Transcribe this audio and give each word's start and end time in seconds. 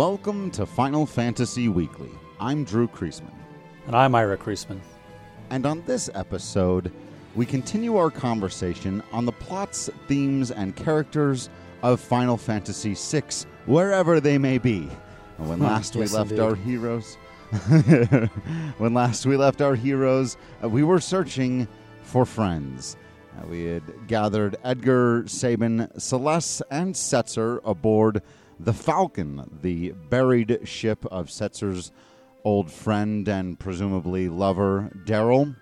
Welcome 0.00 0.50
to 0.52 0.64
Final 0.64 1.04
Fantasy 1.04 1.68
Weekly. 1.68 2.08
I'm 2.40 2.64
Drew 2.64 2.88
Creasman. 2.88 3.34
And 3.86 3.94
I'm 3.94 4.14
Ira 4.14 4.38
Creasman. 4.38 4.80
And 5.50 5.66
on 5.66 5.82
this 5.82 6.08
episode, 6.14 6.90
we 7.34 7.44
continue 7.44 7.98
our 7.98 8.10
conversation 8.10 9.02
on 9.12 9.26
the 9.26 9.32
plots, 9.32 9.90
themes, 10.08 10.52
and 10.52 10.74
characters 10.74 11.50
of 11.82 12.00
Final 12.00 12.38
Fantasy 12.38 12.94
VI, 12.94 13.24
wherever 13.66 14.20
they 14.20 14.38
may 14.38 14.56
be. 14.56 14.88
And 15.36 15.50
when 15.50 15.58
last 15.58 15.94
yes, 15.94 16.12
we 16.12 16.18
left 16.18 16.30
indeed. 16.30 16.42
our 16.44 16.54
heroes, 16.54 17.16
when 18.78 18.94
last 18.94 19.26
we 19.26 19.36
left 19.36 19.60
our 19.60 19.74
heroes, 19.74 20.38
uh, 20.64 20.68
we 20.70 20.82
were 20.82 21.00
searching 21.00 21.68
for 22.04 22.24
friends. 22.24 22.96
Uh, 23.38 23.46
we 23.48 23.64
had 23.64 23.82
gathered 24.06 24.56
Edgar, 24.64 25.24
Sabin, 25.26 25.90
Celeste, 25.98 26.62
and 26.70 26.94
Setzer 26.94 27.60
aboard 27.66 28.22
the 28.64 28.72
Falcon, 28.72 29.58
the 29.62 29.92
buried 30.10 30.60
ship 30.64 31.04
of 31.06 31.30
Setzer's 31.30 31.92
old 32.44 32.70
friend 32.70 33.26
and 33.28 33.58
presumably 33.58 34.28
lover, 34.28 34.90
Daryl. 35.04 35.56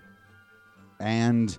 And 0.99 1.57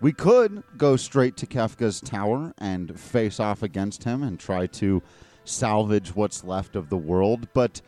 we 0.00 0.12
could 0.12 0.62
go 0.76 0.96
straight 0.96 1.36
to 1.38 1.46
Kefka's 1.46 2.00
tower 2.00 2.52
and 2.58 2.98
face 2.98 3.38
off 3.38 3.62
against 3.62 4.04
him 4.04 4.22
and 4.22 4.38
try 4.38 4.66
to 4.66 5.02
salvage 5.44 6.14
what's 6.14 6.44
left 6.44 6.74
of 6.74 6.88
the 6.88 6.96
world, 6.96 7.48
but 7.54 7.80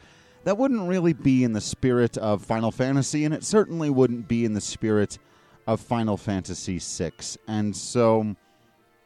that 0.45 0.59
wouldn't 0.59 0.89
really 0.89 1.13
be 1.13 1.45
in 1.45 1.53
the 1.53 1.61
spirit 1.61 2.17
of 2.19 2.45
Final 2.45 2.71
Fantasy, 2.71 3.25
and 3.25 3.35
it 3.35 3.45
certainly 3.45 3.91
wouldn't 3.91 4.29
be 4.29 4.45
in 4.45 4.55
the 4.55 4.61
spirit 4.61 5.19
of 5.67 5.81
Final 5.81 6.17
Fantasy 6.17 6.79
VI. 6.79 7.13
And 7.47 7.77
so 7.77 8.37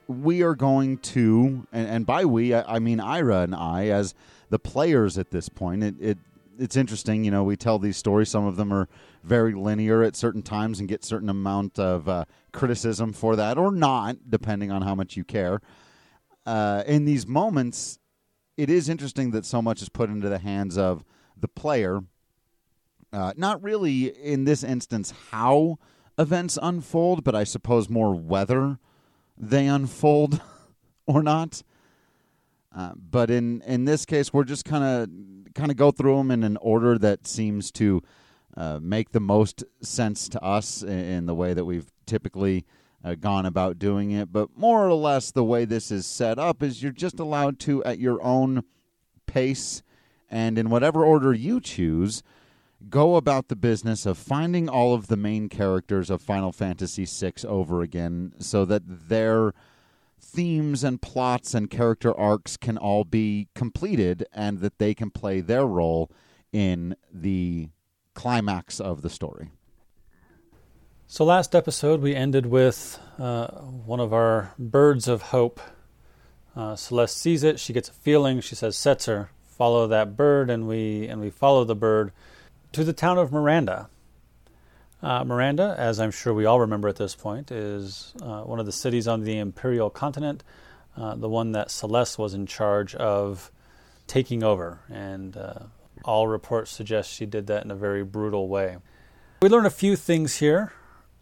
we 0.09 0.43
are 0.43 0.55
going 0.55 0.99
to, 0.99 1.67
and, 1.73 1.89
and 1.89 2.07
by 2.07 2.25
we, 2.25 2.55
I, 2.55 2.77
I 2.77 2.79
mean 2.79 3.01
Ira 3.01 3.41
and 3.41 3.55
I, 3.55 3.89
as 3.89 4.15
the 4.51 4.59
players 4.59 5.19
at 5.19 5.31
this 5.31 5.49
point. 5.49 5.83
It, 5.83 5.95
it 6.01 6.19
it's 6.59 6.77
interesting, 6.77 7.25
you 7.25 7.31
know. 7.31 7.45
We 7.45 7.57
tell 7.57 7.79
these 7.79 7.97
stories. 7.97 8.31
Some 8.31 8.47
of 8.47 8.57
them 8.57 8.73
are 8.73 8.89
very 9.23 9.53
linear 9.55 10.03
at 10.03 10.17
certain 10.17 10.43
times 10.43 10.81
and 10.81 10.89
get 10.89 11.05
certain 11.05 11.29
amount 11.29 11.79
of 11.79 12.09
uh, 12.09 12.25
criticism 12.53 13.13
for 13.13 13.37
that, 13.37 13.59
or 13.59 13.71
not, 13.71 14.31
depending 14.31 14.71
on 14.71 14.83
how 14.83 14.95
much 14.95 15.17
you 15.17 15.25
care. 15.25 15.61
Uh, 16.47 16.83
in 16.87 17.05
these 17.05 17.27
moments, 17.27 17.99
it 18.57 18.71
is 18.71 18.89
interesting 18.89 19.33
that 19.33 19.45
so 19.45 19.61
much 19.61 19.83
is 19.83 19.89
put 19.89 20.09
into 20.09 20.29
the 20.29 20.39
hands 20.39 20.79
of 20.79 21.05
the 21.39 21.49
player. 21.49 22.01
Uh, 23.13 23.33
not 23.37 23.63
really 23.63 24.07
in 24.07 24.45
this 24.45 24.65
instance 24.65 25.13
how 25.31 25.79
events 26.19 26.59
unfold, 26.63 27.23
but 27.23 27.35
I 27.35 27.45
suppose 27.45 27.91
more 27.91 28.15
whether 28.15 28.79
they 29.39 29.67
unfold 29.67 30.41
or 31.07 31.23
not. 31.23 31.63
Uh, 32.75 32.93
but 32.95 33.31
in 33.31 33.63
in 33.63 33.85
this 33.85 34.05
case, 34.05 34.33
we're 34.33 34.45
just 34.45 34.65
kind 34.65 34.85
of 34.85 35.55
kind 35.55 35.71
of 35.71 35.77
go 35.77 35.91
through 35.91 36.17
them 36.19 36.31
in 36.31 36.45
an 36.45 36.59
order 36.59 36.99
that 36.99 37.27
seems 37.27 37.71
to 37.73 38.03
uh, 38.57 38.79
make 38.83 39.13
the 39.13 39.21
most 39.21 39.65
sense 39.83 40.29
to 40.29 40.43
us 40.43 40.83
in, 40.83 40.89
in 40.89 41.27
the 41.27 41.35
way 41.35 41.55
that 41.55 41.65
we've 41.65 41.91
typically 42.05 42.67
uh, 43.05 43.15
gone 43.15 43.47
about 43.47 43.79
doing 43.79 44.11
it. 44.11 44.33
But 44.33 44.57
more 44.57 44.87
or 44.87 44.95
less, 44.95 45.31
the 45.31 45.45
way 45.45 45.65
this 45.65 45.91
is 45.91 46.07
set 46.07 46.39
up 46.39 46.63
is 46.63 46.83
you're 46.83 46.93
just 46.93 47.21
allowed 47.21 47.59
to, 47.61 47.85
at 47.85 47.99
your 47.99 48.23
own 48.23 48.65
pace 49.27 49.83
and 50.29 50.59
in 50.59 50.71
whatever 50.71 51.05
order 51.05 51.33
you 51.33 51.61
choose, 51.61 52.23
go 52.89 53.17
about 53.17 53.49
the 53.49 53.57
business 53.57 54.07
of 54.07 54.19
finding 54.19 54.69
all 54.69 54.95
of 54.95 55.07
the 55.09 55.17
main 55.17 55.49
characters 55.49 56.11
of 56.11 56.23
Final 56.23 56.53
Fantasy 56.53 57.05
VI 57.05 57.33
over 57.47 57.83
again 57.83 58.35
so 58.39 58.65
that 58.65 58.83
their 58.87 59.53
themes 60.21 60.85
and 60.85 61.01
plots 61.01 61.55
and 61.55 61.71
character 61.71 62.17
arcs 62.17 62.57
can 62.57 62.77
all 62.77 63.05
be 63.05 63.49
completed 63.55 64.27
and 64.33 64.59
that 64.59 64.79
they 64.79 64.95
can 64.95 65.11
play 65.11 65.41
their 65.41 65.67
role 65.67 66.11
in 66.53 66.97
the 67.13 67.69
climax 68.15 68.81
of 68.81 69.03
the 69.03 69.11
story. 69.11 69.51
So, 71.09 71.25
last 71.25 71.55
episode, 71.55 72.01
we 72.01 72.17
ended 72.17 72.47
with 72.47 72.99
uh, 73.19 73.47
one 73.47 74.01
of 74.01 74.13
our 74.13 74.55
birds 74.59 75.07
of 75.07 75.23
hope. 75.23 75.61
Uh, 76.57 76.75
Celeste 76.75 77.17
sees 77.17 77.45
it. 77.45 77.61
She 77.61 77.73
gets 77.73 77.89
a 77.89 77.93
feeling. 77.93 78.41
She 78.41 78.57
says, 78.57 78.75
Setzer, 78.75 79.29
follow 79.45 79.87
that 79.87 80.17
bird. 80.17 80.51
And 80.51 80.67
we, 80.67 81.07
and 81.07 81.21
we 81.21 81.31
follow 81.31 81.65
the 81.65 81.77
bird 81.77 82.11
to 82.77 82.85
the 82.85 82.93
town 82.93 83.17
of 83.17 83.33
Miranda. 83.33 83.89
Uh, 85.03 85.25
Miranda, 85.25 85.75
as 85.79 85.99
I'm 85.99 86.11
sure 86.11 86.35
we 86.35 86.45
all 86.45 86.61
remember 86.61 86.89
at 86.89 86.97
this 86.97 87.15
point, 87.15 87.51
is 87.51 88.13
uh, 88.21 88.43
one 88.43 88.61
of 88.61 88.67
the 88.67 88.73
cities 88.73 89.09
on 89.09 89.23
the 89.23 89.39
Imperial 89.39 89.89
continent, 89.89 90.45
uh, 90.95 91.15
the 91.15 91.29
one 91.31 91.53
that 91.53 91.71
Celeste 91.71 92.19
was 92.19 92.35
in 92.35 92.45
charge 92.45 92.95
of 92.95 93.51
taking 94.07 94.43
over. 94.43 94.81
And 94.91 95.39
uh, 95.39 95.61
all 96.05 96.29
reports 96.29 96.71
suggest 96.71 97.11
she 97.11 97.25
did 97.25 97.47
that 97.47 97.65
in 97.65 97.71
a 97.71 97.75
very 97.75 98.05
brutal 98.05 98.47
way. 98.47 98.77
We 99.41 99.49
learn 99.49 99.65
a 99.65 99.71
few 99.71 99.97
things 99.97 100.37
here. 100.37 100.75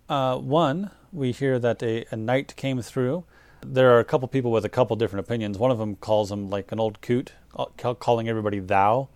Uh, 0.08 0.38
one, 0.38 0.90
we 1.12 1.30
hear 1.30 1.60
that 1.60 1.84
a, 1.84 2.04
a 2.10 2.16
knight 2.16 2.56
came 2.56 2.82
through. 2.82 3.26
There 3.64 3.94
are 3.94 4.00
a 4.00 4.04
couple 4.04 4.26
people 4.26 4.50
with 4.50 4.64
a 4.64 4.68
couple 4.68 4.96
different 4.96 5.24
opinions. 5.24 5.56
One 5.56 5.70
of 5.70 5.78
them 5.78 5.94
calls 5.94 6.32
him 6.32 6.50
like 6.50 6.72
an 6.72 6.80
old 6.80 7.00
coot, 7.00 7.30
uh, 7.54 7.66
calling 7.94 8.28
everybody 8.28 8.58
thou. 8.58 9.08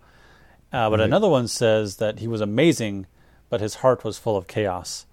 Uh, 0.71 0.89
but 0.89 0.99
Right. 0.99 1.05
another 1.05 1.29
one 1.29 1.47
says 1.47 1.97
that 1.97 2.19
he 2.19 2.27
was 2.27 2.41
amazing, 2.41 3.07
but 3.49 3.61
his 3.61 3.75
heart 3.75 4.03
was 4.03 4.17
full 4.17 4.37
of 4.37 4.47
chaos, 4.47 5.05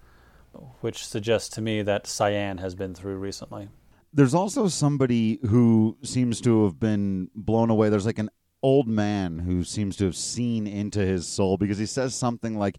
which 0.81 1.05
suggests 1.05 1.49
to 1.55 1.61
me 1.61 1.81
that 1.81 2.05
Cyan 2.07 2.59
has 2.59 2.75
been 2.75 2.93
through 2.93 3.17
recently. 3.17 3.69
There's 4.13 4.33
also 4.33 4.67
somebody 4.67 5.39
who 5.47 5.97
seems 6.03 6.41
to 6.41 6.63
have 6.65 6.79
been 6.79 7.29
blown 7.35 7.69
away. 7.69 7.89
There's 7.89 8.05
like 8.05 8.19
an 8.19 8.29
old 8.63 8.87
man 8.87 9.39
who 9.39 9.63
seems 9.63 9.95
to 9.97 10.05
have 10.05 10.15
seen 10.15 10.65
into 10.65 10.99
his 10.99 11.27
soul 11.27 11.57
because 11.57 11.77
he 11.77 11.85
says 11.85 12.15
something 12.15 12.57
like 12.57 12.77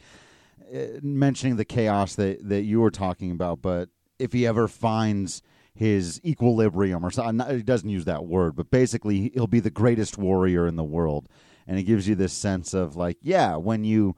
uh, 0.75 0.99
mentioning 1.03 1.57
the 1.57 1.65
chaos 1.65 2.15
that 2.17 2.49
that 2.49 2.63
you 2.63 2.81
were 2.81 2.91
talking 2.91 3.31
about, 3.31 3.63
but 3.63 3.89
if 4.19 4.33
he 4.33 4.47
ever 4.47 4.67
finds 4.69 5.43
his 5.75 6.21
equilibrium 6.25 7.05
or 7.07 7.11
something, 7.11 7.57
he 7.57 7.63
doesn't 7.63 7.89
use 7.89 8.05
that 8.07 8.25
word, 8.25 8.57
but 8.57 8.71
basically 8.71 9.31
he'll 9.35 9.47
be 9.47 9.61
the 9.61 9.71
greatest 9.71 10.19
warrior 10.19 10.67
in 10.67 10.75
the 10.77 10.83
world, 10.85 11.29
and 11.69 11.79
it 11.79 11.85
gives 11.85 12.09
you 12.09 12.15
this 12.15 12.33
sense 12.33 12.73
of 12.73 12.97
like, 12.97 13.19
yeah, 13.21 13.55
when 13.55 13.85
you 13.85 14.17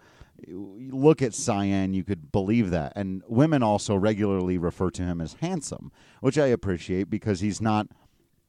look 0.48 1.20
at 1.20 1.34
Cyan, 1.34 1.92
you 1.92 2.04
could 2.04 2.32
believe 2.32 2.70
that. 2.70 2.92
And 2.94 3.22
women 3.28 3.62
also 3.62 3.96
regularly 3.96 4.56
refer 4.56 4.90
to 4.92 5.02
him 5.02 5.20
as 5.20 5.34
handsome, 5.34 5.90
which 6.20 6.38
I 6.38 6.46
appreciate 6.46 7.10
because 7.10 7.40
he's 7.40 7.60
not 7.60 7.88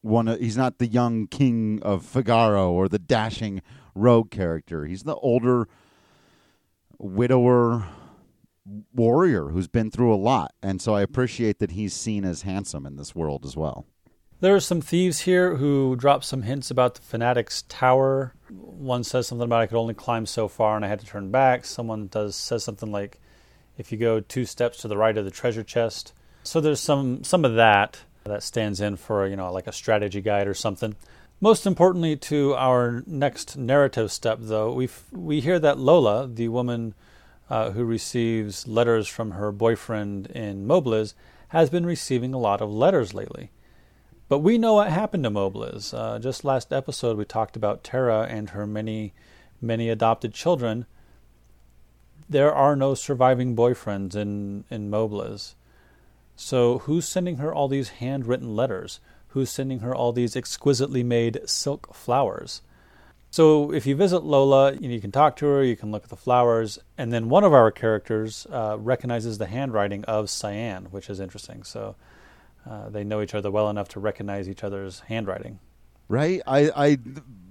one. 0.01 0.27
Of, 0.27 0.39
he's 0.39 0.55
not 0.55 0.77
the 0.77 0.87
young 0.87 1.27
king 1.27 1.81
of 1.81 2.05
Figaro 2.05 2.71
or 2.71 2.87
the 2.87 2.99
dashing 2.99 3.61
rogue 3.95 4.31
character. 4.31 4.85
He's 4.85 5.03
the 5.03 5.15
older 5.15 5.67
widower 6.99 7.87
warrior 8.93 9.49
who's 9.49 9.67
been 9.67 9.89
through 9.89 10.13
a 10.13 10.15
lot, 10.15 10.53
and 10.61 10.79
so 10.79 10.93
I 10.93 11.01
appreciate 11.01 11.57
that 11.57 11.71
he's 11.71 11.93
seen 11.93 12.23
as 12.23 12.43
handsome 12.43 12.85
in 12.85 12.95
this 12.95 13.15
world 13.15 13.45
as 13.45 13.57
well. 13.57 13.87
There 14.41 14.55
are 14.55 14.59
some 14.59 14.81
thieves 14.81 15.19
here 15.19 15.57
who 15.57 15.95
drop 15.95 16.23
some 16.23 16.41
hints 16.41 16.71
about 16.71 16.95
the 16.95 17.01
Fanatic's 17.01 17.61
tower. 17.69 18.33
One 18.49 19.03
says 19.03 19.27
something 19.27 19.45
about 19.45 19.61
I 19.61 19.67
could 19.67 19.77
only 19.77 19.93
climb 19.93 20.25
so 20.25 20.47
far 20.47 20.75
and 20.75 20.83
I 20.83 20.87
had 20.87 20.99
to 21.01 21.05
turn 21.05 21.29
back. 21.29 21.63
Someone 21.63 22.07
does 22.07 22.35
says 22.35 22.63
something 22.63 22.91
like 22.91 23.19
if 23.77 23.91
you 23.91 23.99
go 23.99 24.19
two 24.19 24.45
steps 24.45 24.79
to 24.79 24.87
the 24.87 24.97
right 24.97 25.15
of 25.15 25.25
the 25.25 25.31
treasure 25.31 25.61
chest. 25.61 26.13
So 26.41 26.59
there's 26.59 26.79
some 26.79 27.23
some 27.23 27.45
of 27.45 27.53
that 27.53 27.99
that 28.23 28.41
stands 28.41 28.81
in 28.81 28.95
for 28.95 29.27
you 29.27 29.35
know 29.35 29.53
like 29.53 29.67
a 29.67 29.71
strategy 29.71 30.21
guide 30.21 30.47
or 30.47 30.55
something. 30.55 30.95
Most 31.39 31.67
importantly 31.67 32.15
to 32.17 32.55
our 32.55 33.03
next 33.05 33.57
narrative 33.57 34.11
step 34.11 34.39
though, 34.41 34.73
we 34.73 34.89
we 35.11 35.41
hear 35.41 35.59
that 35.59 35.77
Lola, 35.77 36.27
the 36.27 36.47
woman 36.47 36.95
uh, 37.47 37.69
who 37.69 37.83
receives 37.83 38.67
letters 38.67 39.07
from 39.07 39.31
her 39.31 39.51
boyfriend 39.51 40.25
in 40.31 40.65
Mobliz, 40.65 41.13
has 41.49 41.69
been 41.69 41.85
receiving 41.85 42.33
a 42.33 42.39
lot 42.39 42.59
of 42.59 42.71
letters 42.71 43.13
lately. 43.13 43.51
But 44.31 44.39
we 44.39 44.57
know 44.57 44.75
what 44.75 44.89
happened 44.89 45.25
to 45.25 45.29
Mobliz. 45.29 45.93
Uh, 45.93 46.17
just 46.17 46.45
last 46.45 46.71
episode, 46.71 47.17
we 47.17 47.25
talked 47.25 47.57
about 47.57 47.83
Terra 47.83 48.27
and 48.29 48.51
her 48.51 48.65
many, 48.65 49.11
many 49.59 49.89
adopted 49.89 50.33
children. 50.33 50.85
There 52.29 52.53
are 52.53 52.77
no 52.77 52.93
surviving 52.93 53.57
boyfriends 53.57 54.15
in, 54.15 54.63
in 54.69 54.89
Mobliz. 54.89 55.55
So, 56.37 56.77
who's 56.77 57.05
sending 57.05 57.35
her 57.39 57.53
all 57.53 57.67
these 57.67 57.89
handwritten 57.99 58.55
letters? 58.55 59.01
Who's 59.31 59.49
sending 59.49 59.79
her 59.79 59.93
all 59.93 60.13
these 60.13 60.37
exquisitely 60.37 61.03
made 61.03 61.41
silk 61.45 61.93
flowers? 61.93 62.61
So, 63.31 63.73
if 63.73 63.85
you 63.85 63.97
visit 63.97 64.23
Lola, 64.23 64.71
you 64.75 65.01
can 65.01 65.11
talk 65.11 65.35
to 65.37 65.45
her, 65.47 65.61
you 65.61 65.75
can 65.75 65.91
look 65.91 66.05
at 66.05 66.09
the 66.09 66.15
flowers, 66.15 66.79
and 66.97 67.11
then 67.11 67.27
one 67.27 67.43
of 67.43 67.51
our 67.51 67.69
characters 67.69 68.47
uh, 68.49 68.77
recognizes 68.79 69.39
the 69.39 69.47
handwriting 69.47 70.05
of 70.05 70.29
Cyan, 70.29 70.85
which 70.85 71.09
is 71.09 71.19
interesting. 71.19 71.63
So, 71.63 71.97
uh, 72.69 72.89
they 72.89 73.03
know 73.03 73.21
each 73.21 73.33
other 73.35 73.51
well 73.51 73.69
enough 73.69 73.87
to 73.89 73.99
recognize 73.99 74.47
each 74.49 74.63
other's 74.63 75.01
handwriting. 75.01 75.59
Right? 76.07 76.41
I, 76.45 76.71
I 76.75 76.95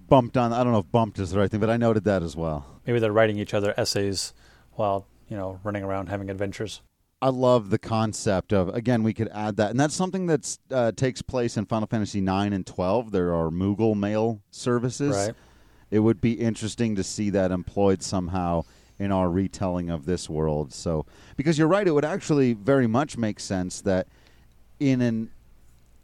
bumped 0.09 0.37
on. 0.37 0.53
I 0.53 0.63
don't 0.63 0.73
know 0.73 0.81
if 0.81 0.91
bumped 0.93 1.19
is 1.19 1.31
the 1.31 1.39
right 1.39 1.51
thing, 1.51 1.61
but 1.61 1.71
I 1.71 1.77
noted 1.77 2.05
that 2.05 2.23
as 2.23 2.37
well. 2.37 2.67
Maybe 2.87 2.99
they're 2.99 3.13
writing 3.13 3.39
each 3.39 3.55
other 3.55 3.73
essays 3.77 4.33
while 4.73 5.07
you 5.29 5.37
know 5.37 5.61
running 5.65 5.83
around 5.83 6.09
having 6.09 6.31
adventures. 6.31 6.83
I 7.23 7.29
love 7.29 7.69
the 7.71 7.79
concept 7.79 8.53
of 8.53 8.69
again 8.75 9.03
we 9.03 9.13
could 9.13 9.29
add 9.33 9.57
that, 9.57 9.71
and 9.71 9.79
that's 9.79 9.95
something 9.95 10.27
that 10.27 10.57
uh, 10.71 10.93
takes 10.93 11.23
place 11.23 11.57
in 11.57 11.67
Final 11.67 11.87
Fantasy 11.87 12.21
nine 12.21 12.53
and 12.53 12.67
twelve. 12.67 13.13
There 13.13 13.35
are 13.35 13.51
Moogle 13.51 13.95
mail 13.97 14.41
services, 14.51 15.15
Right. 15.17 15.35
it 15.91 15.99
would 16.01 16.21
be 16.21 16.33
interesting 16.33 16.97
to 16.97 17.05
see 17.05 17.31
that 17.31 17.51
employed 17.51 18.03
somehow 18.03 18.65
in 18.99 19.13
our 19.13 19.31
retelling 19.31 19.89
of 19.91 20.05
this 20.07 20.29
world. 20.29 20.73
So, 20.75 21.07
because 21.37 21.59
you're 21.59 21.69
right, 21.69 21.87
it 21.87 21.93
would 21.93 22.05
actually 22.05 22.53
very 22.53 22.87
much 22.87 23.17
make 23.17 23.41
sense 23.41 23.81
that 23.83 24.09
in 24.81 25.01
an 25.01 25.31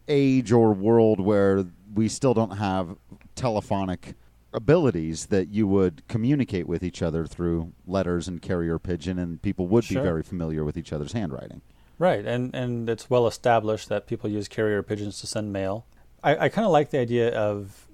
age 0.06 0.52
or 0.52 0.72
world 0.72 1.18
where 1.18 1.64
we 1.94 2.08
still 2.08 2.34
don't 2.34 2.58
have 2.58 2.96
telephonic 3.34 4.14
abilities 4.52 5.26
that 5.26 5.48
you 5.48 5.66
would 5.66 6.06
communicate 6.08 6.66
with 6.68 6.82
each 6.82 7.02
other 7.02 7.26
through 7.26 7.72
letters 7.86 8.28
and 8.28 8.40
carrier 8.40 8.78
pigeon 8.78 9.18
and 9.18 9.42
people 9.42 9.66
would 9.66 9.84
Sure. 9.84 10.00
be 10.00 10.06
very 10.08 10.22
familiar 10.22 10.64
with 10.64 10.76
each 10.76 10.92
other's 10.92 11.12
handwriting. 11.12 11.60
Right, 11.98 12.24
and 12.24 12.54
and 12.54 12.88
it's 12.90 13.08
well 13.10 13.26
established 13.26 13.88
that 13.88 14.06
people 14.06 14.28
use 14.30 14.48
carrier 14.48 14.82
pigeons 14.82 15.18
to 15.20 15.26
send 15.26 15.52
mail. 15.52 15.86
I, 16.22 16.36
I 16.36 16.48
kind 16.50 16.66
of 16.66 16.70
like 16.70 16.90
the 16.90 16.98
idea 16.98 17.34
of 17.34 17.88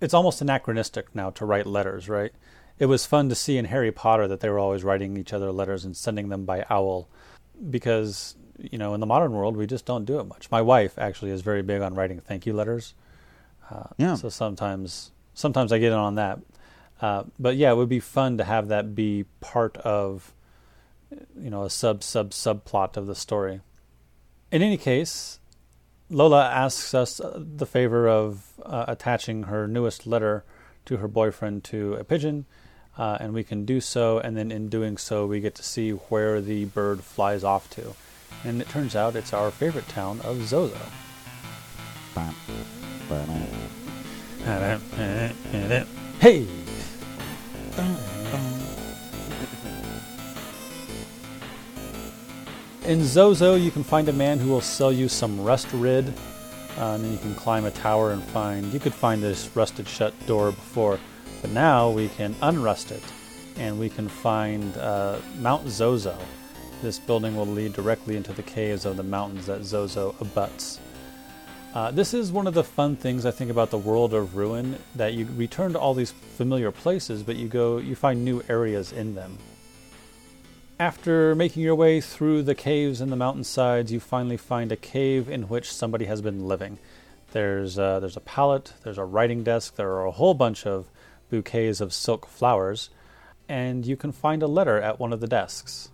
it's 0.00 0.12
almost 0.14 0.40
anachronistic 0.42 1.14
now 1.14 1.30
to 1.30 1.44
write 1.46 1.66
letters, 1.66 2.08
right? 2.08 2.32
It 2.78 2.86
was 2.86 3.06
fun 3.06 3.28
to 3.28 3.34
see 3.34 3.56
in 3.56 3.66
Harry 3.66 3.92
Potter 3.92 4.28
that 4.28 4.40
they 4.40 4.48
were 4.48 4.58
always 4.58 4.84
writing 4.84 5.16
each 5.16 5.32
other 5.32 5.52
letters 5.52 5.84
and 5.84 5.96
sending 5.96 6.28
them 6.28 6.44
by 6.44 6.66
owl, 6.68 7.08
because 7.70 8.36
you 8.70 8.78
know 8.78 8.94
in 8.94 9.00
the 9.00 9.06
modern 9.06 9.32
world 9.32 9.56
we 9.56 9.66
just 9.66 9.84
don't 9.84 10.04
do 10.04 10.20
it 10.20 10.24
much. 10.24 10.50
My 10.50 10.62
wife 10.62 10.98
actually 10.98 11.30
is 11.30 11.42
very 11.42 11.62
big 11.62 11.82
on 11.82 11.94
writing 11.94 12.20
thank 12.20 12.46
you 12.46 12.52
letters. 12.52 12.94
Uh, 13.70 13.88
Yeah. 13.96 14.14
So 14.14 14.28
sometimes 14.28 15.10
sometimes 15.34 15.72
I 15.72 15.78
get 15.78 15.92
in 15.92 15.98
on 15.98 16.14
that, 16.16 16.38
uh, 17.00 17.24
but 17.38 17.56
yeah, 17.56 17.72
it 17.72 17.76
would 17.76 17.88
be 17.88 18.00
fun 18.00 18.38
to 18.38 18.44
have 18.44 18.68
that 18.68 18.94
be 18.94 19.24
part 19.40 19.76
of 19.78 20.32
you 21.38 21.50
know 21.50 21.64
a 21.64 21.70
sub 21.70 22.02
sub 22.02 22.30
subplot 22.30 22.96
of 22.96 23.06
the 23.06 23.14
story. 23.14 23.60
In 24.50 24.62
any 24.62 24.76
case, 24.76 25.40
Lola 26.10 26.44
asks 26.44 26.94
us 26.94 27.20
uh, 27.20 27.42
the 27.42 27.66
favor 27.66 28.08
of 28.08 28.52
uh, 28.62 28.84
attaching 28.86 29.44
her 29.44 29.66
newest 29.66 30.06
letter 30.06 30.44
to 30.84 30.98
her 30.98 31.08
boyfriend 31.08 31.64
to 31.64 31.94
a 31.94 32.04
pigeon, 32.04 32.44
uh, 32.98 33.16
and 33.20 33.32
we 33.32 33.44
can 33.44 33.64
do 33.64 33.80
so. 33.80 34.18
And 34.18 34.36
then 34.36 34.50
in 34.52 34.68
doing 34.68 34.98
so, 34.98 35.26
we 35.26 35.40
get 35.40 35.54
to 35.54 35.62
see 35.62 35.90
where 35.90 36.40
the 36.40 36.66
bird 36.66 37.02
flies 37.02 37.44
off 37.44 37.70
to, 37.70 37.94
and 38.44 38.60
it 38.60 38.68
turns 38.68 38.96
out 38.96 39.16
it's 39.16 39.32
our 39.32 39.50
favorite 39.50 39.88
town 39.88 40.20
of 40.22 40.42
Zozo. 40.42 40.78
Hey. 46.20 46.46
In 52.84 53.04
Zozo, 53.04 53.54
you 53.54 53.70
can 53.70 53.84
find 53.84 54.08
a 54.08 54.12
man 54.12 54.38
who 54.38 54.48
will 54.48 54.60
sell 54.60 54.90
you 54.90 55.08
some 55.08 55.42
rust 55.42 55.68
rid, 55.72 56.08
uh, 56.78 56.94
and 56.94 57.12
you 57.12 57.18
can 57.18 57.34
climb 57.36 57.64
a 57.64 57.70
tower 57.70 58.10
and 58.10 58.22
find. 58.22 58.72
You 58.72 58.80
could 58.80 58.94
find 58.94 59.22
this 59.22 59.48
rusted 59.54 59.86
shut 59.86 60.14
door 60.26 60.50
before, 60.50 60.98
but 61.40 61.50
now 61.50 61.90
we 61.90 62.08
can 62.08 62.34
unrust 62.42 62.90
it, 62.90 63.04
and 63.56 63.78
we 63.78 63.88
can 63.88 64.08
find 64.08 64.76
uh, 64.78 65.18
Mount 65.38 65.68
Zozo. 65.68 66.18
This 66.82 66.98
building 66.98 67.36
will 67.36 67.46
lead 67.46 67.74
directly 67.74 68.16
into 68.16 68.32
the 68.32 68.42
caves 68.42 68.84
of 68.84 68.96
the 68.96 69.04
mountains 69.04 69.46
that 69.46 69.62
Zozo 69.62 70.16
abuts. 70.20 70.80
Uh, 71.74 71.92
this 71.92 72.12
is 72.12 72.32
one 72.32 72.48
of 72.48 72.54
the 72.54 72.64
fun 72.64 72.96
things 72.96 73.24
I 73.24 73.30
think 73.30 73.52
about 73.52 73.70
the 73.70 73.78
world 73.78 74.12
of 74.12 74.34
Ruin 74.34 74.76
that 74.96 75.14
you 75.14 75.28
return 75.36 75.72
to 75.74 75.78
all 75.78 75.94
these 75.94 76.10
familiar 76.10 76.72
places, 76.72 77.22
but 77.22 77.36
you 77.36 77.46
go, 77.46 77.78
you 77.78 77.94
find 77.94 78.24
new 78.24 78.42
areas 78.48 78.90
in 78.90 79.14
them. 79.14 79.38
After 80.80 81.36
making 81.36 81.62
your 81.62 81.76
way 81.76 82.00
through 82.00 82.42
the 82.42 82.56
caves 82.56 83.00
and 83.00 83.12
the 83.12 83.16
mountainsides, 83.16 83.92
you 83.92 84.00
finally 84.00 84.36
find 84.36 84.72
a 84.72 84.76
cave 84.76 85.28
in 85.28 85.44
which 85.44 85.72
somebody 85.72 86.06
has 86.06 86.20
been 86.20 86.48
living. 86.48 86.80
There's 87.30 87.76
there's 87.76 88.16
a 88.16 88.20
pallet, 88.20 88.72
there's 88.82 88.98
a 88.98 89.04
writing 89.04 89.44
desk, 89.44 89.76
there 89.76 89.92
are 89.92 90.06
a 90.06 90.10
whole 90.10 90.34
bunch 90.34 90.66
of 90.66 90.88
bouquets 91.30 91.80
of 91.80 91.94
silk 91.94 92.26
flowers, 92.26 92.90
and 93.48 93.86
you 93.86 93.96
can 93.96 94.10
find 94.10 94.42
a 94.42 94.48
letter 94.48 94.80
at 94.80 94.98
one 94.98 95.12
of 95.12 95.20
the 95.20 95.28
desks. 95.28 95.90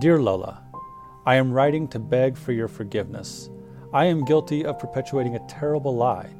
Dear 0.00 0.20
Lola, 0.20 0.62
I 1.26 1.34
am 1.34 1.52
writing 1.52 1.88
to 1.88 1.98
beg 1.98 2.36
for 2.36 2.52
your 2.52 2.68
forgiveness. 2.68 3.50
I 3.92 4.04
am 4.04 4.24
guilty 4.24 4.64
of 4.64 4.78
perpetuating 4.78 5.34
a 5.34 5.46
terrible 5.48 5.96
lie. 5.96 6.30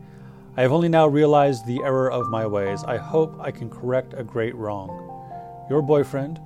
I 0.57 0.63
have 0.63 0.71
only 0.71 0.89
now 0.89 1.09
realized 1.09 1.67
the 1.67 1.83
error 1.83 2.09
of 2.09 2.31
my 2.31 2.47
ways. 2.47 2.85
I 2.85 2.99
hope 2.99 3.37
I 3.41 3.51
can 3.51 3.69
correct 3.69 4.15
a 4.17 4.23
great 4.23 4.55
wrong. 4.55 4.89
Your 5.69 5.83
boyfriend, 5.83 6.39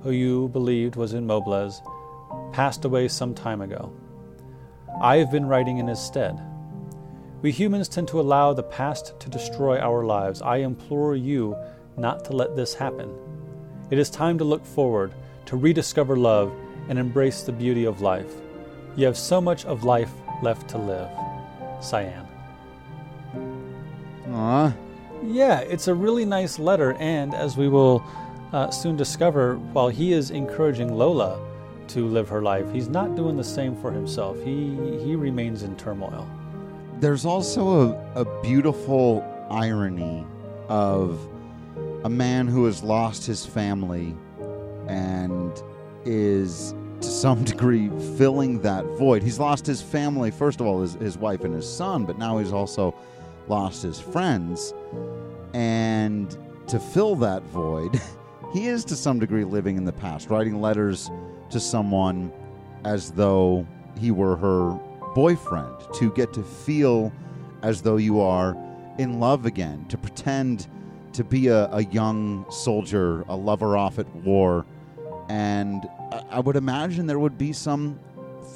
who 0.00 0.12
you 0.12 0.48
believed 0.48 0.96
was 0.96 1.12
in 1.12 1.26
Mobliz, 1.26 1.82
passed 2.54 2.86
away 2.86 3.08
some 3.08 3.34
time 3.34 3.60
ago. 3.60 3.92
I 5.02 5.18
have 5.18 5.30
been 5.30 5.44
writing 5.44 5.76
in 5.76 5.86
his 5.86 6.00
stead. 6.00 6.40
We 7.42 7.52
humans 7.52 7.90
tend 7.90 8.08
to 8.08 8.20
allow 8.20 8.54
the 8.54 8.62
past 8.62 9.20
to 9.20 9.28
destroy 9.28 9.78
our 9.80 10.02
lives. 10.06 10.40
I 10.40 10.58
implore 10.58 11.14
you 11.14 11.56
not 11.98 12.24
to 12.24 12.32
let 12.32 12.56
this 12.56 12.72
happen. 12.72 13.14
It 13.90 13.98
is 13.98 14.08
time 14.08 14.38
to 14.38 14.44
look 14.44 14.64
forward, 14.64 15.12
to 15.46 15.56
rediscover 15.56 16.16
love, 16.16 16.52
and 16.88 16.98
embrace 16.98 17.42
the 17.42 17.52
beauty 17.52 17.84
of 17.84 18.00
life. 18.00 18.32
You 18.96 19.06
have 19.06 19.16
so 19.16 19.40
much 19.40 19.64
of 19.64 19.84
life 19.84 20.12
left 20.42 20.68
to 20.70 20.78
live. 20.78 21.08
Cyan. 21.80 22.26
Aw, 24.30 24.74
Yeah, 25.26 25.60
it's 25.60 25.88
a 25.88 25.94
really 25.94 26.24
nice 26.24 26.58
letter, 26.58 26.94
and 26.94 27.34
as 27.34 27.56
we 27.56 27.68
will 27.68 28.04
uh, 28.52 28.70
soon 28.70 28.96
discover, 28.96 29.56
while 29.72 29.88
he 29.88 30.12
is 30.12 30.30
encouraging 30.30 30.94
Lola 30.94 31.38
to 31.88 32.06
live 32.06 32.28
her 32.28 32.42
life, 32.42 32.70
he's 32.72 32.88
not 32.88 33.14
doing 33.16 33.36
the 33.36 33.44
same 33.44 33.74
for 33.76 33.90
himself. 33.90 34.36
He 34.42 34.76
he 35.04 35.16
remains 35.16 35.62
in 35.62 35.76
turmoil. 35.76 36.26
there's 37.00 37.24
also 37.26 37.62
a, 38.14 38.22
a 38.22 38.42
beautiful 38.42 39.22
irony 39.50 40.24
of 40.68 41.18
a 42.04 42.08
man 42.08 42.46
who 42.46 42.64
has 42.64 42.82
lost 42.82 43.26
his 43.26 43.44
family 43.44 44.16
and 44.88 45.62
is 46.04 46.74
to 47.00 47.08
some 47.08 47.44
degree 47.52 47.90
filling 48.16 48.60
that 48.62 48.84
void. 48.98 49.22
He's 49.22 49.38
lost 49.38 49.66
his 49.66 49.82
family, 49.82 50.30
first 50.30 50.60
of 50.60 50.66
all, 50.66 50.80
his, 50.80 50.94
his 50.94 51.18
wife 51.18 51.44
and 51.44 51.54
his 51.54 51.70
son, 51.70 52.04
but 52.04 52.18
now 52.18 52.38
he's 52.38 52.52
also 52.52 52.94
lost 53.48 53.82
his 53.82 54.00
friends. 54.00 54.74
And 55.52 56.36
to 56.68 56.78
fill 56.78 57.14
that 57.16 57.42
void, 57.44 58.00
he 58.52 58.66
is 58.66 58.84
to 58.86 58.96
some 58.96 59.18
degree 59.18 59.44
living 59.44 59.76
in 59.76 59.84
the 59.84 59.92
past, 59.92 60.30
writing 60.30 60.60
letters 60.60 61.10
to 61.50 61.60
someone 61.60 62.32
as 62.84 63.10
though 63.12 63.66
he 63.98 64.10
were 64.10 64.36
her 64.36 64.78
boyfriend, 65.14 65.74
to 65.94 66.10
get 66.12 66.32
to 66.32 66.42
feel 66.42 67.12
as 67.62 67.80
though 67.80 67.96
you 67.96 68.20
are 68.20 68.56
in 68.98 69.20
love 69.20 69.46
again, 69.46 69.86
to 69.88 69.96
pretend 69.96 70.68
to 71.12 71.24
be 71.24 71.46
a, 71.48 71.66
a 71.70 71.84
young 71.84 72.44
soldier, 72.50 73.24
a 73.28 73.36
lover 73.36 73.76
off 73.76 73.98
at 73.98 74.14
war. 74.16 74.66
And 75.28 75.88
I, 76.30 76.40
would 76.40 76.56
imagine 76.56 77.06
there 77.06 77.18
would 77.18 77.38
be 77.38 77.52
some 77.52 77.98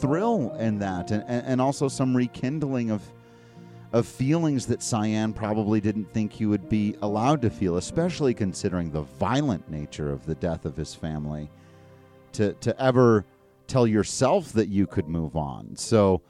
thrill 0.01 0.55
in 0.59 0.79
that 0.79 1.11
and, 1.11 1.25
and, 1.27 1.47
and 1.47 1.61
also 1.61 1.89
some 1.89 2.17
rekindling 2.17 2.91
of 2.91 3.03
of 3.93 4.07
feelings 4.07 4.67
that 4.67 4.83
Cyan 4.83 5.33
probably 5.33 5.81
didn't 5.81 6.13
think 6.13 6.31
he 6.31 6.45
would 6.45 6.69
be 6.69 6.95
allowed 7.01 7.41
to 7.41 7.49
feel, 7.49 7.79
especially 7.79 8.35
considering 8.35 8.91
the 8.91 9.01
violent 9.01 9.71
nature 9.71 10.13
of 10.13 10.27
the 10.27 10.35
death 10.35 10.67
of 10.67 10.77
his 10.77 10.95
family. 10.95 11.51
To 12.33 12.53
to 12.55 12.81
ever 12.81 13.25
tell 13.67 13.87
yourself 13.87 14.53
that 14.53 14.69
you 14.69 14.87
could 14.87 15.09
move 15.09 15.37
on. 15.37 15.75
So, 15.77 16.21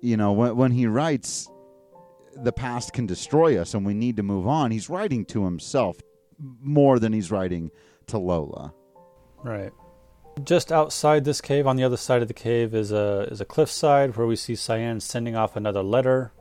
you 0.00 0.16
know, 0.16 0.32
when 0.32 0.56
when 0.56 0.72
he 0.72 0.86
writes 0.86 1.48
the 2.36 2.52
past 2.52 2.92
can 2.92 3.06
destroy 3.06 3.60
us 3.60 3.74
and 3.74 3.84
we 3.84 3.94
need 3.94 4.16
to 4.16 4.22
move 4.22 4.46
on, 4.48 4.70
he's 4.70 4.88
writing 4.88 5.24
to 5.26 5.44
himself 5.44 5.96
more 6.60 6.98
than 6.98 7.12
he's 7.12 7.30
writing 7.30 7.70
to 8.06 8.18
Lola. 8.18 8.72
Right. 9.42 9.72
Just 10.44 10.70
outside 10.70 11.24
this 11.24 11.40
cave, 11.40 11.66
on 11.66 11.76
the 11.76 11.84
other 11.84 11.96
side 11.96 12.22
of 12.22 12.28
the 12.28 12.34
cave, 12.34 12.74
is 12.74 12.92
a 12.92 13.28
is 13.30 13.40
a 13.40 13.44
cliffside 13.44 14.16
where 14.16 14.26
we 14.26 14.36
see 14.36 14.54
Cyan 14.54 15.00
sending 15.00 15.36
off 15.36 15.56
another 15.56 15.82
letter, 15.82 16.32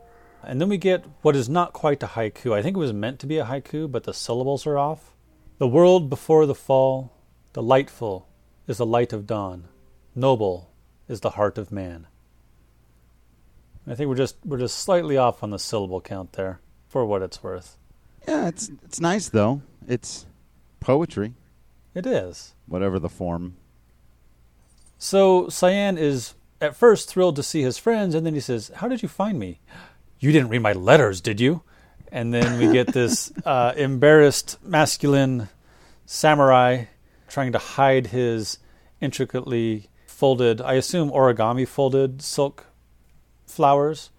and 0.43 0.61
then 0.61 0.69
we 0.69 0.77
get 0.77 1.05
what 1.21 1.35
is 1.35 1.49
not 1.49 1.73
quite 1.73 2.03
a 2.03 2.07
haiku. 2.07 2.53
I 2.53 2.61
think 2.61 2.77
it 2.77 2.79
was 2.79 2.93
meant 2.93 3.19
to 3.19 3.27
be 3.27 3.37
a 3.37 3.45
haiku, 3.45 3.91
but 3.91 4.03
the 4.03 4.13
syllables 4.13 4.65
are 4.65 4.77
off. 4.77 5.15
The 5.57 5.67
world 5.67 6.09
before 6.09 6.45
the 6.45 6.55
fall, 6.55 7.11
delightful 7.53 8.27
is 8.67 8.77
the 8.77 8.85
light 8.85 9.11
of 9.11 9.27
dawn, 9.27 9.67
noble 10.15 10.69
is 11.07 11.21
the 11.21 11.31
heart 11.31 11.57
of 11.57 11.71
man. 11.71 12.07
I 13.87 13.95
think 13.95 14.07
we're 14.07 14.15
just 14.15 14.37
we're 14.45 14.59
just 14.59 14.77
slightly 14.77 15.17
off 15.17 15.43
on 15.43 15.49
the 15.49 15.59
syllable 15.59 15.99
count 15.99 16.33
there, 16.33 16.61
for 16.87 17.05
what 17.05 17.23
it's 17.23 17.41
worth. 17.41 17.77
Yeah, 18.27 18.47
it's 18.47 18.69
it's 18.83 19.01
nice 19.01 19.29
though. 19.29 19.61
It's 19.87 20.27
poetry, 20.79 21.33
It 21.95 22.05
is. 22.05 22.53
whatever 22.67 22.99
the 22.99 23.09
form. 23.09 23.55
So 24.97 25.49
Cyan 25.49 25.97
is 25.97 26.33
at 26.61 26.75
first 26.75 27.09
thrilled 27.09 27.35
to 27.37 27.43
see 27.43 27.61
his 27.61 27.77
friends, 27.77 28.13
and 28.15 28.25
then 28.25 28.33
he 28.33 28.39
says, 28.39 28.71
"How 28.75 28.87
did 28.87 29.01
you 29.01 29.07
find 29.09 29.39
me? 29.39 29.59
You 30.19 30.31
didn't 30.31 30.49
read 30.49 30.61
my 30.61 30.73
letters, 30.73 31.21
did 31.21 31.39
you?" 31.39 31.61
And 32.11 32.33
then 32.33 32.59
we 32.59 32.71
get 32.73 32.87
this 32.93 33.31
uh, 33.45 33.73
embarrassed 33.77 34.57
masculine 34.63 35.49
samurai 36.05 36.85
trying 37.27 37.51
to 37.53 37.59
hide 37.59 38.07
his 38.07 38.57
intricately 38.99 39.89
folded, 40.07 40.59
I 40.59 40.73
assume 40.73 41.11
origami 41.11 41.67
folded 41.67 42.21
silk 42.21 42.65
flowers, 43.45 44.09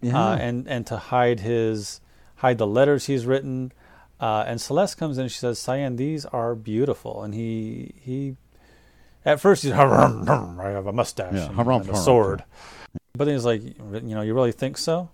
Yeah. 0.00 0.16
uh, 0.32 0.36
and 0.36 0.68
and 0.68 0.86
to 0.86 0.96
hide 0.96 1.40
his 1.40 2.00
hide 2.36 2.58
the 2.58 2.66
letters 2.66 3.06
he's 3.06 3.26
written. 3.26 3.72
Uh, 4.20 4.44
and 4.46 4.60
Celeste 4.60 4.98
comes 4.98 5.18
in 5.18 5.22
and 5.22 5.32
she 5.32 5.38
says, 5.38 5.58
Cyan, 5.58 5.96
these 5.96 6.24
are 6.26 6.54
beautiful. 6.54 7.22
And 7.22 7.34
he, 7.34 7.94
he 8.00 8.36
at 9.24 9.40
first 9.40 9.62
he's, 9.62 9.72
I 10.60 10.70
have 10.70 10.86
a 10.86 10.92
mustache 10.92 11.34
Yeah, 11.34 11.46
and, 11.46 11.56
harumph, 11.56 11.82
and 11.82 11.90
a 11.90 11.96
sword. 11.96 12.44
But 13.14 13.26
then 13.26 13.34
he's 13.34 13.44
like, 13.44 13.62
you 13.62 14.14
know, 14.14 14.22
you 14.22 14.34
really 14.34 14.52
think 14.52 14.78
so? 14.78 15.10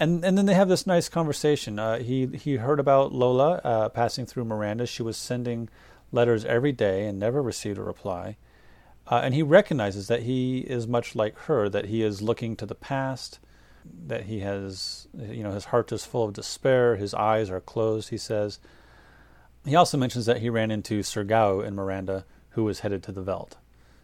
And 0.00 0.24
and 0.24 0.38
then 0.38 0.46
they 0.46 0.54
have 0.54 0.68
this 0.68 0.86
nice 0.86 1.08
conversation. 1.08 1.78
Uh, 1.78 1.98
he 1.98 2.26
he 2.26 2.56
heard 2.56 2.80
about 2.80 3.12
Lola 3.12 3.60
uh, 3.62 3.88
passing 3.90 4.24
through 4.24 4.44
Miranda. 4.46 4.86
She 4.86 5.02
was 5.02 5.16
sending 5.16 5.68
letters 6.10 6.44
every 6.44 6.72
day 6.72 7.06
and 7.06 7.18
never 7.18 7.42
received 7.42 7.78
a 7.78 7.82
reply. 7.82 8.36
Uh, 9.06 9.20
and 9.22 9.34
he 9.34 9.42
recognizes 9.42 10.08
that 10.08 10.22
he 10.22 10.60
is 10.60 10.86
much 10.86 11.14
like 11.14 11.36
her, 11.40 11.68
that 11.68 11.86
he 11.86 12.02
is 12.02 12.22
looking 12.22 12.56
to 12.56 12.64
the 12.66 12.74
past, 12.74 13.40
that 14.06 14.24
he 14.24 14.40
has, 14.40 15.08
you 15.16 15.42
know, 15.42 15.52
his 15.52 15.66
heart 15.66 15.92
is 15.92 16.04
full 16.04 16.24
of 16.24 16.32
despair, 16.32 16.96
his 16.96 17.14
eyes 17.14 17.50
are 17.50 17.60
closed, 17.60 18.10
he 18.10 18.16
says. 18.16 18.58
He 19.64 19.76
also 19.76 19.96
mentions 19.96 20.26
that 20.26 20.40
he 20.40 20.50
ran 20.50 20.70
into 20.70 21.02
Sir 21.02 21.24
Gao 21.24 21.60
in 21.60 21.74
Miranda, 21.74 22.24
who 22.50 22.64
was 22.64 22.80
headed 22.80 23.02
to 23.04 23.12
the 23.12 23.22
Veldt. 23.22 23.56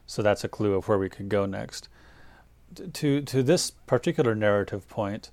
So 0.06 0.22
that's 0.22 0.44
a 0.44 0.48
clue 0.48 0.74
of 0.74 0.88
where 0.88 0.98
we 0.98 1.08
could 1.08 1.28
go 1.28 1.46
next. 1.46 1.88
To, 2.92 3.20
to 3.22 3.42
this 3.42 3.70
particular 3.70 4.34
narrative 4.34 4.88
point, 4.88 5.30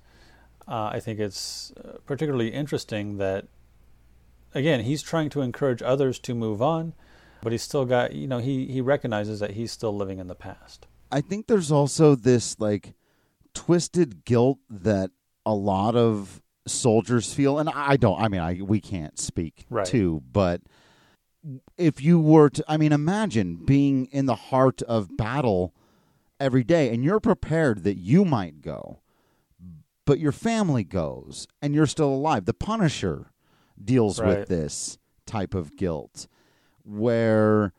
uh, 0.66 0.90
I 0.92 1.00
think 1.00 1.20
it's 1.20 1.72
uh, 1.72 1.98
particularly 2.06 2.48
interesting 2.48 3.18
that, 3.18 3.46
again, 4.54 4.80
he's 4.80 5.02
trying 5.02 5.30
to 5.30 5.42
encourage 5.42 5.82
others 5.82 6.18
to 6.20 6.34
move 6.34 6.60
on, 6.60 6.94
but 7.42 7.52
he's 7.52 7.62
still 7.62 7.84
got, 7.84 8.14
you 8.14 8.26
know, 8.26 8.38
he, 8.38 8.66
he 8.66 8.80
recognizes 8.80 9.38
that 9.40 9.52
he's 9.52 9.70
still 9.70 9.94
living 9.96 10.18
in 10.18 10.26
the 10.26 10.34
past. 10.34 10.86
I 11.12 11.20
think 11.20 11.46
there's 11.46 11.70
also 11.70 12.16
this 12.16 12.58
like 12.58 12.94
twisted 13.56 14.24
guilt 14.24 14.58
that 14.68 15.10
a 15.46 15.54
lot 15.54 15.96
of 15.96 16.42
soldiers 16.66 17.32
feel, 17.32 17.58
and 17.58 17.68
I 17.70 17.96
don't. 17.96 18.20
I 18.20 18.28
mean, 18.28 18.40
I 18.40 18.60
we 18.62 18.80
can't 18.80 19.18
speak 19.18 19.64
Right. 19.70 19.86
to, 19.86 20.22
but 20.32 20.60
if 21.78 22.02
you 22.02 22.20
were 22.20 22.50
to, 22.50 22.64
I 22.68 22.76
mean, 22.76 22.92
imagine 22.92 23.56
being 23.64 24.06
in 24.06 24.26
the 24.26 24.34
heart 24.34 24.82
of 24.82 25.16
battle 25.16 25.72
every 26.38 26.64
day, 26.64 26.92
and 26.92 27.02
you're 27.04 27.20
prepared 27.20 27.84
that 27.84 27.96
you 27.96 28.24
might 28.24 28.60
go, 28.60 29.00
but 30.04 30.18
your 30.18 30.32
family 30.32 30.84
goes, 30.84 31.46
and 31.62 31.74
you're 31.74 31.86
still 31.86 32.12
alive. 32.12 32.44
The 32.44 32.54
Punisher 32.54 33.30
deals 33.82 34.20
Right. 34.20 34.40
with 34.40 34.48
this 34.48 34.98
type 35.24 35.54
of 35.54 35.76
guilt, 35.76 36.26
where 36.84 37.72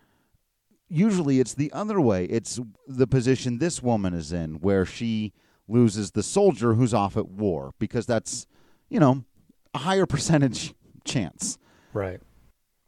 usually 0.89 1.39
it's 1.41 1.53
the 1.53 1.71
other 1.73 1.99
way. 1.99 2.25
It's 2.25 2.59
the 2.87 3.07
position 3.07 3.57
this 3.57 3.83
woman 3.83 4.13
is 4.13 4.31
in, 4.31 4.55
where 4.55 4.85
she 4.85 5.33
loses 5.67 6.11
the 6.11 6.23
soldier 6.23 6.73
who's 6.73 6.93
off 6.93 7.17
at 7.17 7.29
war, 7.29 7.73
because 7.79 8.05
that's, 8.05 8.47
you 8.89 8.99
know, 8.99 9.23
a 9.73 9.79
higher 9.79 10.05
percentage 10.07 10.73
chance. 11.03 11.57
Right. 11.93 12.19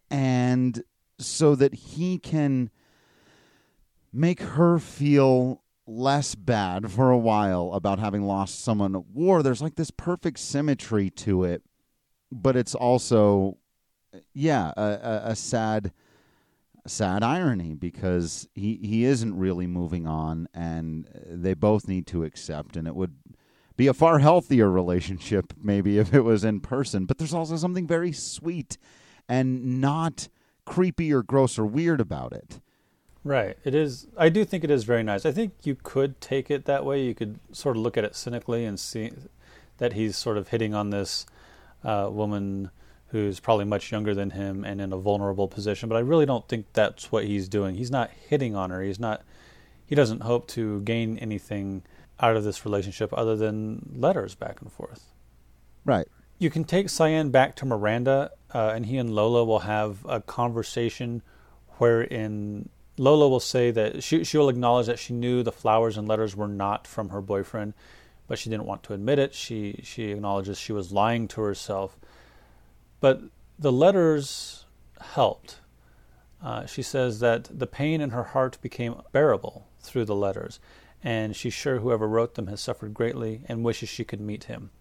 And 0.10 0.84
so 1.20 1.56
that 1.56 1.74
he 1.74 2.18
can 2.18 2.70
make 4.12 4.42
her 4.42 4.80
feel 4.80 5.62
less 5.86 6.36
bad 6.36 6.92
for 6.92 7.10
a 7.10 7.18
while 7.18 7.72
about 7.74 8.00
having 8.00 8.24
lost 8.24 8.64
someone 8.64 8.96
at 8.96 9.06
war, 9.08 9.42
there's 9.42 9.62
like 9.62 9.76
this 9.76 9.92
perfect 9.92 10.40
symmetry 10.40 11.10
to 11.10 11.44
it, 11.44 11.64
but 12.32 12.56
it's 12.56 12.76
also, 12.76 13.58
yeah, 14.34 14.72
a, 14.78 14.82
a, 14.82 15.22
a 15.32 15.36
sad 15.36 15.92
sad 16.90 17.24
irony 17.24 17.74
because 17.74 18.48
he 18.56 18.80
he 18.82 19.06
isn't 19.06 19.38
really 19.38 19.68
moving 19.68 20.08
on 20.08 20.48
and 20.54 21.08
they 21.26 21.54
both 21.54 21.88
need 21.88 22.08
to 22.08 22.24
accept 22.24 22.76
and 22.76 22.88
it 22.88 22.96
would 22.96 23.16
be 23.78 23.88
a 23.88 23.94
far 23.94 24.20
healthier 24.20 24.70
relationship 24.70 25.54
maybe 25.62 25.98
if 25.98 26.14
it 26.14 26.22
was 26.22 26.44
in 26.44 26.60
person 26.60 27.06
but 27.06 27.18
there's 27.18 27.34
also 27.34 27.56
something 27.56 27.88
very 27.88 28.12
sweet 28.12 28.78
and 29.28 29.80
not 29.80 30.28
creepy 30.66 31.14
or 31.14 31.24
gross 31.24 31.58
or 31.58 31.66
weird 31.66 32.02
about 32.02 32.34
it 32.34 32.60
Right. 33.24 33.58
It 33.66 33.76
is. 33.76 34.08
I 34.18 34.30
do 34.30 34.46
think 34.46 34.64
it 34.64 34.72
is 34.72 34.86
very 34.86 35.04
nice. 35.04 35.26
I 35.26 35.32
think 35.32 35.54
you 35.64 35.76
could 35.76 36.22
take 36.22 36.50
it 36.50 36.66
that 36.66 36.86
way. 36.86 37.04
You 37.04 37.14
could 37.14 37.40
sort 37.52 37.76
of 37.76 37.84
look 37.84 37.98
at 37.98 38.06
it 38.06 38.16
cynically 38.16 38.66
and 38.66 38.80
see 38.80 39.12
that 39.78 39.94
he's 39.94 40.18
sort 40.18 40.38
of 40.38 40.50
hitting 40.50 40.74
on 40.74 40.90
this 40.90 41.26
uh, 41.84 42.08
woman 42.10 42.72
who's 43.12 43.40
probably 43.40 43.66
much 43.66 43.92
younger 43.92 44.14
than 44.14 44.32
him 44.32 44.64
and 44.64 44.80
in 44.80 44.94
a 44.94 44.98
vulnerable 44.98 45.48
position. 45.48 45.90
But 45.90 45.96
I 45.96 46.02
really 46.02 46.26
don't 46.26 46.48
think 46.48 46.68
that's 46.74 47.12
what 47.12 47.26
he's 47.26 47.48
doing. 47.48 47.76
He's 47.76 47.92
not 47.92 48.12
hitting 48.12 48.56
on 48.56 48.70
her. 48.70 48.82
He's 48.82 49.00
not. 49.00 49.24
He 49.86 49.96
doesn't 49.96 50.22
hope 50.22 50.48
to 50.50 50.82
gain 50.82 51.18
anything 51.18 51.84
out 52.20 52.36
of 52.36 52.44
this 52.44 52.66
relationship 52.66 53.12
other 53.14 53.36
than 53.36 53.94
letters 53.96 54.36
back 54.36 54.62
and 54.62 54.72
forth. 54.72 55.14
right 55.86 56.08
You 56.38 56.50
can 56.50 56.64
take 56.64 56.90
Cyan 56.90 57.32
back 57.32 57.56
to 57.58 57.66
Miranda, 57.66 58.32
uh, 58.54 58.72
and 58.76 58.86
he 58.86 58.98
and 58.98 59.16
Lola 59.16 59.44
will 59.44 59.60
have 59.60 60.06
a 60.08 60.22
conversation 60.22 61.22
wherein 61.78 62.70
Lola 62.98 63.30
will 63.30 63.40
say 63.40 63.72
that 63.72 64.04
she 64.04 64.24
she 64.24 64.38
will 64.38 64.50
acknowledge 64.50 64.88
that 64.88 65.00
she 65.00 65.14
knew 65.14 65.42
the 65.42 65.52
flowers 65.52 65.98
and 65.98 66.08
letters 66.08 66.36
were 66.36 66.48
not 66.48 66.86
from 66.86 67.10
her 67.10 67.22
boyfriend, 67.22 67.74
but 68.28 68.38
she 68.38 68.50
didn't 68.50 68.66
want 68.66 68.84
to 68.84 68.94
admit 68.94 69.18
it. 69.20 69.34
She 69.34 69.80
she 69.84 70.12
acknowledges 70.12 70.60
she 70.60 70.74
was 70.74 70.92
lying 70.92 71.28
to 71.30 71.42
herself, 71.42 71.98
but 73.00 73.22
the 73.58 73.72
letters 73.72 74.66
helped. 75.02 75.60
Uh, 76.42 76.66
she 76.66 76.82
says 76.82 77.20
that 77.20 77.50
the 77.52 77.68
pain 77.68 78.00
in 78.02 78.12
her 78.12 78.24
heart 78.24 78.58
became 78.62 79.02
bearable 79.12 79.68
through 79.82 80.06
the 80.06 80.16
letters, 80.16 80.60
and 81.04 81.36
she's 81.36 81.54
sure 81.54 81.80
whoever 81.80 82.08
wrote 82.08 82.36
them 82.36 82.48
has 82.48 82.62
suffered 82.62 82.94
greatly 82.94 83.42
and 83.48 83.64
wishes 83.64 83.90
she 83.90 84.06
could 84.06 84.22
meet 84.22 84.46
him. 84.46 84.72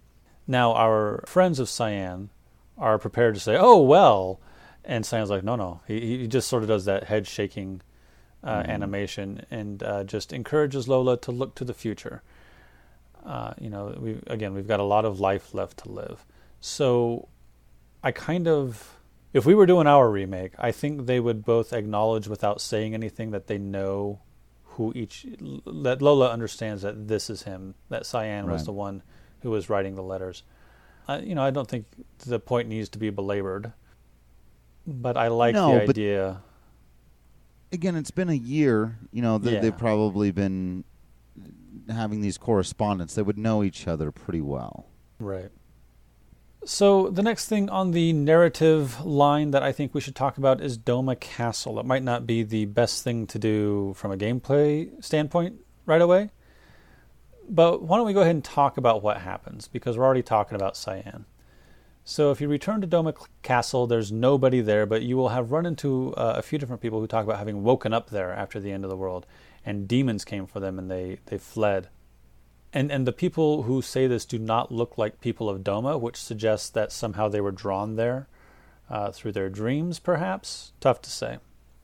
Now, 0.47 0.73
our 0.73 1.25
friends 1.27 1.59
of 1.59 1.69
Cyan 1.69 2.31
are 2.77 2.99
prepared 2.99 3.35
to 3.35 3.41
say, 3.41 3.57
"Oh 3.57 3.81
well," 3.83 4.41
and 4.85 5.05
Cyan's 5.05 5.31
like, 5.31 5.45
"No, 5.45 5.57
no." 5.57 5.81
He 5.87 6.19
he 6.19 6.27
just 6.29 6.49
sort 6.49 6.63
of 6.63 6.69
does 6.69 6.85
that 6.85 7.05
head 7.05 7.27
shaking 7.27 7.83
uh, 8.45 8.63
animation 8.67 9.45
and 9.51 9.83
uh, 9.83 10.05
just 10.05 10.33
encourages 10.33 10.89
Lola 10.89 11.17
to 11.19 11.33
look 11.33 11.55
to 11.57 11.65
the 11.65 11.75
future. 11.75 12.23
Uh, 13.27 13.53
you 13.61 13.69
know, 13.69 13.95
we 13.99 14.21
again 14.29 14.55
we've 14.55 14.69
got 14.69 14.81
a 14.81 14.85
lot 14.85 15.05
of 15.05 15.21
life 15.21 15.55
left 15.55 15.79
to 15.79 15.91
live, 15.91 16.25
so 16.61 17.29
I 18.09 18.13
kind 18.13 18.49
of. 18.49 18.97
If 19.35 19.45
we 19.45 19.55
were 19.55 19.67
doing 19.67 19.87
our 19.87 20.11
remake, 20.11 20.53
I 20.59 20.73
think 20.73 21.05
they 21.05 21.21
would 21.21 21.45
both 21.45 21.75
acknowledge 21.75 22.27
without 22.27 22.63
saying 22.63 22.95
anything 22.95 23.33
that 23.33 23.47
they 23.47 23.59
know 23.59 24.21
who 24.65 24.93
each 24.97 25.27
that 25.67 26.01
Lola 26.01 26.31
understands 26.31 26.81
that 26.83 27.09
this 27.09 27.29
is 27.29 27.43
him, 27.43 27.75
that 27.91 28.07
Cyan 28.07 28.49
was 28.51 28.65
the 28.65 28.73
one 28.73 29.03
who 29.43 29.51
was 29.51 29.69
writing 29.69 29.95
the 29.95 30.03
letters. 30.03 30.43
I, 31.07 31.19
you 31.19 31.35
know, 31.35 31.43
I 31.43 31.51
don't 31.51 31.69
think 31.69 31.85
the 32.25 32.41
point 32.41 32.69
needs 32.69 32.89
to 32.91 32.99
be 32.99 33.11
belabored, 33.11 33.73
but 34.87 35.19
I 35.19 35.29
like 35.29 35.55
No, 35.55 35.75
the 35.75 35.83
idea. 35.91 36.41
again 37.71 37.97
it's 37.97 38.11
been 38.11 38.31
a 38.31 38.41
year 38.57 38.97
you 39.13 39.21
know 39.21 39.37
that 39.37 39.53
Yeah. 39.53 39.61
they've 39.61 39.77
probably 39.77 40.31
been 40.31 40.85
having 41.91 42.23
these 42.23 42.39
correspondence 42.39 43.15
they 43.15 43.23
would 43.23 43.37
know 43.39 43.63
each 43.63 43.87
other 43.87 44.11
pretty 44.11 44.41
well 44.41 44.87
Right. 45.21 45.51
So 46.65 47.09
the 47.09 47.23
next 47.23 47.49
thing 47.49 47.71
on 47.71 47.93
the 47.93 48.13
narrative 48.13 49.05
line 49.05 49.53
that 49.53 49.63
I 49.63 49.73
think 49.73 49.95
we 49.95 50.01
should 50.01 50.17
talk 50.17 50.39
about 50.39 50.61
is 50.61 50.77
Doma 50.77 51.19
Castle. 51.19 51.79
It 51.79 51.87
might 51.87 52.03
not 52.03 52.27
be 52.27 52.43
the 52.43 52.67
best 52.67 53.05
thing 53.05 53.27
to 53.29 53.39
do 53.39 53.95
from 53.97 54.13
a 54.13 54.17
gameplay 54.17 55.03
standpoint 55.03 55.61
right 55.87 56.03
away, 56.03 56.31
but 57.49 57.83
why 57.83 57.97
don't 57.97 58.07
we 58.07 58.13
go 58.13 58.21
ahead 58.21 58.35
and 58.35 58.45
talk 58.45 58.77
about 58.77 59.03
what 59.03 59.19
happens 59.19 59.69
because 59.69 59.97
we're 59.97 60.05
already 60.05 60.23
talking 60.23 60.57
about 60.57 60.77
Cyan. 60.77 61.25
So 62.05 62.31
if 62.31 62.41
you 62.41 62.49
return 62.49 62.81
to 62.81 62.87
Doma 62.87 63.15
Castle, 63.43 63.87
there's 63.87 64.11
nobody 64.11 64.61
there, 64.61 64.87
but 64.87 65.03
you 65.03 65.17
will 65.17 65.29
have 65.29 65.53
run 65.53 65.67
into 65.67 66.15
uh, 66.15 66.35
a 66.37 66.43
few 66.43 66.59
different 66.59 66.83
people 66.83 67.01
who 67.01 67.07
talk 67.07 67.25
about 67.25 67.39
having 67.39 67.63
woken 67.63 67.93
up 67.93 68.11
there 68.11 68.33
after 68.33 68.59
the 68.59 68.73
end 68.73 68.85
of 68.85 68.91
the 68.91 68.97
world, 68.97 69.27
and 69.65 69.87
demons 69.87 70.25
came 70.25 70.47
for 70.47 70.59
them 70.59 70.79
and 70.79 70.91
they 70.91 71.19
they 71.27 71.39
fled 71.39 71.89
and 72.73 72.91
and 72.91 73.07
the 73.07 73.13
people 73.13 73.65
who 73.65 73.81
say 73.83 74.07
this 74.07 74.25
do 74.25 74.39
not 74.39 74.73
look 74.73 74.99
like 74.99 75.21
people 75.21 75.49
of 75.49 75.61
Doma, 75.61 76.01
which 76.01 76.17
suggests 76.17 76.69
that 76.71 76.93
somehow 76.93 77.29
they 77.29 77.41
were 77.41 77.53
drawn 77.53 77.97
there 77.97 78.29
uh, 78.91 79.11
through 79.11 79.33
their 79.33 79.49
dreams, 79.49 79.99
perhaps. 79.99 80.73
Tough 80.81 81.01
to 81.03 81.11
say. 81.11 81.39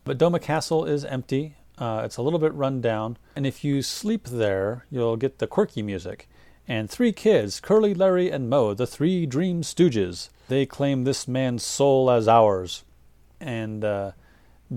But 0.04 0.18
Doma 0.18 0.40
Castle 0.40 0.84
is 0.84 1.04
empty. 1.04 1.56
Uh, 1.78 2.02
it's 2.04 2.16
a 2.16 2.22
little 2.22 2.38
bit 2.38 2.54
run 2.54 2.80
down, 2.80 3.16
and 3.34 3.46
if 3.46 3.64
you 3.64 3.82
sleep 3.82 4.24
there, 4.28 4.84
you'll 4.90 5.16
get 5.16 5.38
the 5.38 5.46
quirky 5.46 5.82
music. 5.82 6.28
And 6.68 6.88
three 6.88 7.12
kids, 7.12 7.60
Curly, 7.60 7.94
Larry, 7.94 8.30
and 8.30 8.48
Mo, 8.48 8.74
the 8.74 8.86
three 8.86 9.26
Dream 9.26 9.62
Stooges, 9.62 10.30
they 10.48 10.66
claim 10.66 11.02
this 11.04 11.26
man's 11.26 11.64
soul 11.64 12.10
as 12.10 12.28
ours, 12.28 12.84
and 13.40 13.84
uh, 13.84 14.12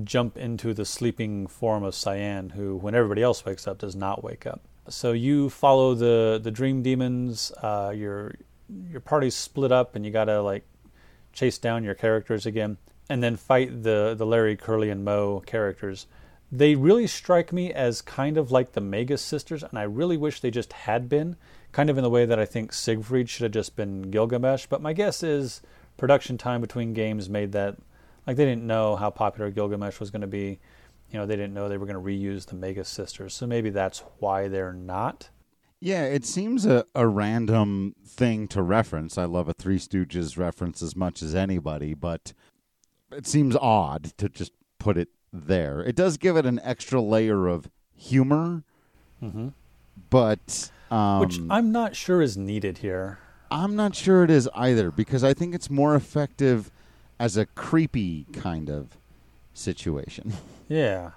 jump 0.03 0.37
into 0.37 0.73
the 0.73 0.85
sleeping 0.85 1.45
form 1.45 1.83
of 1.83 1.93
Cyan, 1.93 2.49
who, 2.51 2.75
when 2.75 2.95
everybody 2.95 3.21
else 3.21 3.45
wakes 3.45 3.67
up, 3.67 3.77
does 3.77 3.95
not 3.95 4.23
wake 4.23 4.47
up. 4.47 4.61
So 4.89 5.11
you 5.11 5.49
follow 5.49 5.93
the 5.93 6.39
the 6.41 6.51
dream 6.51 6.81
demons. 6.81 7.51
Uh, 7.61 7.93
your 7.95 8.35
your 8.89 9.01
party's 9.01 9.35
split 9.35 9.71
up, 9.71 9.95
and 9.95 10.05
you 10.05 10.11
gotta 10.11 10.41
like 10.41 10.65
chase 11.33 11.57
down 11.57 11.83
your 11.83 11.95
characters 11.95 12.45
again, 12.45 12.77
and 13.09 13.21
then 13.21 13.35
fight 13.35 13.83
the 13.83 14.15
the 14.17 14.25
Larry, 14.25 14.55
Curly, 14.55 14.89
and 14.89 15.03
Mo 15.03 15.41
characters. 15.45 16.07
They 16.51 16.75
really 16.75 17.07
strike 17.07 17.51
me 17.51 17.73
as 17.73 18.01
kind 18.01 18.37
of 18.37 18.51
like 18.51 18.71
the 18.71 18.81
Magus 18.81 19.21
sisters, 19.21 19.63
and 19.63 19.77
I 19.77 19.83
really 19.83 20.15
wish 20.15 20.39
they 20.39 20.51
just 20.51 20.71
had 20.71 21.09
been, 21.09 21.35
kind 21.73 21.89
of 21.89 21.97
in 21.97 22.03
the 22.03 22.09
way 22.09 22.25
that 22.25 22.39
I 22.39 22.45
think 22.45 22.71
Siegfried 22.71 23.29
should 23.29 23.43
have 23.43 23.51
just 23.51 23.75
been 23.75 24.03
Gilgamesh. 24.03 24.67
But 24.67 24.81
my 24.81 24.93
guess 24.93 25.23
is 25.23 25.61
production 25.97 26.37
time 26.37 26.61
between 26.61 26.93
games 26.93 27.29
made 27.29 27.51
that 27.51 27.75
like 28.25 28.37
they 28.37 28.45
didn't 28.45 28.67
know 28.67 28.95
how 28.95 29.09
popular 29.09 29.49
Gilgamesh 29.49 29.99
was 29.99 30.11
going 30.11 30.21
to 30.21 30.27
be. 30.27 30.59
You 31.11 31.19
know, 31.19 31.25
they 31.25 31.35
didn't 31.35 31.53
know 31.53 31.69
they 31.69 31.77
were 31.77 31.85
going 31.85 31.95
to 31.95 32.01
reuse 32.01 32.45
the 32.45 32.55
Magus 32.55 32.89
Sisters, 32.89 33.33
so 33.33 33.47
maybe 33.47 33.69
that's 33.69 34.03
why 34.19 34.47
they're 34.47 34.73
not. 34.73 35.29
Yeah, 35.79 36.03
it 36.03 36.25
seems 36.25 36.65
a, 36.65 36.85
a 36.95 37.07
random 37.07 37.95
thing 38.05 38.47
to 38.49 38.61
reference. 38.61 39.17
I 39.17 39.25
love 39.25 39.47
a 39.47 39.53
Three 39.53 39.77
Stooges 39.77 40.37
reference 40.37 40.81
as 40.81 40.95
much 40.95 41.21
as 41.21 41.35
anybody, 41.35 41.93
but 41.93 42.33
it 43.11 43.27
seems 43.27 43.55
odd 43.55 44.05
to 44.17 44.27
just 44.27 44.51
put 44.79 44.97
it 44.97 45.09
there. 45.31 45.81
It 45.81 45.95
does 45.95 46.17
give 46.17 46.35
it 46.35 46.45
an 46.45 46.59
extra 46.63 46.99
layer 46.99 47.47
of 47.47 47.69
humor, 47.95 48.63
mm-hmm. 49.21 49.49
but 50.09 50.71
um, 50.89 51.19
which 51.19 51.39
I'm 51.49 51.71
not 51.71 51.95
sure 51.95 52.21
is 52.21 52.37
needed 52.37 52.79
here. 52.79 53.19
I'm 53.49 53.75
not 53.75 53.95
sure 53.95 54.23
it 54.23 54.29
is 54.29 54.49
either 54.55 54.91
because 54.91 55.23
I 55.23 55.33
think 55.33 55.55
it's 55.55 55.69
more 55.69 55.95
effective 55.95 56.71
as 57.19 57.37
a 57.37 57.45
creepy 57.45 58.25
kind 58.33 58.69
of 58.69 58.97
situation. 59.57 60.33
Yeah. 60.69 61.11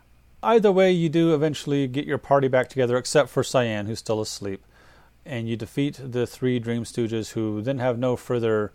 Either 0.45 0.71
way, 0.71 0.93
you 0.93 1.09
do 1.09 1.35
eventually 1.35 1.89
get 1.89 2.07
your 2.07 2.19
party 2.19 2.47
back 2.47 2.69
together, 2.69 2.97
except 2.97 3.31
for 3.31 3.43
Cyan, 3.43 3.87
who's 3.87 3.99
still 3.99 4.21
asleep. 4.21 4.65
And 5.27 5.49
you 5.49 5.57
defeat 5.57 5.99
the 6.01 6.25
three 6.25 6.61
Dream 6.61 6.85
Stooges, 6.85 7.33
who 7.33 7.61
then 7.61 7.81
have 7.81 7.99
no 7.99 8.15
further 8.15 8.73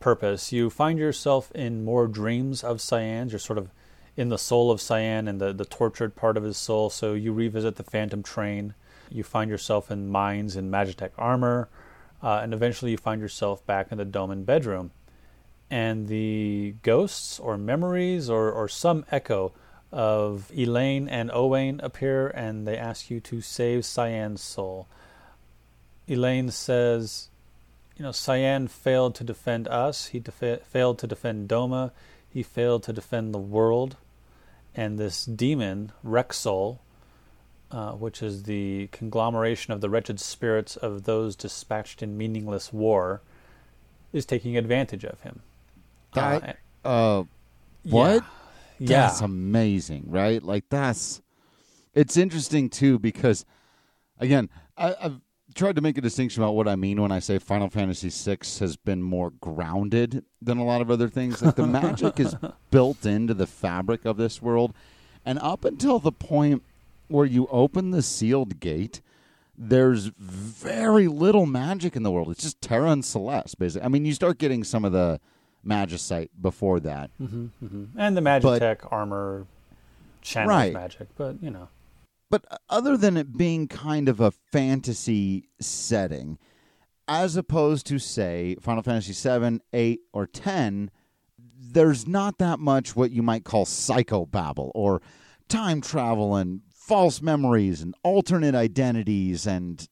purpose. 0.00 0.52
You 0.52 0.68
find 0.68 0.98
yourself 0.98 1.52
in 1.52 1.84
more 1.84 2.08
dreams 2.08 2.64
of 2.64 2.80
Cyan. 2.80 3.28
You're 3.28 3.38
sort 3.38 3.56
of 3.58 3.70
in 4.16 4.30
the 4.30 4.36
soul 4.36 4.70
of 4.70 4.80
Cyan 4.80 5.28
and 5.28 5.40
the, 5.40 5.52
the 5.52 5.64
tortured 5.64 6.16
part 6.16 6.36
of 6.36 6.42
his 6.42 6.56
soul. 6.56 6.90
So 6.90 7.14
you 7.14 7.32
revisit 7.32 7.76
the 7.76 7.84
Phantom 7.84 8.22
Train. 8.22 8.74
You 9.10 9.22
find 9.22 9.50
yourself 9.50 9.90
in 9.90 10.08
mines 10.08 10.56
in 10.56 10.70
Magitech 10.70 11.12
armor. 11.16 11.68
Uh, 12.22 12.40
and 12.42 12.52
eventually 12.52 12.90
you 12.90 12.96
find 12.96 13.20
yourself 13.20 13.64
back 13.66 13.92
in 13.92 13.98
the 13.98 14.04
Doman 14.04 14.44
bedroom. 14.44 14.90
And 15.70 16.08
the 16.08 16.74
ghosts 16.82 17.40
or 17.40 17.58
memories 17.58 18.30
or, 18.30 18.52
or 18.52 18.68
some 18.68 19.04
echo 19.10 19.52
of 19.92 20.50
Elaine 20.54 21.08
and 21.08 21.30
Owain 21.30 21.80
appear 21.82 22.28
and 22.28 22.66
they 22.66 22.76
ask 22.76 23.10
you 23.10 23.20
to 23.20 23.40
save 23.40 23.84
Cyan's 23.84 24.42
soul. 24.42 24.88
Elaine 26.08 26.50
says, 26.50 27.30
you 27.96 28.02
know, 28.04 28.12
Cyan 28.12 28.68
failed 28.68 29.14
to 29.16 29.24
defend 29.24 29.66
us. 29.68 30.06
He 30.08 30.20
failed 30.20 30.98
to 30.98 31.06
defend 31.06 31.48
Doma. 31.48 31.92
He 32.28 32.42
failed 32.42 32.82
to 32.84 32.92
defend 32.92 33.32
the 33.32 33.38
world. 33.38 33.96
And 34.74 34.98
this 34.98 35.24
demon, 35.24 35.92
Wrexsoul, 36.04 36.78
uh, 37.70 37.92
which 37.92 38.22
is 38.22 38.42
the 38.42 38.88
conglomeration 38.92 39.72
of 39.72 39.80
the 39.80 39.88
wretched 39.88 40.20
spirits 40.20 40.76
of 40.76 41.04
those 41.04 41.34
dispatched 41.34 42.02
in 42.02 42.18
meaningless 42.18 42.72
war, 42.72 43.22
is 44.12 44.26
taking 44.26 44.56
advantage 44.56 45.04
of 45.04 45.20
him. 45.22 45.40
That, 46.16 46.58
uh, 46.84 46.88
uh 46.88 47.24
what? 47.84 48.24
Yeah. 48.78 49.06
That's 49.06 49.20
amazing, 49.20 50.04
right? 50.08 50.42
Like 50.42 50.64
that's 50.68 51.22
it's 51.94 52.16
interesting 52.16 52.68
too 52.68 52.98
because 52.98 53.44
again, 54.18 54.50
I, 54.76 54.94
I've 55.00 55.20
tried 55.54 55.76
to 55.76 55.80
make 55.80 55.96
a 55.96 56.00
distinction 56.02 56.42
about 56.42 56.54
what 56.54 56.68
I 56.68 56.76
mean 56.76 57.00
when 57.00 57.10
I 57.10 57.18
say 57.18 57.38
Final 57.38 57.70
Fantasy 57.70 58.10
VI 58.10 58.38
has 58.60 58.76
been 58.76 59.02
more 59.02 59.30
grounded 59.30 60.24
than 60.42 60.58
a 60.58 60.64
lot 60.64 60.82
of 60.82 60.90
other 60.90 61.08
things. 61.08 61.42
Like 61.42 61.56
the 61.56 61.66
magic 61.66 62.20
is 62.20 62.36
built 62.70 63.06
into 63.06 63.32
the 63.32 63.46
fabric 63.46 64.04
of 64.04 64.16
this 64.18 64.42
world, 64.42 64.74
and 65.24 65.38
up 65.38 65.64
until 65.64 65.98
the 65.98 66.12
point 66.12 66.62
where 67.08 67.26
you 67.26 67.46
open 67.50 67.92
the 67.92 68.02
sealed 68.02 68.60
gate, 68.60 69.00
there's 69.56 70.06
very 70.18 71.08
little 71.08 71.46
magic 71.46 71.96
in 71.96 72.02
the 72.02 72.10
world. 72.10 72.30
It's 72.30 72.42
just 72.42 72.60
Terra 72.60 72.90
and 72.90 73.04
Celeste, 73.04 73.58
basically. 73.58 73.86
I 73.86 73.88
mean, 73.88 74.04
you 74.04 74.12
start 74.12 74.38
getting 74.38 74.64
some 74.64 74.84
of 74.84 74.92
the 74.92 75.20
Magicite 75.66 76.30
before 76.40 76.80
that. 76.80 77.10
Mm-hmm, 77.20 77.46
mm-hmm. 77.64 77.84
And 77.98 78.16
the 78.16 78.20
Magitech 78.20 78.78
but, 78.82 78.92
armor 78.92 79.46
channels 80.22 80.48
right. 80.48 80.72
magic, 80.72 81.08
but 81.16 81.42
you 81.42 81.50
know. 81.50 81.68
But 82.30 82.44
other 82.68 82.96
than 82.96 83.16
it 83.16 83.36
being 83.36 83.68
kind 83.68 84.08
of 84.08 84.20
a 84.20 84.30
fantasy 84.30 85.48
setting, 85.60 86.38
as 87.06 87.36
opposed 87.36 87.86
to 87.86 87.98
say 87.98 88.56
Final 88.60 88.82
Fantasy 88.82 89.12
7, 89.12 89.60
8, 89.72 90.00
or 90.12 90.26
10, 90.26 90.90
there's 91.38 92.06
not 92.06 92.38
that 92.38 92.58
much 92.58 92.96
what 92.96 93.12
you 93.12 93.22
might 93.22 93.44
call 93.44 93.64
psychobabble 93.64 94.72
or 94.74 95.00
time 95.48 95.80
travel 95.80 96.34
and 96.34 96.62
false 96.72 97.22
memories 97.22 97.80
and 97.80 97.94
alternate 98.02 98.54
identities 98.54 99.46
and 99.46 99.88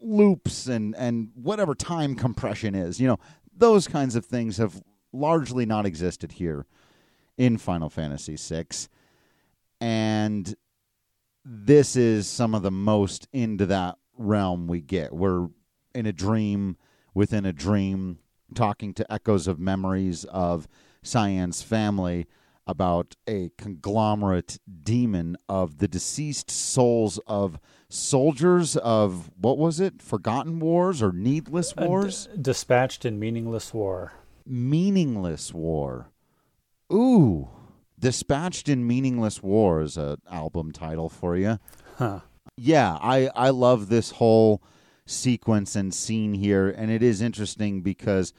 loops 0.00 0.66
and 0.66 0.94
and 0.96 1.30
whatever 1.34 1.74
time 1.74 2.14
compression 2.14 2.74
is. 2.74 3.00
You 3.00 3.08
know, 3.08 3.18
those 3.56 3.88
kinds 3.88 4.16
of 4.16 4.24
things 4.24 4.56
have 4.58 4.82
largely 5.14 5.64
not 5.64 5.86
existed 5.86 6.32
here 6.32 6.66
in 7.38 7.56
Final 7.58 7.88
Fantasy 7.88 8.36
VI. 8.36 8.66
And 9.80 10.54
this 11.44 11.96
is 11.96 12.26
some 12.26 12.54
of 12.54 12.62
the 12.62 12.70
most 12.70 13.28
into 13.32 13.66
that 13.66 13.96
realm 14.16 14.66
we 14.66 14.80
get. 14.80 15.12
We're 15.12 15.48
in 15.94 16.06
a 16.06 16.12
dream 16.12 16.76
within 17.12 17.44
a 17.44 17.52
dream, 17.52 18.18
talking 18.54 18.94
to 18.94 19.12
echoes 19.12 19.46
of 19.46 19.58
memories 19.58 20.24
of 20.24 20.66
Cyan's 21.02 21.62
family 21.62 22.26
about 22.66 23.14
a 23.28 23.50
conglomerate 23.58 24.58
demon 24.82 25.36
of 25.48 25.78
the 25.78 25.88
deceased 25.88 26.50
souls 26.50 27.20
of 27.26 27.58
soldiers 27.90 28.76
of 28.76 29.30
what 29.38 29.58
was 29.58 29.80
it? 29.80 30.00
Forgotten 30.00 30.58
wars 30.60 31.02
or 31.02 31.12
needless 31.12 31.76
wars? 31.76 32.26
Uh, 32.26 32.36
d- 32.36 32.42
dispatched 32.42 33.04
in 33.04 33.18
meaningless 33.18 33.74
war. 33.74 34.12
Meaningless 34.46 35.52
war. 35.52 36.10
Ooh. 36.92 37.48
Dispatched 37.98 38.68
in 38.68 38.86
Meaningless 38.86 39.42
War 39.42 39.80
is 39.80 39.96
an 39.96 40.16
album 40.30 40.72
title 40.72 41.08
for 41.08 41.36
you. 41.36 41.58
Huh. 41.96 42.20
Yeah, 42.56 42.98
I, 43.00 43.30
I 43.34 43.50
love 43.50 43.88
this 43.88 44.12
whole 44.12 44.62
sequence 45.06 45.74
and 45.74 45.94
scene 45.94 46.34
here, 46.34 46.68
and 46.68 46.90
it 46.90 47.02
is 47.02 47.22
interesting 47.22 47.82
because 47.82 48.32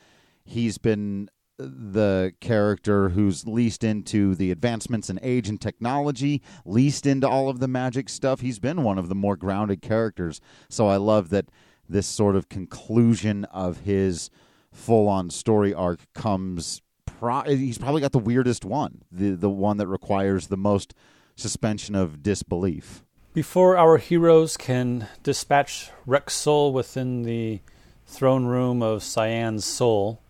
he's 0.43 0.77
been 0.77 1.29
the 1.57 2.33
character 2.41 3.09
who's 3.09 3.47
least 3.47 3.83
into 3.83 4.35
the 4.35 4.51
advancements 4.51 5.09
in 5.09 5.19
age 5.21 5.47
and 5.47 5.59
technology, 5.59 6.41
least 6.65 7.05
into 7.05 7.27
all 7.27 7.49
of 7.49 7.59
the 7.59 7.67
magic 7.67 8.09
stuff. 8.09 8.41
He's 8.41 8.59
been 8.59 8.83
one 8.83 8.97
of 8.97 9.09
the 9.09 9.15
more 9.15 9.37
grounded 9.37 9.81
characters. 9.81 10.41
So 10.69 10.87
I 10.87 10.97
love 10.97 11.29
that 11.29 11.49
this 11.87 12.07
sort 12.07 12.35
of 12.35 12.49
conclusion 12.49 13.45
of 13.45 13.79
his 13.79 14.29
full 14.75 15.07
on 15.07 15.29
story 15.29 15.73
arc 15.73 15.99
comes 16.13 16.81
pro- 17.05 17.41
he's 17.43 17.77
probably 17.77 18.01
got 18.01 18.11
the 18.11 18.19
weirdest 18.19 18.65
one, 18.65 19.03
the 19.11 19.31
the 19.31 19.49
one 19.49 19.77
that 19.77 19.87
requires 19.87 20.47
the 20.47 20.57
most 20.57 20.93
suspension 21.35 21.95
of 21.95 22.21
disbelief. 22.21 23.03
Before 23.33 23.77
our 23.77 23.97
heroes 23.97 24.55
can 24.55 25.07
dispatch 25.23 25.89
Wrexsoul 26.07 26.71
within 26.71 27.23
the 27.23 27.59
throne 28.05 28.45
room 28.45 28.81
of 28.81 29.03
Cyan's 29.03 29.65
soul, 29.65 30.21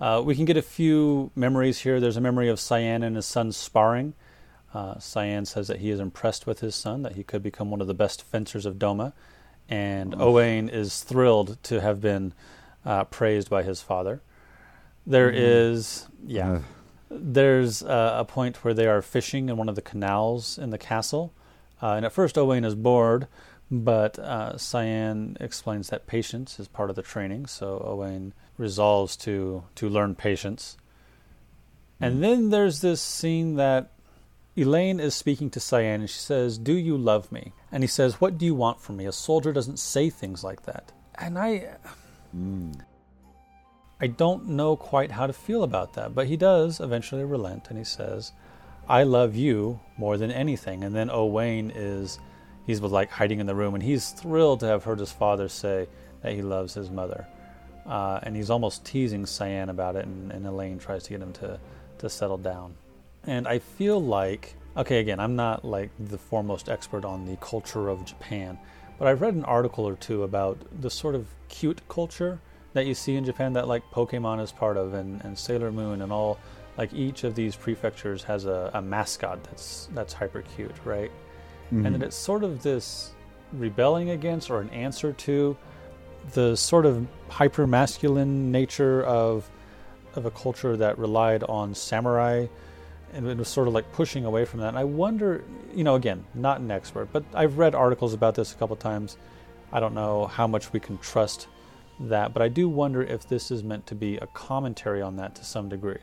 uh, 0.00 0.20
we 0.24 0.34
can 0.34 0.44
get 0.44 0.56
a 0.56 0.62
few 0.62 1.30
memories 1.34 1.80
here. 1.80 2.00
There's 2.00 2.16
a 2.16 2.20
memory 2.20 2.48
of 2.48 2.60
Cyan 2.60 3.02
and 3.02 3.16
his 3.16 3.26
son 3.26 3.52
sparring. 3.52 4.14
Uh, 4.74 4.98
Cyan 4.98 5.46
says 5.46 5.68
that 5.68 5.78
he 5.78 5.90
is 5.90 6.00
impressed 6.00 6.46
with 6.46 6.60
his 6.60 6.74
son, 6.74 7.02
that 7.02 7.14
he 7.14 7.22
could 7.22 7.42
become 7.42 7.70
one 7.70 7.80
of 7.80 7.86
the 7.86 7.94
best 7.94 8.22
fencers 8.22 8.66
of 8.66 8.76
Doma, 8.76 9.12
and 9.68 10.14
oh. 10.14 10.28
Owain 10.28 10.68
is 10.68 11.02
thrilled 11.02 11.62
to 11.64 11.80
have 11.80 12.00
been 12.00 12.34
uh, 12.84 13.04
praised 13.04 13.50
by 13.50 13.62
his 13.62 13.80
father. 13.80 14.22
There 15.06 15.30
mm-hmm. 15.30 15.42
is, 15.42 16.06
yeah, 16.24 16.60
there's 17.10 17.82
uh, 17.82 18.16
a 18.18 18.24
point 18.24 18.64
where 18.64 18.74
they 18.74 18.86
are 18.86 19.02
fishing 19.02 19.48
in 19.48 19.56
one 19.56 19.68
of 19.68 19.74
the 19.74 19.82
canals 19.82 20.58
in 20.58 20.70
the 20.70 20.78
castle, 20.78 21.32
uh, 21.82 21.94
and 21.94 22.06
at 22.06 22.12
first 22.12 22.38
Owain 22.38 22.64
is 22.64 22.74
bored, 22.74 23.26
but 23.70 24.18
uh, 24.18 24.56
Cyan 24.56 25.36
explains 25.40 25.88
that 25.88 26.06
patience 26.06 26.60
is 26.60 26.68
part 26.68 26.90
of 26.90 26.96
the 26.96 27.02
training, 27.02 27.46
so 27.46 27.82
Owain 27.84 28.32
resolves 28.58 29.16
to 29.16 29.64
to 29.74 29.88
learn 29.88 30.14
patience. 30.14 30.76
And 32.00 32.14
mm-hmm. 32.14 32.22
then 32.22 32.50
there's 32.50 32.80
this 32.80 33.00
scene 33.00 33.56
that 33.56 33.92
Elaine 34.56 35.00
is 35.00 35.14
speaking 35.14 35.48
to 35.50 35.60
Cyan, 35.60 36.02
and 36.02 36.10
she 36.10 36.18
says, 36.18 36.58
"Do 36.58 36.74
you 36.74 36.96
love 36.96 37.32
me?" 37.32 37.52
And 37.70 37.82
he 37.82 37.86
says, 37.86 38.20
"What 38.20 38.36
do 38.36 38.44
you 38.44 38.54
want 38.54 38.80
from 38.80 38.98
me?" 38.98 39.06
A 39.06 39.12
soldier 39.12 39.52
doesn't 39.52 39.78
say 39.78 40.10
things 40.10 40.44
like 40.44 40.62
that. 40.64 40.92
And 41.14 41.38
I, 41.38 41.76
mm. 42.36 42.80
I 44.00 44.08
don't 44.08 44.48
know 44.48 44.76
quite 44.76 45.12
how 45.12 45.26
to 45.26 45.32
feel 45.32 45.62
about 45.62 45.94
that, 45.94 46.14
but 46.14 46.26
he 46.26 46.36
does 46.36 46.80
eventually 46.80 47.24
relent 47.24 47.68
and 47.68 47.78
he 47.78 47.84
says, 47.84 48.32
I 48.88 49.04
love 49.04 49.36
you 49.36 49.78
more 49.96 50.16
than 50.16 50.32
anything. 50.32 50.82
And 50.82 50.94
then 50.94 51.08
Owain 51.08 51.70
is, 51.74 52.18
he's 52.66 52.80
like 52.80 53.10
hiding 53.10 53.38
in 53.38 53.46
the 53.46 53.54
room 53.54 53.74
and 53.74 53.82
he's 53.82 54.10
thrilled 54.10 54.60
to 54.60 54.66
have 54.66 54.82
heard 54.82 54.98
his 54.98 55.12
father 55.12 55.48
say 55.48 55.86
that 56.22 56.32
he 56.32 56.42
loves 56.42 56.74
his 56.74 56.90
mother. 56.90 57.26
Uh, 57.86 58.20
and 58.22 58.36
he's 58.36 58.50
almost 58.50 58.84
teasing 58.84 59.26
Cyan 59.26 59.68
about 59.68 59.96
it, 59.96 60.06
and, 60.06 60.30
and 60.30 60.46
Elaine 60.46 60.78
tries 60.78 61.02
to 61.04 61.10
get 61.10 61.20
him 61.20 61.32
to, 61.34 61.58
to 61.98 62.08
settle 62.08 62.38
down. 62.38 62.74
And 63.24 63.48
I 63.48 63.58
feel 63.58 64.00
like, 64.00 64.54
okay, 64.76 65.00
again, 65.00 65.18
I'm 65.18 65.36
not 65.36 65.64
like 65.64 65.90
the 65.98 66.18
foremost 66.18 66.68
expert 66.68 67.04
on 67.04 67.26
the 67.26 67.36
culture 67.36 67.88
of 67.88 68.04
Japan, 68.04 68.58
but 69.02 69.08
I've 69.08 69.20
read 69.20 69.34
an 69.34 69.44
article 69.46 69.84
or 69.84 69.96
two 69.96 70.22
about 70.22 70.58
the 70.80 70.88
sort 70.88 71.16
of 71.16 71.26
cute 71.48 71.80
culture 71.88 72.38
that 72.72 72.86
you 72.86 72.94
see 72.94 73.16
in 73.16 73.24
Japan 73.24 73.52
that 73.54 73.66
like 73.66 73.82
Pokemon 73.90 74.40
is 74.40 74.52
part 74.52 74.76
of 74.76 74.94
and, 74.94 75.20
and 75.24 75.36
Sailor 75.36 75.72
Moon 75.72 76.02
and 76.02 76.12
all 76.12 76.38
like 76.78 76.94
each 76.94 77.24
of 77.24 77.34
these 77.34 77.56
prefectures 77.56 78.22
has 78.22 78.44
a, 78.44 78.70
a 78.74 78.80
mascot 78.80 79.42
that's 79.42 79.88
that's 79.92 80.12
hyper 80.12 80.42
cute, 80.54 80.76
right? 80.84 81.10
Mm-hmm. 81.72 81.84
And 81.84 81.94
that 81.96 82.02
it's 82.04 82.16
sort 82.16 82.44
of 82.44 82.62
this 82.62 83.10
rebelling 83.52 84.10
against 84.10 84.50
or 84.50 84.60
an 84.60 84.70
answer 84.70 85.12
to 85.12 85.56
the 86.34 86.54
sort 86.54 86.86
of 86.86 87.04
hyper 87.28 87.66
masculine 87.66 88.52
nature 88.52 89.02
of 89.02 89.50
of 90.14 90.26
a 90.26 90.30
culture 90.30 90.76
that 90.76 90.96
relied 90.96 91.42
on 91.42 91.74
samurai 91.74 92.46
and 93.12 93.26
it 93.26 93.36
was 93.36 93.48
sort 93.48 93.68
of 93.68 93.74
like 93.74 93.90
pushing 93.92 94.24
away 94.24 94.44
from 94.44 94.60
that. 94.60 94.68
And 94.68 94.78
I 94.78 94.84
wonder, 94.84 95.44
you 95.74 95.84
know, 95.84 95.94
again, 95.94 96.24
not 96.34 96.60
an 96.60 96.70
expert, 96.70 97.08
but 97.12 97.24
I've 97.34 97.58
read 97.58 97.74
articles 97.74 98.14
about 98.14 98.34
this 98.34 98.52
a 98.52 98.56
couple 98.56 98.76
times. 98.76 99.16
I 99.72 99.80
don't 99.80 99.94
know 99.94 100.26
how 100.26 100.46
much 100.46 100.72
we 100.72 100.80
can 100.80 100.98
trust 100.98 101.48
that, 102.00 102.32
but 102.32 102.42
I 102.42 102.48
do 102.48 102.68
wonder 102.68 103.02
if 103.02 103.28
this 103.28 103.50
is 103.50 103.62
meant 103.62 103.86
to 103.86 103.94
be 103.94 104.16
a 104.16 104.26
commentary 104.28 105.02
on 105.02 105.16
that 105.16 105.34
to 105.36 105.44
some 105.44 105.68
degree. 105.68 105.98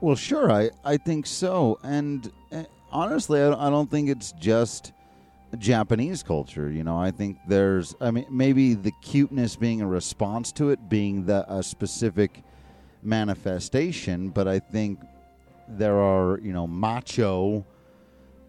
Well, 0.00 0.16
sure, 0.16 0.50
I, 0.50 0.70
I 0.84 0.96
think 0.96 1.26
so. 1.26 1.78
And 1.82 2.30
uh, 2.52 2.64
honestly, 2.90 3.40
I, 3.40 3.52
I 3.52 3.70
don't 3.70 3.90
think 3.90 4.08
it's 4.08 4.32
just 4.32 4.92
Japanese 5.58 6.22
culture. 6.22 6.70
You 6.70 6.84
know, 6.84 6.98
I 6.98 7.10
think 7.10 7.38
there's, 7.48 7.94
I 8.00 8.10
mean, 8.10 8.26
maybe 8.30 8.74
the 8.74 8.92
cuteness 9.02 9.56
being 9.56 9.80
a 9.80 9.86
response 9.86 10.52
to 10.52 10.70
it, 10.70 10.88
being 10.88 11.24
the, 11.24 11.50
a 11.52 11.62
specific 11.62 12.42
manifestation, 13.02 14.30
but 14.30 14.48
I 14.48 14.58
think 14.58 15.00
there 15.68 15.98
are, 15.98 16.38
you 16.40 16.52
know, 16.52 16.66
macho 16.66 17.64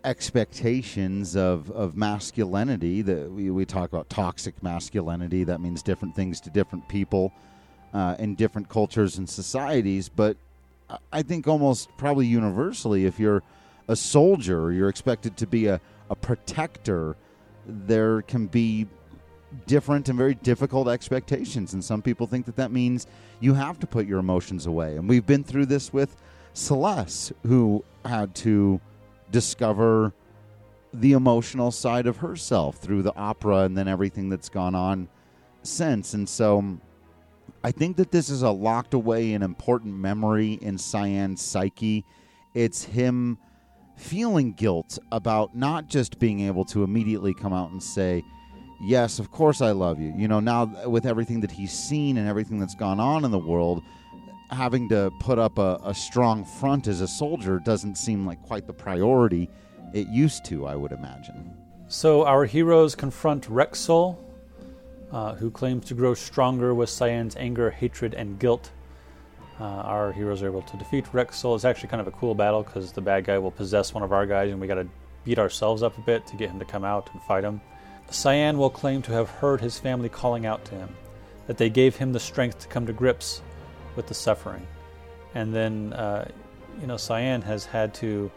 expectations 0.03 1.35
of, 1.35 1.69
of 1.71 1.97
masculinity 1.97 3.01
that 3.01 3.31
we, 3.31 3.49
we 3.49 3.65
talk 3.65 3.89
about 3.89 4.09
toxic 4.09 4.61
masculinity. 4.63 5.43
That 5.43 5.59
means 5.59 5.81
different 5.81 6.15
things 6.15 6.39
to 6.41 6.49
different 6.49 6.87
people 6.87 7.33
uh, 7.93 8.15
in 8.19 8.35
different 8.35 8.69
cultures 8.69 9.17
and 9.17 9.29
societies. 9.29 10.09
But 10.09 10.37
i 11.11 11.21
think 11.21 11.49
almost 11.49 11.89
probably 11.97 12.25
universally 12.25 13.05
if 13.05 13.19
you're 13.19 13.43
a 13.89 13.95
soldier 13.97 14.71
you're 14.71 14.87
expected 14.87 15.35
to 15.35 15.45
be 15.45 15.67
a, 15.67 15.81
a 16.09 16.15
protector 16.15 17.17
there 17.67 18.21
can 18.21 18.47
be 18.47 18.87
different 19.65 20.09
and 20.09 20.17
very 20.17 20.35
difficult 20.35 20.87
expectations. 20.87 21.73
And 21.73 21.83
some 21.83 22.01
people 22.01 22.27
think 22.27 22.45
that 22.45 22.55
that 22.57 22.71
means 22.71 23.07
you 23.39 23.53
have 23.53 23.79
to 23.79 23.87
put 23.87 24.05
your 24.05 24.19
emotions 24.19 24.65
away. 24.65 24.97
And 24.97 25.07
we've 25.07 25.25
been 25.25 25.43
through 25.43 25.67
this 25.67 25.91
with 25.91 26.15
celeste 26.57 27.33
who 27.45 27.83
had 28.03 28.33
to 28.33 28.81
discover 29.31 30.13
the 30.93 31.13
emotional 31.13 31.69
side 31.71 32.07
of 32.07 32.17
herself 32.17 32.77
through 32.77 33.03
the 33.03 33.15
opera 33.15 33.59
and 33.59 33.77
then 33.77 33.87
everything 33.87 34.29
that's 34.29 34.49
gone 34.49 34.73
on 34.73 35.07
since. 35.61 36.13
And 36.13 36.27
so 36.27 36.59
um, 36.59 36.81
I 37.63 37.71
think 37.71 37.97
that 37.97 38.11
this 38.11 38.29
is 38.29 38.41
a 38.41 38.49
locked 38.49 38.93
away 38.93 39.33
and 39.33 39.43
important 39.43 39.93
memory 39.93 40.53
in 40.61 40.77
Cyan's 40.77 41.41
psyche. 41.41 42.05
It's 42.53 42.83
him 42.83 43.37
feeling 43.95 44.53
guilt 44.53 44.97
about 45.11 45.55
not 45.55 45.87
just 45.87 46.17
being 46.19 46.39
able 46.41 46.65
to 46.65 46.83
immediately 46.83 47.33
come 47.33 47.53
out 47.53 47.71
and 47.71 47.81
say, 47.81 48.23
Yes, 48.79 49.17
of 49.17 49.31
course 49.31 49.61
I 49.61 49.71
love 49.71 49.99
you. 49.99 50.13
You 50.15 50.27
know, 50.27 50.39
now 50.39 50.65
with 50.87 51.07
everything 51.07 51.41
that 51.41 51.49
he's 51.49 51.71
seen 51.71 52.17
and 52.17 52.27
everything 52.27 52.59
that's 52.59 52.75
gone 52.75 52.99
on 52.99 53.25
in 53.25 53.31
the 53.31 53.39
world, 53.39 53.81
having 54.49 54.89
to 54.89 55.11
put 55.19 55.39
up 55.39 55.57
a, 55.57 55.79
a 55.83 55.93
strong 55.93 56.45
front 56.45 56.87
as 56.87 57.01
a 57.01 57.07
soldier 57.07 57.59
doesn't 57.59 57.95
seem 57.95 58.25
like 58.25 58.41
quite 58.43 58.67
the 58.67 58.73
priority 58.73 59.49
it 59.93 60.07
used 60.07 60.45
to, 60.45 60.65
I 60.65 60.75
would 60.75 60.91
imagine. 60.91 61.53
So 61.87 62.25
our 62.25 62.45
heroes 62.45 62.95
confront 62.95 63.49
Wrexsoul, 63.49 64.17
uh, 65.11 65.35
who 65.35 65.49
claims 65.49 65.85
to 65.85 65.93
grow 65.93 66.13
stronger 66.13 66.73
with 66.73 66.89
Cyan's 66.89 67.35
anger, 67.37 67.69
hatred, 67.69 68.13
and 68.13 68.37
guilt. 68.39 68.71
Uh, 69.59 69.63
our 69.63 70.11
heroes 70.11 70.43
are 70.43 70.47
able 70.47 70.61
to 70.63 70.77
defeat 70.77 71.05
Wrexsoul. 71.05 71.55
It's 71.55 71.65
actually 71.65 71.89
kind 71.89 72.01
of 72.01 72.07
a 72.07 72.11
cool 72.11 72.35
battle 72.35 72.63
because 72.63 72.91
the 72.91 73.01
bad 73.01 73.25
guy 73.25 73.37
will 73.37 73.51
possess 73.51 73.93
one 73.93 74.03
of 74.03 74.11
our 74.11 74.25
guys, 74.25 74.51
and 74.51 74.59
we 74.59 74.67
got 74.67 74.75
to 74.75 74.87
beat 75.23 75.39
ourselves 75.39 75.81
up 75.81 75.97
a 75.97 76.01
bit 76.01 76.27
to 76.27 76.35
get 76.35 76.49
him 76.49 76.59
to 76.59 76.65
come 76.65 76.83
out 76.83 77.09
and 77.13 77.21
fight 77.23 77.43
him. 77.43 77.61
Cyan 78.09 78.57
will 78.57 78.69
claim 78.69 79.01
to 79.03 79.11
have 79.11 79.29
heard 79.29 79.59
his 79.59 79.79
family 79.79 80.09
calling 80.09 80.45
out 80.45 80.63
to 80.65 80.75
him, 80.75 80.89
that 81.47 81.57
they 81.57 81.69
gave 81.69 81.95
him 81.95 82.13
the 82.13 82.19
strength 82.19 82.59
to 82.59 82.67
come 82.67 82.85
to 82.85 82.93
grips 82.93 83.41
with 83.97 84.07
the 84.07 84.13
suffering. 84.13 84.65
And 85.35 85.53
then, 85.53 85.91
uh, 85.91 86.29
you 86.79 86.87
know, 86.87 86.95
Cyan 86.95 87.41
has 87.41 87.65
had 87.65 87.93
to 87.95 88.31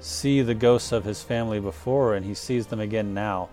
see 0.00 0.42
the 0.42 0.54
ghosts 0.54 0.92
of 0.92 1.04
his 1.04 1.22
family 1.22 1.60
before, 1.60 2.14
and 2.14 2.24
he 2.24 2.34
sees 2.34 2.66
them 2.66 2.80
again 2.80 3.12
now. 3.12 3.50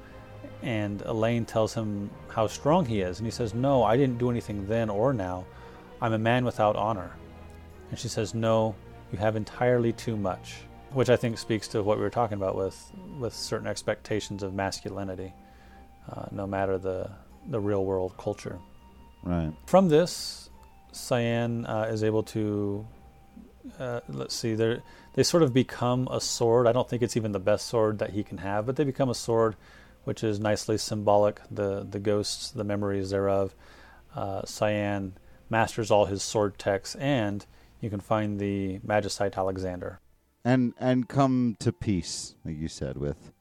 And 0.61 1.01
Elaine 1.01 1.45
tells 1.45 1.73
him 1.73 2.09
how 2.27 2.47
strong 2.47 2.85
he 2.85 3.01
is. 3.01 3.19
And 3.19 3.27
he 3.27 3.31
says, 3.31 3.53
No, 3.53 3.83
I 3.83 3.97
didn't 3.97 4.17
do 4.17 4.29
anything 4.29 4.65
then 4.67 4.89
or 4.89 5.13
now. 5.13 5.45
I'm 6.01 6.13
a 6.13 6.17
man 6.17 6.45
without 6.45 6.75
honor. 6.75 7.11
And 7.89 7.99
she 7.99 8.07
says, 8.07 8.33
No, 8.33 8.75
you 9.11 9.17
have 9.17 9.35
entirely 9.35 9.93
too 9.93 10.15
much. 10.15 10.55
Which 10.91 11.09
I 11.09 11.15
think 11.15 11.37
speaks 11.37 11.67
to 11.69 11.83
what 11.83 11.97
we 11.97 12.03
were 12.03 12.09
talking 12.09 12.37
about 12.37 12.55
with, 12.55 12.91
with 13.19 13.33
certain 13.33 13.67
expectations 13.67 14.41
of 14.41 14.55
masculinity, 14.55 15.33
uh, 16.11 16.25
no 16.31 16.47
matter 16.47 16.79
the, 16.79 17.11
the 17.47 17.59
real 17.59 17.85
world 17.85 18.17
culture. 18.17 18.57
Right. 19.23 19.53
From 19.67 19.87
this, 19.87 20.48
Cyan 20.91 21.65
uh, 21.65 21.87
is 21.89 22.03
able 22.03 22.23
to 22.23 22.85
uh, 23.77 23.99
let's 24.07 24.35
see 24.35 24.55
they 24.55 24.81
they 25.13 25.23
sort 25.23 25.43
of 25.43 25.53
become 25.53 26.07
a 26.09 26.21
sword. 26.21 26.67
I 26.67 26.71
don't 26.71 26.89
think 26.89 27.01
it's 27.01 27.17
even 27.17 27.31
the 27.31 27.39
best 27.39 27.67
sword 27.67 27.99
that 27.99 28.11
he 28.11 28.23
can 28.23 28.39
have, 28.39 28.65
but 28.65 28.75
they 28.75 28.83
become 28.83 29.09
a 29.09 29.15
sword, 29.15 29.55
which 30.03 30.23
is 30.23 30.39
nicely 30.39 30.77
symbolic. 30.77 31.41
The 31.51 31.85
the 31.89 31.99
ghosts, 31.99 32.51
the 32.51 32.63
memories 32.63 33.09
thereof. 33.09 33.55
Uh, 34.15 34.43
Cyan 34.45 35.17
masters 35.49 35.91
all 35.91 36.05
his 36.05 36.23
sword 36.23 36.57
techs, 36.57 36.95
and 36.95 37.45
you 37.79 37.89
can 37.89 37.99
find 37.99 38.39
the 38.39 38.79
Magicite 38.79 39.35
Alexander. 39.35 39.99
And 40.43 40.73
and 40.79 41.07
come 41.07 41.57
to 41.59 41.71
peace, 41.71 42.35
like 42.45 42.57
you 42.57 42.67
said, 42.67 42.97
with 42.97 43.31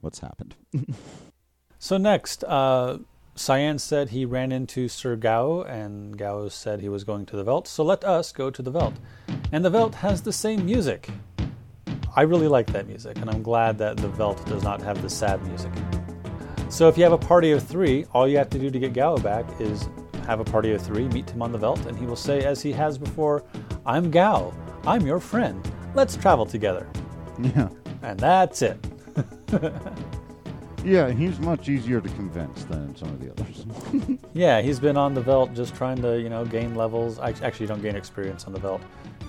what's 0.00 0.20
happened. 0.20 0.54
so 1.78 1.96
next, 1.96 2.44
uh, 2.44 2.98
Cyan 3.40 3.78
said 3.78 4.10
he 4.10 4.26
ran 4.26 4.52
into 4.52 4.86
Sir 4.86 5.16
Gao, 5.16 5.62
and 5.62 6.14
Gao 6.18 6.48
said 6.48 6.82
he 6.82 6.90
was 6.90 7.04
going 7.04 7.24
to 7.24 7.36
the 7.36 7.42
Veldt, 7.42 7.66
so 7.66 7.82
let 7.82 8.04
us 8.04 8.32
go 8.32 8.50
to 8.50 8.60
the 8.60 8.70
Veldt. 8.70 8.92
And 9.50 9.64
the 9.64 9.70
Veldt 9.70 9.94
has 9.94 10.20
the 10.20 10.32
same 10.32 10.66
music. 10.66 11.08
I 12.14 12.20
really 12.20 12.48
like 12.48 12.66
that 12.74 12.86
music, 12.86 13.16
and 13.16 13.30
I'm 13.30 13.42
glad 13.42 13.78
that 13.78 13.96
the 13.96 14.08
Veldt 14.08 14.44
does 14.44 14.62
not 14.62 14.82
have 14.82 15.00
the 15.00 15.08
sad 15.08 15.42
music. 15.46 15.72
So 16.68 16.86
if 16.86 16.98
you 16.98 17.02
have 17.02 17.14
a 17.14 17.18
party 17.18 17.52
of 17.52 17.62
three, 17.66 18.04
all 18.12 18.28
you 18.28 18.36
have 18.36 18.50
to 18.50 18.58
do 18.58 18.70
to 18.70 18.78
get 18.78 18.92
Gao 18.92 19.16
back 19.16 19.46
is 19.58 19.88
have 20.26 20.40
a 20.40 20.44
party 20.44 20.72
of 20.72 20.82
three, 20.82 21.08
meet 21.08 21.30
him 21.30 21.40
on 21.40 21.50
the 21.50 21.58
Veldt, 21.58 21.86
and 21.86 21.98
he 21.98 22.04
will 22.04 22.16
say, 22.16 22.44
as 22.44 22.60
he 22.60 22.72
has 22.72 22.98
before, 22.98 23.42
I'm 23.86 24.10
Gao, 24.10 24.52
I'm 24.84 25.06
your 25.06 25.18
friend, 25.18 25.66
let's 25.94 26.14
travel 26.14 26.44
together. 26.44 26.86
Yeah. 27.42 27.70
And 28.02 28.20
that's 28.20 28.60
it. 28.60 28.78
Yeah, 30.84 31.10
he's 31.10 31.38
much 31.38 31.68
easier 31.68 32.00
to 32.00 32.08
convince 32.10 32.64
than 32.64 32.96
some 32.96 33.08
of 33.08 33.20
the 33.20 33.30
others. 33.32 33.66
yeah, 34.32 34.62
he's 34.62 34.80
been 34.80 34.96
on 34.96 35.12
the 35.12 35.20
Veldt 35.20 35.54
just 35.54 35.74
trying 35.74 36.00
to, 36.00 36.18
you 36.18 36.30
know, 36.30 36.44
gain 36.46 36.74
levels. 36.74 37.18
I 37.18 37.34
actually, 37.42 37.66
don't 37.66 37.82
gain 37.82 37.96
experience 37.96 38.46
on 38.46 38.54
the 38.54 38.58
Veldt. 38.58 38.80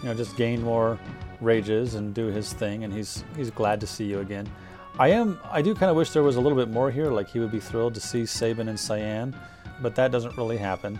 You 0.01 0.09
know, 0.09 0.13
just 0.13 0.37
gain 0.37 0.63
more 0.63 0.97
rages 1.41 1.95
and 1.95 2.13
do 2.13 2.27
his 2.27 2.53
thing, 2.53 2.83
and 2.83 2.93
he's 2.93 3.23
he's 3.35 3.51
glad 3.51 3.81
to 3.81 3.87
see 3.87 4.05
you 4.05 4.19
again. 4.19 4.49
I 4.97 5.09
am. 5.09 5.39
I 5.49 5.61
do 5.61 5.75
kind 5.75 5.89
of 5.89 5.97
wish 5.97 6.11
there 6.11 6.23
was 6.23 6.37
a 6.37 6.41
little 6.41 6.57
bit 6.57 6.69
more 6.69 6.89
here. 6.89 7.11
Like 7.11 7.29
he 7.29 7.39
would 7.39 7.51
be 7.51 7.59
thrilled 7.59 7.95
to 7.95 8.01
see 8.01 8.25
Sabin 8.25 8.69
and 8.69 8.79
Cyan, 8.79 9.35
but 9.81 9.95
that 9.95 10.11
doesn't 10.11 10.37
really 10.37 10.57
happen. 10.57 10.99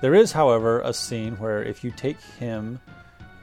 There 0.00 0.14
is, 0.14 0.32
however, 0.32 0.80
a 0.80 0.92
scene 0.92 1.36
where 1.36 1.62
if 1.62 1.84
you 1.84 1.90
take 1.92 2.20
him 2.38 2.80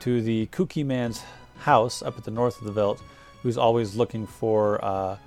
to 0.02 0.22
the 0.22 0.48
Kooky 0.48 0.86
Man's 0.86 1.24
house 1.60 2.04
up 2.04 2.18
at 2.18 2.26
the 2.26 2.32
north 2.32 2.60
of 2.60 2.66
the 2.66 2.74
Veldt, 2.74 3.02
who's 3.42 3.58
always 3.58 3.96
looking 3.96 4.28
for. 4.28 4.84
Uh, 4.84 5.18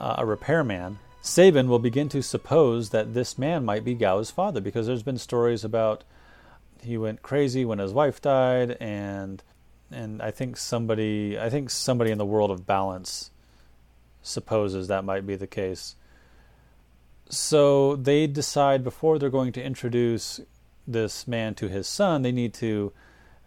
uh, 0.00 0.16
a 0.18 0.26
repairman, 0.26 0.98
Sabin 1.20 1.68
will 1.68 1.78
begin 1.78 2.08
to 2.10 2.22
suppose 2.22 2.90
that 2.90 3.14
this 3.14 3.36
man 3.36 3.64
might 3.64 3.84
be 3.84 3.94
Gao's 3.94 4.30
father 4.30 4.60
because 4.60 4.86
there's 4.86 5.02
been 5.02 5.18
stories 5.18 5.64
about 5.64 6.04
he 6.82 6.96
went 6.96 7.22
crazy 7.22 7.64
when 7.64 7.78
his 7.78 7.92
wife 7.92 8.20
died 8.20 8.76
and 8.80 9.42
and 9.90 10.20
I 10.20 10.30
think 10.30 10.56
somebody 10.56 11.38
I 11.38 11.50
think 11.50 11.70
somebody 11.70 12.10
in 12.10 12.18
the 12.18 12.24
world 12.24 12.50
of 12.50 12.66
balance 12.66 13.30
supposes 14.22 14.88
that 14.88 15.04
might 15.04 15.26
be 15.26 15.36
the 15.36 15.46
case. 15.46 15.96
So 17.28 17.96
they 17.96 18.26
decide 18.26 18.84
before 18.84 19.18
they're 19.18 19.30
going 19.30 19.52
to 19.52 19.62
introduce 19.62 20.40
this 20.86 21.26
man 21.26 21.54
to 21.56 21.68
his 21.68 21.88
son, 21.88 22.22
they 22.22 22.32
need 22.32 22.54
to 22.54 22.92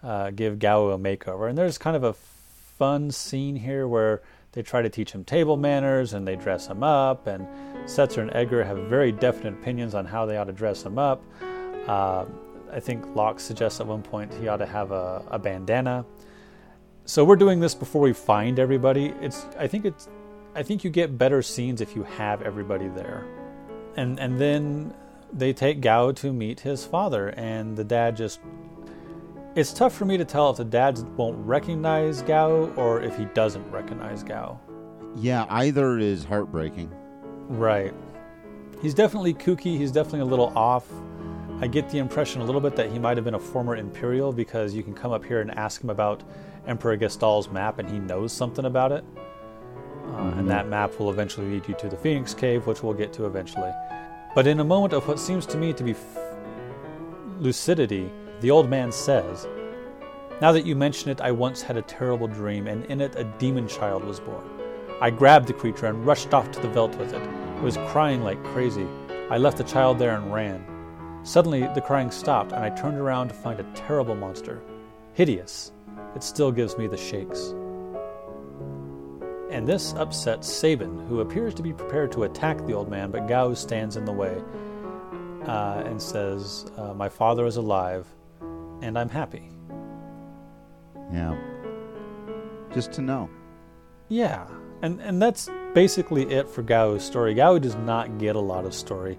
uh, 0.03 0.31
give 0.31 0.59
Gao 0.59 0.89
a 0.89 0.97
makeover. 0.97 1.47
And 1.47 1.57
there's 1.57 1.77
kind 1.77 1.95
of 1.95 2.03
a 2.03 2.13
fun 2.13 3.11
scene 3.11 3.57
here 3.57 3.87
where 3.87 4.21
they 4.51 4.61
try 4.61 4.81
to 4.81 4.89
teach 4.89 5.11
him 5.11 5.23
table 5.23 5.57
manners 5.57 6.13
and 6.13 6.27
they 6.27 6.35
dress 6.35 6.67
him 6.67 6.83
up. 6.83 7.27
And 7.27 7.47
Setzer 7.85 8.21
and 8.21 8.31
Edgar 8.33 8.63
have 8.63 8.77
very 8.89 9.11
definite 9.11 9.53
opinions 9.53 9.95
on 9.95 10.05
how 10.05 10.25
they 10.25 10.37
ought 10.37 10.45
to 10.45 10.53
dress 10.53 10.83
him 10.83 10.97
up. 10.97 11.23
Uh, 11.87 12.25
I 12.71 12.79
think 12.79 13.15
Locke 13.15 13.39
suggests 13.39 13.79
at 13.79 13.87
one 13.87 14.01
point 14.01 14.33
he 14.33 14.47
ought 14.47 14.57
to 14.57 14.65
have 14.65 14.91
a, 14.91 15.23
a, 15.31 15.39
bandana. 15.39 16.05
So 17.05 17.23
we're 17.23 17.35
doing 17.35 17.59
this 17.59 17.73
before 17.73 18.01
we 18.01 18.13
find 18.13 18.59
everybody. 18.59 19.13
It's 19.21 19.45
I 19.57 19.67
think 19.67 19.85
it's 19.85 20.07
I 20.53 20.61
think 20.61 20.83
you 20.83 20.91
get 20.91 21.17
better 21.17 21.41
scenes 21.41 21.81
if 21.81 21.95
you 21.95 22.03
have 22.03 22.41
everybody 22.43 22.87
there. 22.89 23.25
And 23.95 24.19
and 24.19 24.39
then 24.39 24.93
they 25.33 25.53
take 25.53 25.81
Gao 25.81 26.11
to 26.11 26.31
meet 26.31 26.59
his 26.59 26.85
father, 26.85 27.29
and 27.29 27.75
the 27.75 27.83
dad 27.83 28.15
just. 28.17 28.39
It's 29.55 29.73
tough 29.73 29.95
for 29.95 30.05
me 30.05 30.15
to 30.17 30.25
tell 30.25 30.51
if 30.51 30.57
the 30.57 30.63
dad 30.63 30.99
won't 31.17 31.37
recognize 31.45 32.21
Gao 32.21 32.71
or 32.75 33.01
if 33.01 33.17
he 33.17 33.25
doesn't 33.25 33.69
recognize 33.71 34.21
Gao. 34.23 34.59
Yeah, 35.15 35.45
either 35.49 35.97
is 35.97 36.23
heartbreaking. 36.23 36.93
Right. 37.47 37.93
He's 38.81 38.93
definitely 38.93 39.33
kooky. 39.33 39.75
He's 39.75 39.91
definitely 39.91 40.21
a 40.21 40.25
little 40.25 40.55
off. 40.55 40.85
I 41.61 41.67
get 41.67 41.89
the 41.89 41.97
impression 41.97 42.41
a 42.41 42.45
little 42.45 42.61
bit 42.61 42.75
that 42.75 42.91
he 42.91 42.99
might 42.99 43.17
have 43.17 43.25
been 43.25 43.33
a 43.33 43.39
former 43.39 43.75
Imperial 43.75 44.31
because 44.31 44.73
you 44.73 44.83
can 44.83 44.93
come 44.93 45.11
up 45.11 45.25
here 45.25 45.41
and 45.41 45.51
ask 45.57 45.83
him 45.83 45.89
about 45.89 46.23
Emperor 46.67 46.95
Gestahl's 46.95 47.49
map 47.49 47.79
and 47.79 47.89
he 47.89 47.97
knows 47.97 48.31
something 48.31 48.65
about 48.65 48.91
it. 48.91 49.03
Uh, 49.09 50.11
mm-hmm. 50.11 50.39
And 50.39 50.49
that 50.49 50.67
map 50.67 50.97
will 50.99 51.09
eventually 51.09 51.47
lead 51.47 51.67
you 51.67 51.73
to 51.75 51.89
the 51.89 51.97
Phoenix 51.97 52.35
Cave, 52.35 52.67
which 52.67 52.83
we'll 52.83 52.93
get 52.93 53.11
to 53.13 53.25
eventually. 53.25 53.71
But 54.35 54.45
in 54.45 54.59
a 54.59 54.63
moment 54.63 54.93
of 54.93 55.07
what 55.07 55.19
seems 55.19 55.45
to 55.47 55.57
me 55.57 55.73
to 55.73 55.83
be 55.83 55.91
f- 55.91 56.17
lucidity, 57.39 58.11
the 58.41 58.51
old 58.51 58.69
man 58.69 58.91
says, 58.91 59.47
Now 60.41 60.51
that 60.51 60.65
you 60.65 60.75
mention 60.75 61.09
it, 61.09 61.21
I 61.21 61.31
once 61.31 61.61
had 61.61 61.77
a 61.77 61.81
terrible 61.81 62.27
dream, 62.27 62.67
and 62.67 62.85
in 62.85 63.01
it 63.01 63.15
a 63.15 63.23
demon 63.23 63.67
child 63.67 64.03
was 64.03 64.19
born. 64.19 64.47
I 65.01 65.09
grabbed 65.09 65.47
the 65.47 65.53
creature 65.53 65.87
and 65.87 66.05
rushed 66.05 66.33
off 66.33 66.51
to 66.51 66.59
the 66.59 66.69
veldt 66.69 66.97
with 66.97 67.13
it. 67.13 67.21
It 67.21 67.63
was 67.63 67.77
crying 67.87 68.23
like 68.23 68.43
crazy. 68.45 68.87
I 69.29 69.37
left 69.37 69.57
the 69.57 69.63
child 69.63 69.99
there 69.99 70.15
and 70.15 70.33
ran. 70.33 70.65
Suddenly, 71.23 71.67
the 71.75 71.81
crying 71.81 72.11
stopped, 72.11 72.53
and 72.53 72.63
I 72.63 72.69
turned 72.69 72.97
around 72.97 73.27
to 73.27 73.33
find 73.33 73.59
a 73.59 73.71
terrible 73.75 74.15
monster. 74.15 74.61
Hideous. 75.13 75.73
It 76.15 76.23
still 76.23 76.51
gives 76.51 76.77
me 76.77 76.87
the 76.87 76.97
shakes. 76.97 77.53
And 79.51 79.67
this 79.67 79.93
upsets 79.93 80.47
Sabin, 80.47 81.05
who 81.07 81.19
appears 81.19 81.53
to 81.55 81.63
be 81.63 81.73
prepared 81.73 82.11
to 82.13 82.23
attack 82.23 82.65
the 82.65 82.73
old 82.73 82.89
man, 82.89 83.11
but 83.11 83.27
Gao 83.27 83.53
stands 83.53 83.97
in 83.97 84.05
the 84.05 84.11
way 84.11 84.41
uh, 85.45 85.83
and 85.85 86.01
says, 86.01 86.71
uh, 86.77 86.93
My 86.93 87.09
father 87.09 87.45
is 87.45 87.57
alive, 87.57 88.07
and 88.81 88.97
I'm 88.97 89.09
happy. 89.09 89.49
Yeah. 91.11 91.35
Just 92.73 92.91
to 92.93 93.01
know. 93.01 93.29
Yeah. 94.09 94.47
And, 94.81 94.99
and 95.01 95.21
that's 95.21 95.49
basically 95.73 96.23
it 96.31 96.47
for 96.47 96.61
Gao's 96.61 97.03
story. 97.03 97.33
Gao 97.33 97.57
does 97.57 97.75
not 97.75 98.17
get 98.17 98.35
a 98.35 98.39
lot 98.39 98.65
of 98.65 98.73
story. 98.73 99.17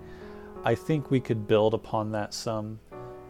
I 0.65 0.75
think 0.75 1.11
we 1.11 1.21
could 1.21 1.47
build 1.47 1.75
upon 1.75 2.13
that 2.13 2.35
some. 2.35 2.79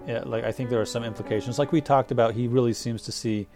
Yeah, 0.06 0.22
like 0.24 0.44
I 0.44 0.52
think 0.52 0.70
there 0.70 0.80
are 0.80 0.86
some 0.86 1.04
implications. 1.04 1.58
Like 1.58 1.72
we 1.72 1.80
talked 1.80 2.10
about, 2.10 2.34
he 2.34 2.48
really 2.48 2.72
seems 2.72 3.02
to 3.02 3.12
see 3.12 3.46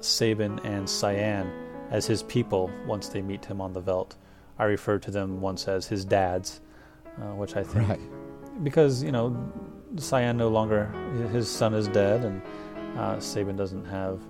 Sabin 0.00 0.60
and 0.60 0.88
Cyan 0.88 1.50
as 1.90 2.06
his 2.06 2.22
people 2.24 2.70
once 2.86 3.08
they 3.08 3.22
meet 3.22 3.44
him 3.44 3.60
on 3.60 3.72
the 3.72 3.80
veldt. 3.80 4.16
I 4.58 4.64
referred 4.64 5.02
to 5.02 5.10
them 5.10 5.40
once 5.40 5.66
as 5.66 5.86
his 5.86 6.04
dads, 6.04 6.60
uh, 7.20 7.34
which 7.34 7.56
I 7.56 7.62
think 7.64 7.88
right. 7.88 8.64
because 8.64 9.02
you 9.02 9.12
know 9.12 9.30
Cyan 9.98 10.36
no 10.36 10.48
longer 10.48 10.86
his 11.32 11.48
son 11.48 11.74
is 11.74 11.88
dead 11.88 12.24
and 12.24 12.42
uh, 12.98 13.18
Sabin 13.20 13.56
doesn't 13.56 13.84
have 13.86 14.20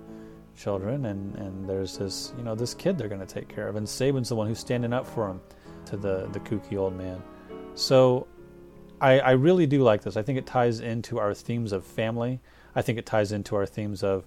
children 0.55 1.05
and, 1.05 1.35
and 1.35 1.67
there's 1.67 1.97
this 1.97 2.33
you 2.37 2.43
know 2.43 2.55
this 2.55 2.73
kid 2.73 2.97
they're 2.97 3.09
going 3.09 3.25
to 3.25 3.27
take 3.27 3.47
care 3.47 3.67
of 3.67 3.75
and 3.75 3.87
Sabin's 3.87 4.29
the 4.29 4.35
one 4.35 4.47
who's 4.47 4.59
standing 4.59 4.93
up 4.93 5.05
for 5.05 5.29
him 5.29 5.41
to 5.85 5.97
the 5.97 6.27
the 6.31 6.39
kooky 6.39 6.77
old 6.77 6.95
man. 6.95 7.21
So 7.75 8.27
I, 9.01 9.19
I 9.19 9.31
really 9.31 9.65
do 9.65 9.83
like 9.83 10.01
this. 10.03 10.17
I 10.17 10.21
think 10.21 10.37
it 10.37 10.45
ties 10.45 10.79
into 10.79 11.19
our 11.19 11.33
themes 11.33 11.71
of 11.71 11.85
family. 11.85 12.39
I 12.75 12.81
think 12.81 12.97
it 12.97 13.05
ties 13.05 13.31
into 13.31 13.55
our 13.55 13.65
themes 13.65 14.03
of 14.03 14.25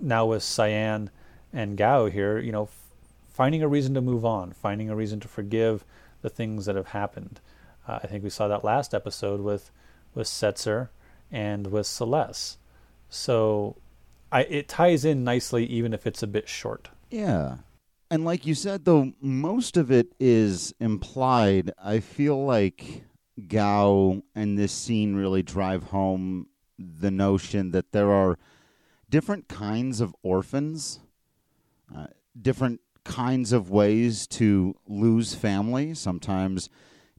now 0.00 0.26
with 0.26 0.42
Cyan 0.42 1.10
and 1.52 1.76
Gao 1.76 2.06
here, 2.06 2.38
you 2.38 2.52
know, 2.52 2.64
f- 2.64 2.90
finding 3.28 3.62
a 3.62 3.68
reason 3.68 3.94
to 3.94 4.00
move 4.00 4.24
on, 4.24 4.52
finding 4.52 4.90
a 4.90 4.96
reason 4.96 5.20
to 5.20 5.28
forgive 5.28 5.84
the 6.22 6.28
things 6.28 6.66
that 6.66 6.76
have 6.76 6.88
happened. 6.88 7.40
Uh, 7.86 8.00
I 8.02 8.06
think 8.06 8.24
we 8.24 8.30
saw 8.30 8.48
that 8.48 8.64
last 8.64 8.92
episode 8.92 9.40
with 9.40 9.70
with 10.14 10.26
Setzer 10.26 10.88
and 11.30 11.68
with 11.68 11.86
Celeste. 11.86 12.58
So 13.08 13.76
I, 14.30 14.42
it 14.42 14.68
ties 14.68 15.04
in 15.04 15.24
nicely, 15.24 15.64
even 15.66 15.92
if 15.92 16.06
it's 16.06 16.22
a 16.22 16.26
bit 16.26 16.48
short. 16.48 16.88
Yeah. 17.10 17.58
And 18.10 18.24
like 18.24 18.46
you 18.46 18.54
said, 18.54 18.84
though, 18.84 19.12
most 19.20 19.76
of 19.76 19.90
it 19.90 20.08
is 20.18 20.74
implied. 20.80 21.72
I 21.82 22.00
feel 22.00 22.44
like 22.44 23.04
Gao 23.48 24.22
and 24.34 24.58
this 24.58 24.72
scene 24.72 25.14
really 25.14 25.42
drive 25.42 25.84
home 25.84 26.48
the 26.78 27.10
notion 27.10 27.72
that 27.72 27.92
there 27.92 28.10
are 28.10 28.38
different 29.10 29.48
kinds 29.48 30.00
of 30.00 30.14
orphans 30.22 31.00
uh, 31.94 32.06
different 32.40 32.80
kinds 33.04 33.52
of 33.52 33.70
ways 33.70 34.26
to 34.26 34.74
lose 34.86 35.34
family. 35.34 35.94
Sometimes 35.94 36.68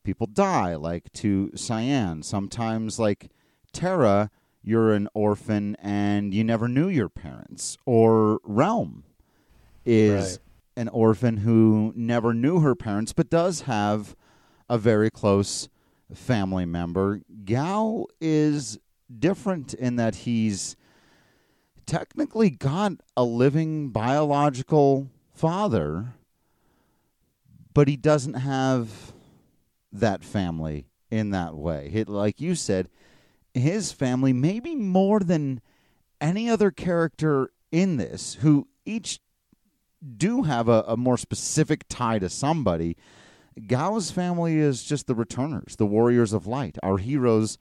people 0.03 0.27
die, 0.27 0.75
like 0.75 1.12
to 1.13 1.51
Cyan. 1.55 2.23
Sometimes, 2.23 2.99
like 2.99 3.31
Terra, 3.71 4.31
you're 4.62 4.93
an 4.93 5.07
orphan 5.13 5.75
and 5.81 6.33
you 6.33 6.43
never 6.43 6.67
knew 6.67 6.88
your 6.88 7.09
parents. 7.09 7.77
Or 7.85 8.39
Relm 8.43 9.03
is 9.85 10.31
right. 10.31 10.81
an 10.81 10.89
orphan 10.89 11.38
who 11.38 11.93
never 11.95 12.33
knew 12.33 12.59
her 12.59 12.75
parents 12.75 13.13
but 13.13 13.29
does 13.29 13.62
have 13.62 14.15
a 14.69 14.77
very 14.77 15.09
close 15.09 15.69
family 16.13 16.65
member. 16.65 17.21
Gao 17.45 18.05
is 18.19 18.79
different 19.17 19.73
in 19.73 19.95
that 19.95 20.15
he's 20.15 20.75
technically 21.85 22.49
got 22.49 22.93
a 23.17 23.23
living 23.23 23.89
biological 23.89 25.09
father, 25.33 26.13
but 27.73 27.88
he 27.88 27.95
doesn't 27.95 28.35
have 28.35 29.13
that 29.91 30.23
family 30.23 30.88
in 31.10 31.32
that 31.32 31.56
way. 31.56 32.04
like 32.08 32.39
you 32.39 32.56
said, 32.56 32.89
his 33.54 33.91
family, 33.91 34.34
maybe 34.34 34.75
more 34.75 35.19
than 35.19 35.62
any 36.21 36.49
other 36.49 36.71
character 36.71 37.52
in 37.71 37.97
this, 37.97 38.36
who 38.41 38.67
each 38.86 39.19
do 40.17 40.43
have 40.43 40.67
a, 40.67 40.84
a 40.88 40.97
more 40.97 41.17
specific 41.17 41.86
tie 41.89 42.19
to 42.19 42.30
somebody. 42.30 42.95
Gao's 43.67 44.12
family 44.12 44.58
is 44.58 44.84
just 44.84 45.08
the 45.08 45.15
returners, 45.15 45.75
the 45.75 45.86
warriors 45.86 46.34
of 46.34 46.47
light, 46.47 46.78
our 46.82 46.97
heroes 46.97 47.58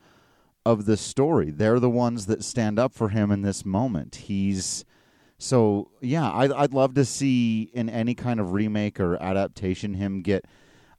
of 0.64 0.84
the 0.84 0.96
story. 0.96 1.50
They're 1.50 1.80
the 1.80 1.90
ones 1.90 2.26
that 2.26 2.44
stand 2.44 2.78
up 2.78 2.92
for 2.92 3.08
him 3.08 3.30
in 3.30 3.42
this 3.42 3.64
moment. 3.64 4.16
He's 4.16 4.84
so 5.38 5.90
yeah. 6.00 6.30
I'd 6.32 6.52
I'd 6.52 6.74
love 6.74 6.94
to 6.94 7.04
see 7.04 7.70
in 7.72 7.88
any 7.88 8.14
kind 8.14 8.38
of 8.38 8.52
remake 8.52 9.00
or 9.00 9.20
adaptation 9.22 9.94
him 9.94 10.20
get 10.20 10.44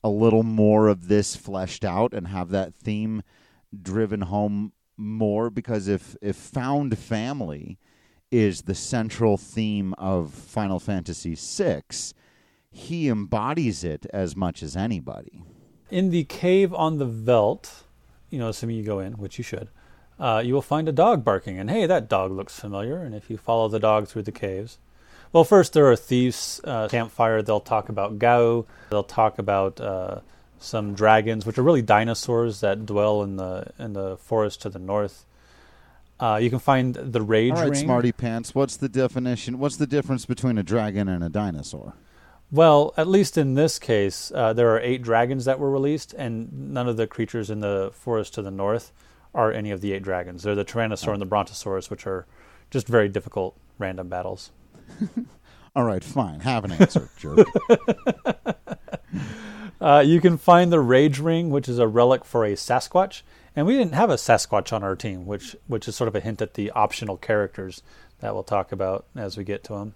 a 0.03 0.09
little 0.09 0.43
more 0.43 0.87
of 0.87 1.07
this 1.07 1.35
fleshed 1.35 1.83
out 1.83 2.13
and 2.13 2.27
have 2.27 2.49
that 2.49 2.73
theme 2.73 3.23
driven 3.81 4.21
home 4.21 4.71
more 4.97 5.49
because 5.49 5.87
if 5.87 6.15
if 6.21 6.35
found 6.35 6.97
family 6.97 7.77
is 8.31 8.63
the 8.63 8.75
central 8.75 9.37
theme 9.37 9.93
of 9.97 10.31
Final 10.31 10.79
Fantasy 10.79 11.35
VI, 11.35 11.81
he 12.69 13.09
embodies 13.09 13.83
it 13.83 14.05
as 14.13 14.35
much 14.35 14.61
as 14.61 14.75
anybody. 14.75 15.43
In 15.89 16.11
the 16.11 16.25
cave 16.25 16.73
on 16.73 16.97
the 16.97 17.07
veldt, 17.07 17.83
you 18.29 18.37
know, 18.37 18.49
assuming 18.49 18.77
you 18.77 18.83
go 18.83 18.99
in, 18.99 19.13
which 19.13 19.39
you 19.39 19.43
should, 19.43 19.69
uh, 20.19 20.43
you 20.45 20.53
will 20.53 20.61
find 20.61 20.87
a 20.87 20.91
dog 20.91 21.23
barking. 21.23 21.57
And 21.57 21.69
hey, 21.69 21.87
that 21.87 22.07
dog 22.07 22.31
looks 22.31 22.59
familiar. 22.59 22.97
And 23.01 23.15
if 23.15 23.29
you 23.29 23.37
follow 23.37 23.67
the 23.67 23.79
dog 23.79 24.07
through 24.07 24.23
the 24.23 24.31
caves, 24.31 24.77
well, 25.31 25.43
first 25.43 25.73
there 25.73 25.89
are 25.91 25.95
thieves. 25.95 26.61
Uh, 26.63 26.87
campfire. 26.87 27.41
They'll 27.41 27.59
talk 27.59 27.89
about 27.89 28.19
Gao. 28.19 28.65
They'll 28.89 29.03
talk 29.03 29.39
about 29.39 29.79
uh, 29.79 30.21
some 30.59 30.93
dragons, 30.93 31.45
which 31.45 31.57
are 31.57 31.63
really 31.63 31.81
dinosaurs 31.81 32.61
that 32.61 32.85
dwell 32.85 33.23
in 33.23 33.37
the 33.37 33.67
in 33.77 33.93
the 33.93 34.17
forest 34.17 34.61
to 34.63 34.69
the 34.69 34.79
north. 34.79 35.25
Uh, 36.19 36.37
you 36.41 36.49
can 36.49 36.59
find 36.59 36.95
the 36.95 37.21
rage 37.21 37.53
All 37.53 37.61
right, 37.61 37.71
ring. 37.71 37.79
smarty 37.79 38.11
pants. 38.11 38.53
What's 38.53 38.75
the 38.75 38.89
definition? 38.89 39.57
What's 39.57 39.77
the 39.77 39.87
difference 39.87 40.25
between 40.25 40.57
a 40.57 40.63
dragon 40.63 41.07
and 41.07 41.23
a 41.23 41.29
dinosaur? 41.29 41.93
Well, 42.51 42.93
at 42.97 43.07
least 43.07 43.37
in 43.37 43.53
this 43.53 43.77
case, 43.77 44.31
uh, 44.33 44.53
there 44.53 44.73
are 44.73 44.79
eight 44.79 45.01
dragons 45.03 45.45
that 45.45 45.59
were 45.59 45.69
released, 45.69 46.13
and 46.13 46.73
none 46.73 46.89
of 46.89 46.97
the 46.97 47.05
creatures 47.07 47.49
in 47.49 47.59
the 47.59 47.91
forest 47.93 48.33
to 48.33 48.41
the 48.41 48.51
north 48.51 48.91
are 49.33 49.51
any 49.51 49.69
of 49.71 49.81
the 49.81 49.93
eight 49.93 50.01
dragons. 50.01 50.43
They're 50.43 50.55
the 50.55 50.65
Tyrannosaur 50.65 51.13
and 51.13 51.21
the 51.21 51.27
Brontosaurus, 51.27 51.89
which 51.91 52.07
are 52.07 52.25
just 52.71 52.87
very 52.87 53.07
difficult 53.07 53.55
random 53.77 54.09
battles. 54.09 54.51
All 55.75 55.83
right, 55.83 56.03
fine. 56.03 56.41
Have 56.41 56.65
an 56.65 56.71
answer, 56.71 57.09
jerk. 57.17 57.47
uh, 59.79 60.03
you 60.05 60.19
can 60.19 60.37
find 60.37 60.71
the 60.71 60.79
Rage 60.79 61.19
Ring, 61.19 61.49
which 61.49 61.69
is 61.69 61.79
a 61.79 61.87
relic 61.87 62.25
for 62.25 62.43
a 62.43 62.53
Sasquatch, 62.53 63.21
and 63.55 63.65
we 63.65 63.77
didn't 63.77 63.93
have 63.93 64.09
a 64.09 64.15
Sasquatch 64.15 64.73
on 64.73 64.83
our 64.83 64.95
team, 64.95 65.25
which 65.25 65.55
which 65.67 65.87
is 65.87 65.95
sort 65.95 66.07
of 66.07 66.15
a 66.15 66.19
hint 66.19 66.41
at 66.41 66.55
the 66.55 66.71
optional 66.71 67.17
characters 67.17 67.81
that 68.19 68.33
we'll 68.33 68.43
talk 68.43 68.71
about 68.71 69.05
as 69.15 69.37
we 69.37 69.43
get 69.43 69.63
to 69.65 69.73
them. 69.73 69.93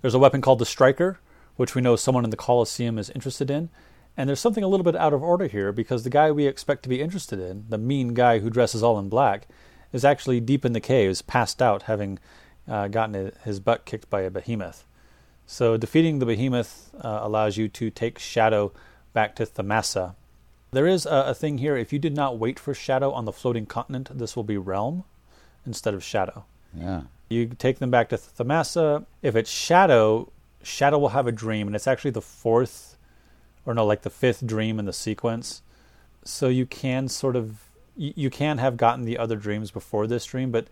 There's 0.00 0.14
a 0.14 0.18
weapon 0.18 0.40
called 0.40 0.58
the 0.58 0.66
Striker, 0.66 1.18
which 1.56 1.74
we 1.74 1.82
know 1.82 1.96
someone 1.96 2.24
in 2.24 2.30
the 2.30 2.36
Colosseum 2.36 2.98
is 2.98 3.10
interested 3.10 3.50
in. 3.50 3.68
And 4.16 4.28
there's 4.28 4.40
something 4.40 4.64
a 4.64 4.68
little 4.68 4.84
bit 4.84 4.96
out 4.96 5.12
of 5.12 5.22
order 5.22 5.46
here 5.46 5.72
because 5.72 6.02
the 6.02 6.10
guy 6.10 6.30
we 6.30 6.46
expect 6.46 6.82
to 6.82 6.88
be 6.88 7.00
interested 7.00 7.38
in, 7.38 7.66
the 7.68 7.78
mean 7.78 8.12
guy 8.12 8.40
who 8.40 8.50
dresses 8.50 8.82
all 8.82 8.98
in 8.98 9.08
black, 9.08 9.46
is 9.92 10.04
actually 10.04 10.40
deep 10.40 10.64
in 10.64 10.72
the 10.72 10.80
caves, 10.80 11.22
passed 11.22 11.62
out, 11.62 11.82
having 11.82 12.18
uh, 12.68 12.88
gotten 12.88 13.32
his 13.44 13.60
butt 13.60 13.84
kicked 13.84 14.08
by 14.10 14.22
a 14.22 14.30
behemoth. 14.30 14.84
So 15.46 15.76
defeating 15.76 16.20
the 16.20 16.26
behemoth 16.26 16.94
uh, 17.00 17.20
allows 17.22 17.56
you 17.56 17.68
to 17.68 17.90
take 17.90 18.18
Shadow 18.18 18.72
back 19.12 19.34
to 19.36 19.46
Thamasa. 19.46 20.14
There 20.70 20.86
is 20.86 21.06
a, 21.06 21.24
a 21.28 21.34
thing 21.34 21.58
here. 21.58 21.76
If 21.76 21.92
you 21.92 21.98
did 21.98 22.14
not 22.14 22.38
wait 22.38 22.60
for 22.60 22.72
Shadow 22.72 23.10
on 23.10 23.24
the 23.24 23.32
floating 23.32 23.66
continent, 23.66 24.10
this 24.16 24.36
will 24.36 24.44
be 24.44 24.56
Relm 24.56 25.02
instead 25.66 25.94
of 25.94 26.04
Shadow. 26.04 26.44
Yeah. 26.72 27.02
You 27.28 27.46
take 27.46 27.80
them 27.80 27.90
back 27.90 28.08
to 28.10 28.16
Thamasa. 28.16 29.04
If 29.22 29.34
it's 29.34 29.50
Shadow, 29.50 30.30
Shadow 30.62 30.98
will 30.98 31.08
have 31.10 31.26
a 31.26 31.32
dream, 31.32 31.66
and 31.66 31.74
it's 31.74 31.88
actually 31.88 32.12
the 32.12 32.22
fourth, 32.22 32.96
or 33.66 33.74
no, 33.74 33.84
like 33.84 34.02
the 34.02 34.10
fifth 34.10 34.46
dream 34.46 34.78
in 34.78 34.84
the 34.84 34.92
sequence. 34.92 35.62
So 36.24 36.48
you 36.48 36.66
can 36.66 37.08
sort 37.08 37.34
of, 37.34 37.64
you, 37.96 38.12
you 38.14 38.30
can 38.30 38.58
have 38.58 38.76
gotten 38.76 39.04
the 39.04 39.18
other 39.18 39.36
dreams 39.36 39.72
before 39.72 40.06
this 40.06 40.24
dream, 40.24 40.52
but 40.52 40.68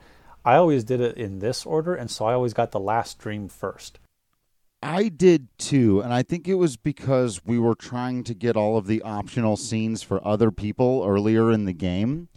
I 0.49 0.57
always 0.57 0.83
did 0.83 1.03
it 1.03 1.19
in 1.19 1.41
this 1.41 1.67
order, 1.67 1.95
and 1.95 2.11
so 2.11 2.25
I 2.25 2.33
always 2.33 2.55
got 2.55 2.71
the 2.71 2.81
last 2.81 3.19
dream 3.19 3.49
first. 3.49 3.99
I 4.83 5.09
did 5.11 5.49
too, 5.59 6.01
and 6.01 6.11
I 6.11 6.23
think 6.23 6.49
it 6.49 6.55
was 6.55 6.79
because 6.79 7.45
we 7.45 7.59
were 7.59 7.75
trying 7.75 8.25
to 8.25 8.33
get 8.33 8.57
all 8.57 8.79
of 8.79 8.87
the 8.87 9.03
optional 9.03 9.59
scenes 9.59 10.03
for 10.03 10.27
other 10.27 10.51
people 10.51 11.05
earlier 11.07 11.53
in 11.53 11.67
the 11.67 11.75
game, 11.75 12.29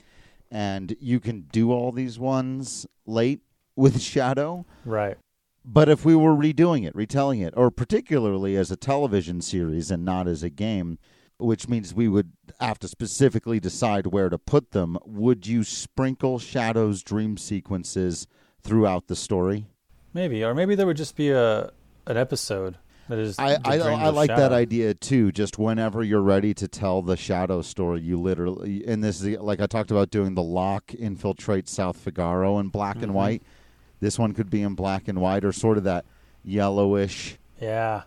and 0.52 0.94
you 1.00 1.22
can 1.22 1.48
do 1.54 1.72
all 1.72 1.94
these 1.94 2.20
ones 2.20 2.86
late 3.06 3.40
with 3.78 4.02
Shadow. 4.12 4.66
Right. 4.84 5.16
But 5.64 5.88
if 5.88 6.04
we 6.04 6.14
were 6.14 6.36
redoing 6.36 6.86
it, 6.86 6.94
retelling 6.94 7.40
it, 7.40 7.54
or 7.56 7.72
particularly 7.72 8.58
as 8.58 8.72
a 8.72 8.76
television 8.76 9.40
series 9.40 9.90
and 9.90 10.04
not 10.04 10.28
as 10.28 10.44
a 10.44 10.50
game, 10.50 11.00
which 11.38 11.70
means 11.70 11.94
we 11.94 12.10
would 12.10 12.34
have 12.62 12.80
to 12.80 12.88
specifically 12.88 13.60
decide 13.60 14.08
where 14.08 14.30
to 14.30 14.38
put 14.38 14.72
them, 14.72 14.98
would 15.06 15.48
you 15.48 15.64
sprinkle 15.64 16.40
Shadow's 16.40 17.02
dream 17.04 17.38
sequences 17.38 18.28
throughout 18.64 19.08
the 19.08 19.16
story? 19.16 19.68
Maybe, 20.14 20.44
or 20.44 20.54
maybe 20.54 20.76
there 20.76 20.86
would 20.86 20.98
just 20.98 21.16
be 21.16 21.30
a 21.30 21.72
an 22.08 22.18
episode 22.18 22.78
that 23.08 23.20
is. 23.20 23.38
I 23.40 23.58
I, 23.64 23.78
I 23.80 24.08
of 24.08 24.16
like 24.16 24.28
that 24.30 24.52
idea 24.52 24.94
too. 24.94 25.32
Just 25.32 25.58
whenever 25.58 26.04
you're 26.04 26.22
ready 26.22 26.54
to 26.56 26.68
tell 26.68 27.02
the 27.02 27.16
Shadow 27.16 27.62
story, 27.62 28.02
you 28.02 28.20
literally 28.20 28.84
and 28.86 29.04
this 29.04 29.22
is 29.22 29.38
like 29.40 29.62
I 29.62 29.68
talked 29.68 29.92
about 29.92 30.10
doing 30.12 30.36
the 30.36 30.44
Locke 30.44 30.94
infiltrate 30.94 31.70
South 31.70 31.98
Figaro 31.98 32.60
in 32.60 32.70
black 32.70 32.98
and 32.98 33.12
Mhm. 33.12 33.16
white. 33.16 33.44
This 34.00 34.18
one 34.20 34.34
could 34.34 34.50
be 34.50 34.62
in 34.64 34.74
black 34.76 35.08
and 35.08 35.22
white 35.22 35.46
or 35.46 35.52
sort 35.52 35.78
of 35.78 35.84
that 35.86 36.06
yellowish, 36.44 37.38
Yeah. 37.62 38.04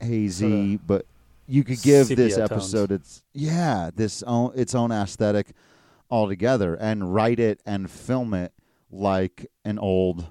hazy, 0.00 0.76
but 0.76 1.06
you 1.50 1.64
could 1.64 1.82
give 1.82 2.08
this 2.08 2.36
tones. 2.36 2.50
episode 2.50 2.92
its 2.92 3.22
yeah 3.32 3.90
this 3.94 4.22
own 4.22 4.52
its 4.54 4.74
own 4.74 4.90
aesthetic 4.92 5.48
altogether 6.10 6.74
and 6.74 7.14
write 7.14 7.38
it 7.38 7.60
and 7.66 7.90
film 7.90 8.34
it 8.34 8.52
like 8.90 9.46
an 9.64 9.78
old 9.78 10.26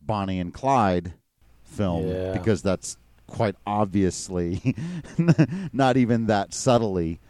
Bonnie 0.00 0.40
and 0.40 0.52
Clyde 0.52 1.14
film 1.62 2.06
Yeah. 2.08 2.32
because 2.32 2.62
that's 2.62 2.96
quite 3.26 3.54
obviously 3.66 4.74
not 5.72 5.96
even 5.96 6.26
that 6.26 6.52
subtly 6.52 7.20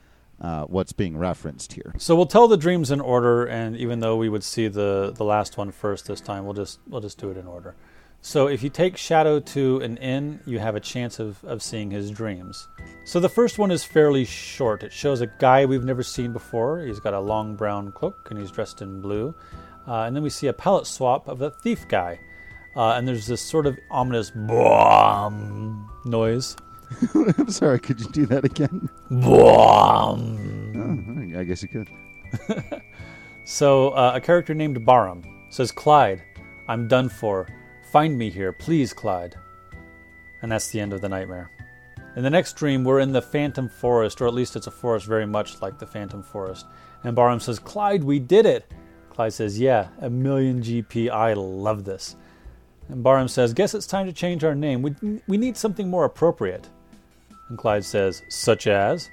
uh, 0.41 0.65
what's 0.65 0.93
being 0.93 1.17
referenced 1.17 1.75
here. 1.75 1.95
So 1.99 2.17
we'll 2.17 2.27
tell 2.27 2.49
the 2.49 2.57
dreams 2.57 2.91
in 2.91 3.01
order, 3.01 3.45
and 3.47 3.77
even 3.77 4.01
though 4.01 4.17
we 4.17 4.29
would 4.29 4.43
see 4.43 4.67
the 4.67 5.13
the 5.17 5.23
last 5.25 5.57
one 5.57 5.71
first 5.71 6.07
this 6.09 6.21
time, 6.21 6.45
we'll 6.45 6.55
just 6.55 6.81
we'll 6.89 7.01
just 7.01 7.19
do 7.19 7.31
it 7.31 7.37
in 7.37 7.47
order. 7.47 7.77
So 8.23 8.47
if 8.47 8.63
you 8.63 8.71
take 8.71 8.97
Shadow 8.97 9.41
to 9.41 9.81
an 9.81 9.97
inn, 9.99 10.41
you 10.47 10.61
have 10.61 10.77
a 10.77 10.81
chance 10.81 11.19
of, 11.19 11.43
of 11.45 11.63
seeing 11.63 11.91
his 11.91 12.11
dreams. 12.11 12.69
So 13.05 13.21
the 13.21 13.29
first 13.29 13.59
one 13.59 13.71
is 13.71 13.85
fairly 13.85 14.25
short. 14.25 14.85
It 14.85 14.93
shows 14.93 15.21
a 15.21 15.27
guy 15.27 15.67
we've 15.67 15.85
never 15.85 16.03
seen 16.03 16.33
before. 16.33 16.81
He's 16.81 17.01
got 17.01 17.15
a 17.15 17.21
long 17.21 17.57
brown 17.57 17.93
cloak 17.93 18.29
and 18.31 18.39
he's 18.39 18.51
dressed 18.51 18.81
in 18.81 19.01
blue. 19.01 19.35
Uh, 19.87 20.05
and 20.05 20.15
then 20.15 20.23
we 20.23 20.31
see 20.31 20.47
a 20.47 20.53
palette 20.53 20.87
swap 20.87 21.27
of 21.27 21.39
the 21.39 21.51
thief 21.51 21.89
guy. 21.89 22.21
Uh, 22.77 22.93
and 22.93 23.07
there's 23.07 23.27
this 23.27 23.43
sort 23.43 23.67
of 23.67 23.77
ominous 23.91 24.31
boom 24.31 25.91
noise. 26.05 26.57
I'm 27.15 27.51
sorry, 27.51 27.81
could 27.81 28.01
you 28.01 28.09
do 28.11 28.27
that 28.27 28.45
again? 28.45 28.89
Boom. 29.11 31.35
Oh, 31.35 31.41
I 31.41 31.45
guess 31.45 31.63
you 31.63 31.69
could. 31.69 31.91
So 33.45 33.91
uh, 33.91 34.13
a 34.15 34.21
character 34.21 34.55
named 34.55 34.79
Baram 34.87 35.25
says, 35.51 35.73
Clyde, 35.73 36.23
I'm 36.69 36.89
done 36.89 37.09
for. 37.09 37.49
Find 37.93 38.17
me 38.17 38.31
here, 38.31 38.53
please, 38.53 38.95
Clyde. 38.95 39.37
And 40.41 40.51
that's 40.51 40.71
the 40.71 40.81
end 40.81 40.95
of 40.95 41.03
the 41.03 41.11
nightmare. 41.11 41.51
In 42.17 42.23
the 42.23 42.31
next 42.31 42.57
dream, 42.57 42.85
we're 42.85 43.01
in 43.01 43.13
the 43.13 43.21
Phantom 43.21 43.69
Forest, 43.69 44.23
or 44.23 44.27
at 44.27 44.33
least 44.33 44.57
it's 44.57 44.67
a 44.67 44.71
forest 44.71 45.05
very 45.05 45.27
much 45.27 45.61
like 45.61 45.79
the 45.79 45.87
Phantom 45.87 46.23
Forest. 46.23 46.65
And 47.05 47.15
Baram 47.15 47.41
says, 47.41 47.59
Clyde, 47.59 48.03
we 48.03 48.19
did 48.19 48.47
it. 48.47 48.73
Clyde 49.11 49.35
says, 49.35 49.61
Yeah, 49.61 49.89
a 50.01 50.09
million 50.09 50.63
GP. 50.63 51.11
I 51.11 51.35
love 51.35 51.85
this. 51.85 52.17
And 52.89 53.05
Baram 53.05 53.29
says, 53.29 53.53
Guess 53.53 53.75
it's 53.75 53.87
time 53.87 54.07
to 54.07 54.13
change 54.15 54.43
our 54.43 54.55
name. 54.55 54.81
We, 54.81 54.95
we 55.29 55.37
need 55.37 55.59
something 55.59 55.91
more 55.91 56.07
appropriate. 56.07 56.71
And 57.51 57.59
Clyde 57.59 57.85
says, 57.85 58.23
Such 58.31 58.67
as? 58.67 59.11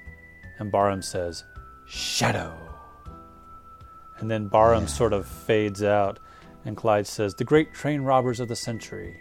And 0.58 0.72
Baram 0.72 1.04
says, 1.04 1.44
Shadow. 1.86 2.56
And 4.20 4.30
then 4.30 4.48
Baram 4.48 4.88
sort 4.88 5.12
of 5.12 5.26
fades 5.26 5.82
out, 5.82 6.18
and 6.64 6.76
Clyde 6.76 7.06
says, 7.06 7.34
The 7.34 7.44
great 7.44 7.72
train 7.72 8.02
robbers 8.02 8.40
of 8.40 8.48
the 8.48 8.56
century, 8.56 9.16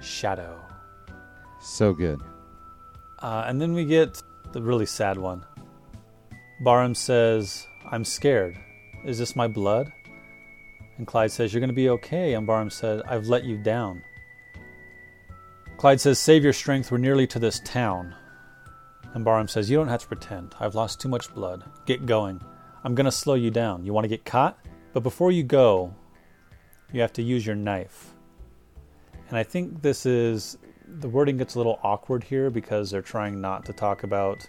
Shadow. 0.00 0.60
So 1.60 1.92
good. 1.92 2.20
Uh, 3.20 3.44
and 3.46 3.60
then 3.60 3.72
we 3.72 3.84
get 3.84 4.22
the 4.52 4.62
really 4.62 4.86
sad 4.86 5.18
one. 5.18 5.44
Baram 6.62 6.96
says, 6.96 7.66
I'm 7.90 8.04
scared. 8.04 8.56
Is 9.04 9.18
this 9.18 9.36
my 9.36 9.48
blood? 9.48 9.92
And 10.98 11.06
Clyde 11.06 11.30
says, 11.30 11.52
You're 11.52 11.60
going 11.60 11.68
to 11.68 11.74
be 11.74 11.90
okay. 11.90 12.34
And 12.34 12.46
Baram 12.46 12.70
said, 12.70 13.02
I've 13.06 13.26
let 13.26 13.44
you 13.44 13.56
down. 13.56 14.02
Clyde 15.76 16.00
says, 16.00 16.18
Save 16.18 16.44
your 16.44 16.52
strength. 16.52 16.90
We're 16.90 16.98
nearly 16.98 17.26
to 17.28 17.38
this 17.38 17.60
town. 17.60 18.14
And 19.14 19.24
Baram 19.24 19.48
says, 19.48 19.70
You 19.70 19.76
don't 19.76 19.88
have 19.88 20.02
to 20.02 20.06
pretend. 20.06 20.54
I've 20.60 20.74
lost 20.74 21.00
too 21.00 21.08
much 21.08 21.34
blood. 21.34 21.64
Get 21.86 22.06
going. 22.06 22.40
I'm 22.84 22.94
going 22.94 23.06
to 23.06 23.12
slow 23.12 23.34
you 23.34 23.50
down. 23.50 23.84
You 23.84 23.92
want 23.92 24.04
to 24.04 24.08
get 24.08 24.24
caught? 24.24 24.58
But 24.92 25.02
before 25.02 25.32
you 25.32 25.42
go, 25.42 25.94
you 26.92 27.00
have 27.00 27.12
to 27.14 27.22
use 27.22 27.46
your 27.46 27.56
knife. 27.56 28.12
And 29.28 29.36
I 29.36 29.42
think 29.42 29.82
this 29.82 30.06
is 30.06 30.56
the 30.86 31.08
wording 31.08 31.36
gets 31.36 31.54
a 31.54 31.58
little 31.58 31.80
awkward 31.82 32.22
here 32.24 32.48
because 32.50 32.90
they're 32.90 33.02
trying 33.02 33.40
not 33.40 33.64
to 33.66 33.72
talk 33.72 34.04
about 34.04 34.46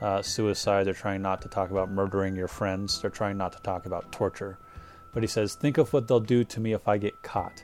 uh, 0.00 0.20
suicide. 0.20 0.84
They're 0.84 0.94
trying 0.94 1.22
not 1.22 1.40
to 1.42 1.48
talk 1.48 1.70
about 1.70 1.90
murdering 1.90 2.34
your 2.34 2.48
friends. 2.48 3.00
They're 3.00 3.10
trying 3.10 3.38
not 3.38 3.52
to 3.52 3.60
talk 3.60 3.86
about 3.86 4.10
torture. 4.10 4.58
But 5.14 5.22
he 5.22 5.26
says, 5.28 5.54
"Think 5.54 5.78
of 5.78 5.92
what 5.92 6.08
they'll 6.08 6.20
do 6.20 6.42
to 6.44 6.60
me 6.60 6.72
if 6.72 6.88
I 6.88 6.98
get 6.98 7.22
caught." 7.22 7.62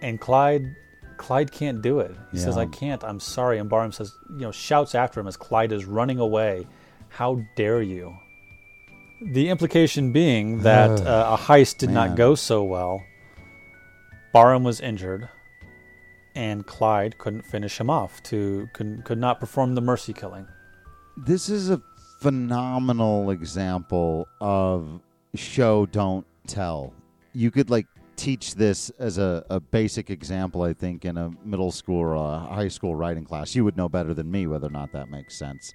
And 0.00 0.20
Clyde, 0.20 0.76
Clyde 1.16 1.50
can't 1.50 1.82
do 1.82 1.98
it. 2.00 2.14
He 2.30 2.38
says, 2.38 2.56
"I 2.56 2.66
can't. 2.66 3.02
I'm 3.02 3.20
sorry." 3.20 3.58
And 3.58 3.68
Baram 3.70 3.92
says, 3.92 4.14
you 4.30 4.42
know, 4.42 4.52
shouts 4.52 4.94
after 4.94 5.18
him 5.18 5.26
as 5.26 5.36
Clyde 5.36 5.72
is 5.72 5.84
running 5.84 6.18
away, 6.18 6.66
"How 7.08 7.42
dare 7.56 7.82
you!" 7.82 8.14
The 9.24 9.48
implication 9.48 10.12
being 10.12 10.62
that 10.62 10.90
uh, 10.90 11.36
a 11.38 11.40
heist 11.40 11.78
did 11.78 11.90
Man. 11.90 11.94
not 11.94 12.16
go 12.16 12.34
so 12.34 12.64
well. 12.64 13.04
Baram 14.34 14.62
was 14.62 14.80
injured, 14.80 15.28
and 16.34 16.66
Clyde 16.66 17.18
couldn't 17.18 17.42
finish 17.42 17.78
him 17.78 17.90
off. 17.90 18.22
To 18.24 18.68
could, 18.72 19.04
could 19.04 19.18
not 19.18 19.38
perform 19.38 19.74
the 19.74 19.80
mercy 19.80 20.12
killing. 20.12 20.46
This 21.16 21.48
is 21.48 21.70
a 21.70 21.80
phenomenal 22.20 23.30
example 23.30 24.26
of 24.40 25.00
show 25.34 25.86
don't 25.86 26.26
tell. 26.46 26.92
You 27.34 27.50
could 27.50 27.70
like 27.70 27.86
teach 28.16 28.54
this 28.54 28.90
as 28.98 29.18
a, 29.18 29.44
a 29.50 29.60
basic 29.60 30.10
example, 30.10 30.62
I 30.62 30.72
think, 30.72 31.04
in 31.04 31.16
a 31.16 31.30
middle 31.44 31.72
school 31.72 31.98
or 31.98 32.14
a 32.14 32.38
high 32.38 32.68
school 32.68 32.94
writing 32.94 33.24
class. 33.24 33.54
You 33.54 33.64
would 33.64 33.76
know 33.76 33.88
better 33.88 34.14
than 34.14 34.30
me 34.30 34.46
whether 34.46 34.66
or 34.66 34.70
not 34.70 34.92
that 34.92 35.10
makes 35.10 35.36
sense. 35.36 35.72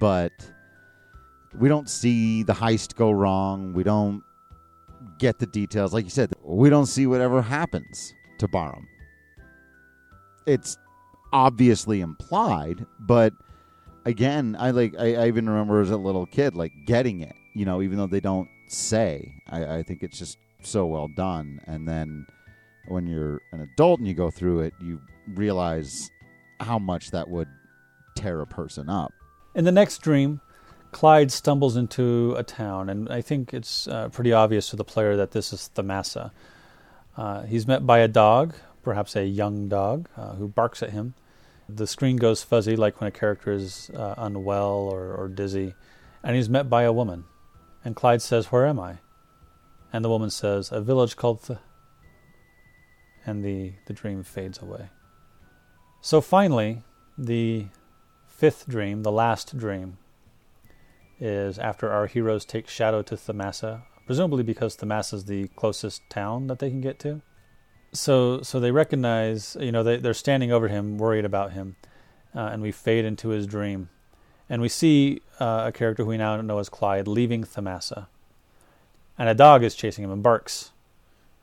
But 0.00 0.32
we 1.58 1.68
don't 1.68 1.88
see 1.88 2.42
the 2.42 2.52
heist 2.52 2.94
go 2.94 3.10
wrong. 3.10 3.72
We 3.72 3.82
don't 3.82 4.22
get 5.18 5.38
the 5.38 5.46
details. 5.46 5.92
Like 5.92 6.04
you 6.04 6.10
said, 6.10 6.32
we 6.42 6.70
don't 6.70 6.86
see 6.86 7.06
whatever 7.06 7.42
happens 7.42 8.14
to 8.38 8.48
Baram. 8.48 8.84
It's 10.46 10.78
obviously 11.32 12.00
implied, 12.00 12.86
but 13.00 13.32
again, 14.04 14.56
I 14.58 14.70
like 14.70 14.94
I, 14.98 15.14
I 15.14 15.26
even 15.26 15.48
remember 15.48 15.80
as 15.80 15.90
a 15.90 15.96
little 15.96 16.26
kid 16.26 16.54
like 16.54 16.72
getting 16.86 17.20
it, 17.20 17.34
you 17.54 17.64
know, 17.64 17.82
even 17.82 17.98
though 17.98 18.06
they 18.06 18.20
don't 18.20 18.48
say. 18.68 19.34
I, 19.50 19.78
I 19.78 19.82
think 19.82 20.02
it's 20.02 20.18
just 20.18 20.38
so 20.62 20.86
well 20.86 21.08
done. 21.08 21.60
And 21.66 21.86
then 21.88 22.26
when 22.88 23.06
you're 23.06 23.40
an 23.52 23.60
adult 23.60 23.98
and 23.98 24.08
you 24.08 24.14
go 24.14 24.30
through 24.30 24.60
it, 24.60 24.74
you 24.80 25.00
realize 25.34 26.10
how 26.60 26.78
much 26.78 27.10
that 27.10 27.28
would 27.28 27.48
tear 28.14 28.40
a 28.40 28.46
person 28.46 28.88
up. 28.88 29.12
In 29.54 29.64
the 29.64 29.72
next 29.72 29.98
dream, 29.98 30.40
Clyde 30.96 31.30
stumbles 31.30 31.76
into 31.76 32.34
a 32.38 32.42
town, 32.42 32.88
and 32.88 33.10
I 33.10 33.20
think 33.20 33.52
it's 33.52 33.86
uh, 33.86 34.08
pretty 34.08 34.32
obvious 34.32 34.70
to 34.70 34.76
the 34.76 34.82
player 34.82 35.14
that 35.16 35.32
this 35.32 35.52
is 35.52 35.68
Thamasa. 35.74 36.30
Uh, 37.18 37.42
he's 37.42 37.66
met 37.66 37.86
by 37.86 37.98
a 37.98 38.08
dog, 38.08 38.54
perhaps 38.82 39.14
a 39.14 39.26
young 39.26 39.68
dog, 39.68 40.08
uh, 40.16 40.32
who 40.36 40.48
barks 40.48 40.82
at 40.82 40.92
him. 40.92 41.12
The 41.68 41.86
screen 41.86 42.16
goes 42.16 42.42
fuzzy, 42.42 42.76
like 42.76 42.98
when 42.98 43.08
a 43.08 43.10
character 43.10 43.52
is 43.52 43.90
uh, 43.90 44.14
unwell 44.16 44.88
or, 44.90 45.12
or 45.12 45.28
dizzy, 45.28 45.74
and 46.24 46.34
he's 46.34 46.48
met 46.48 46.70
by 46.70 46.84
a 46.84 46.92
woman. 46.94 47.24
And 47.84 47.94
Clyde 47.94 48.22
says, 48.22 48.46
Where 48.46 48.64
am 48.64 48.80
I? 48.80 48.96
And 49.92 50.02
the 50.02 50.08
woman 50.08 50.30
says, 50.30 50.72
A 50.72 50.80
village 50.80 51.14
called 51.14 51.42
Th. 51.42 51.58
And 53.26 53.44
the, 53.44 53.74
the 53.84 53.92
dream 53.92 54.22
fades 54.22 54.62
away. 54.62 54.88
So 56.00 56.22
finally, 56.22 56.84
the 57.18 57.66
fifth 58.26 58.66
dream, 58.66 59.02
the 59.02 59.12
last 59.12 59.58
dream, 59.58 59.98
is 61.20 61.58
after 61.58 61.90
our 61.90 62.06
heroes 62.06 62.44
take 62.44 62.68
Shadow 62.68 63.02
to 63.02 63.16
Thamasa, 63.16 63.82
presumably 64.06 64.42
because 64.42 64.76
Thamasa 64.76 65.14
is 65.14 65.24
the 65.24 65.48
closest 65.48 66.08
town 66.10 66.46
that 66.46 66.58
they 66.58 66.70
can 66.70 66.80
get 66.80 66.98
to. 67.00 67.22
So, 67.92 68.42
so 68.42 68.60
they 68.60 68.70
recognize, 68.70 69.56
you 69.58 69.72
know, 69.72 69.82
they, 69.82 69.96
they're 69.96 70.14
standing 70.14 70.52
over 70.52 70.68
him, 70.68 70.98
worried 70.98 71.24
about 71.24 71.52
him, 71.52 71.76
uh, 72.34 72.50
and 72.52 72.60
we 72.62 72.72
fade 72.72 73.04
into 73.04 73.30
his 73.30 73.46
dream. 73.46 73.88
And 74.48 74.62
we 74.62 74.68
see 74.68 75.22
uh, 75.40 75.64
a 75.66 75.72
character 75.72 76.04
who 76.04 76.10
we 76.10 76.18
now 76.18 76.40
know 76.40 76.58
as 76.58 76.68
Clyde 76.68 77.08
leaving 77.08 77.44
Thamasa. 77.44 78.06
And 79.18 79.28
a 79.28 79.34
dog 79.34 79.64
is 79.64 79.74
chasing 79.74 80.04
him 80.04 80.10
and 80.10 80.22
barks. 80.22 80.72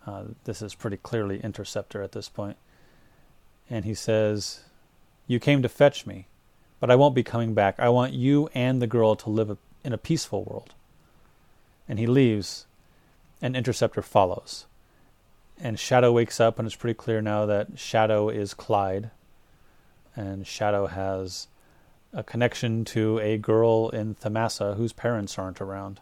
Uh, 0.06 0.26
this 0.44 0.62
is 0.62 0.76
pretty 0.76 0.98
clearly 0.98 1.40
Interceptor 1.42 2.02
at 2.02 2.12
this 2.12 2.30
point. 2.30 2.58
And 3.70 3.86
he 3.86 3.94
says, 3.94 4.62
You 5.28 5.40
came 5.40 5.62
to 5.64 5.70
fetch 5.70 6.06
me, 6.06 6.28
but 6.84 6.92
I 6.92 6.98
won't 6.98 7.16
be 7.16 7.24
coming 7.24 7.54
back. 7.54 7.80
I 7.80 7.88
want 7.88 8.12
you 8.12 8.50
and 8.54 8.82
the 8.82 8.88
girl 8.88 9.16
to 9.16 9.30
live 9.30 9.58
in 9.86 9.94
a 9.94 9.98
peaceful 9.98 10.44
world. 10.44 10.74
And 11.88 11.98
he 11.98 12.06
leaves, 12.06 12.66
and 13.42 13.56
Interceptor 13.56 14.02
follows. 14.02 14.66
And 15.58 15.80
Shadow 15.80 16.12
wakes 16.12 16.42
up, 16.42 16.60
and 16.60 16.66
it's 16.66 16.76
pretty 16.76 16.96
clear 16.96 17.22
now 17.22 17.46
that 17.46 17.80
Shadow 17.80 18.28
is 18.28 18.54
Clyde. 18.54 19.12
And 20.14 20.46
Shadow 20.46 20.88
has 20.88 21.48
a 22.12 22.22
connection 22.22 22.84
to 22.84 23.18
a 23.20 23.38
girl 23.38 23.88
in 23.88 24.16
Thamasa 24.16 24.76
whose 24.76 24.92
parents 24.92 25.40
aren't 25.40 25.62
around. 25.62 26.02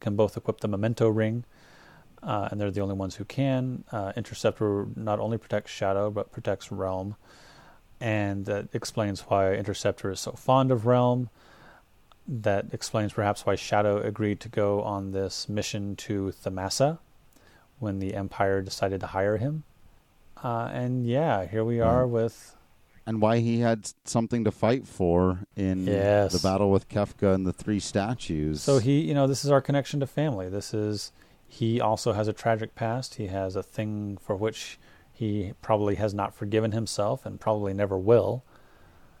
Can 0.00 0.16
both 0.16 0.36
equip 0.36 0.58
the 0.58 0.66
memento 0.66 1.08
ring, 1.08 1.44
uh, 2.20 2.48
and 2.50 2.60
they're 2.60 2.72
the 2.72 2.80
only 2.80 2.96
ones 2.96 3.14
who 3.14 3.24
can. 3.24 3.84
Uh, 3.92 4.12
Interceptor 4.16 4.88
not 4.96 5.20
only 5.20 5.38
protects 5.38 5.70
Shadow, 5.70 6.10
but 6.10 6.32
protects 6.32 6.72
Relm. 6.72 7.14
And 8.02 8.46
that 8.46 8.68
explains 8.72 9.20
why 9.20 9.54
Interceptor 9.54 10.10
is 10.10 10.18
so 10.18 10.32
fond 10.32 10.72
of 10.72 10.86
Relm. 10.86 11.30
That 12.26 12.66
explains 12.72 13.12
perhaps 13.12 13.46
why 13.46 13.54
Shadow 13.54 13.98
agreed 13.98 14.40
to 14.40 14.48
go 14.48 14.82
on 14.82 15.12
this 15.12 15.48
mission 15.48 15.94
to 15.96 16.32
Thamasa 16.44 16.98
when 17.78 18.00
the 18.00 18.14
Empire 18.14 18.60
decided 18.60 19.00
to 19.00 19.06
hire 19.06 19.36
him. 19.36 19.62
Uh, 20.42 20.68
and 20.72 21.06
yeah, 21.06 21.46
here 21.46 21.64
we 21.64 21.80
are 21.80 22.04
mm. 22.04 22.10
with 22.10 22.56
and 23.06 23.20
why 23.20 23.38
he 23.38 23.60
had 23.60 23.88
something 24.04 24.44
to 24.44 24.50
fight 24.50 24.86
for 24.86 25.40
in 25.56 25.86
yes. 25.86 26.32
the 26.32 26.38
battle 26.38 26.70
with 26.70 26.88
Kefka 26.88 27.34
and 27.34 27.46
the 27.46 27.52
three 27.52 27.80
statues. 27.80 28.62
So 28.62 28.78
he, 28.78 29.00
you 29.00 29.14
know, 29.14 29.26
this 29.26 29.44
is 29.44 29.50
our 29.50 29.60
connection 29.60 30.00
to 30.00 30.06
family. 30.06 30.48
This 30.48 30.74
is 30.74 31.12
he 31.46 31.80
also 31.80 32.12
has 32.12 32.28
a 32.28 32.32
tragic 32.32 32.74
past. 32.74 33.16
He 33.16 33.26
has 33.28 33.56
a 33.56 33.62
thing 33.62 34.18
for 34.20 34.34
which 34.34 34.78
he 35.22 35.52
probably 35.62 35.94
has 35.94 36.12
not 36.12 36.34
forgiven 36.34 36.72
himself 36.72 37.24
and 37.24 37.38
probably 37.38 37.72
never 37.72 37.96
will. 37.96 38.44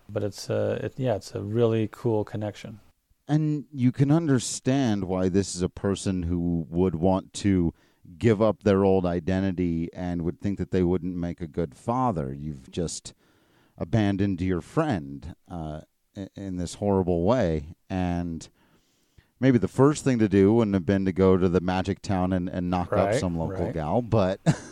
But 0.08 0.24
it's 0.24 0.50
a, 0.50 0.80
it, 0.86 0.94
yeah, 0.96 1.14
it's 1.14 1.32
a 1.32 1.40
really 1.40 1.88
cool 1.92 2.24
connection. 2.24 2.80
And 3.28 3.66
you 3.72 3.92
can 3.92 4.10
understand 4.10 5.04
why 5.04 5.28
this 5.28 5.54
is 5.54 5.62
a 5.62 5.68
person 5.68 6.24
who 6.24 6.66
would 6.68 6.96
want 6.96 7.32
to 7.34 7.72
give 8.18 8.42
up 8.42 8.64
their 8.64 8.84
old 8.84 9.06
identity 9.06 9.90
and 9.94 10.22
would 10.22 10.40
think 10.40 10.58
that 10.58 10.72
they 10.72 10.82
wouldn't 10.82 11.14
make 11.14 11.40
a 11.40 11.46
good 11.46 11.76
father. 11.76 12.34
You've 12.36 12.68
just 12.72 13.14
abandoned 13.78 14.40
your 14.40 14.60
friend 14.60 15.36
uh, 15.48 15.82
in 16.34 16.56
this 16.56 16.74
horrible 16.74 17.22
way. 17.22 17.76
And 17.88 18.48
maybe 19.38 19.56
the 19.56 19.68
first 19.68 20.02
thing 20.02 20.18
to 20.18 20.28
do 20.28 20.52
wouldn't 20.52 20.74
have 20.74 20.84
been 20.84 21.04
to 21.04 21.12
go 21.12 21.36
to 21.36 21.48
the 21.48 21.60
magic 21.60 22.02
town 22.02 22.32
and, 22.32 22.48
and 22.48 22.68
knock 22.68 22.90
right, 22.90 23.14
up 23.14 23.20
some 23.20 23.38
local 23.38 23.66
right. 23.66 23.74
gal, 23.74 24.02
but 24.02 24.40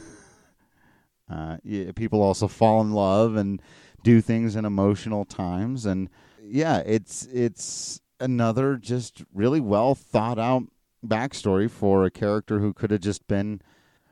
uh, 1.31 1.59
yeah, 1.63 1.93
people 1.93 2.23
also 2.23 2.49
fall 2.49 2.81
in 2.81 2.93
love 2.93 3.37
and 3.37 3.63
do 4.03 4.21
things 4.21 4.57
in 4.57 4.65
emotional 4.65 5.25
times. 5.25 5.87
And 5.87 6.09
yeah, 6.43 6.79
it's 6.79 7.27
it's 7.33 8.01
another 8.19 8.77
just 8.77 9.23
really 9.33 9.61
well 9.61 9.95
thought 9.95 10.39
out 10.39 10.65
backstory 11.07 11.71
for 11.71 12.05
a 12.05 12.11
character 12.11 12.59
who 12.59 12.73
could 12.73 12.91
have 12.91 13.01
just 13.01 13.27
been 13.27 13.61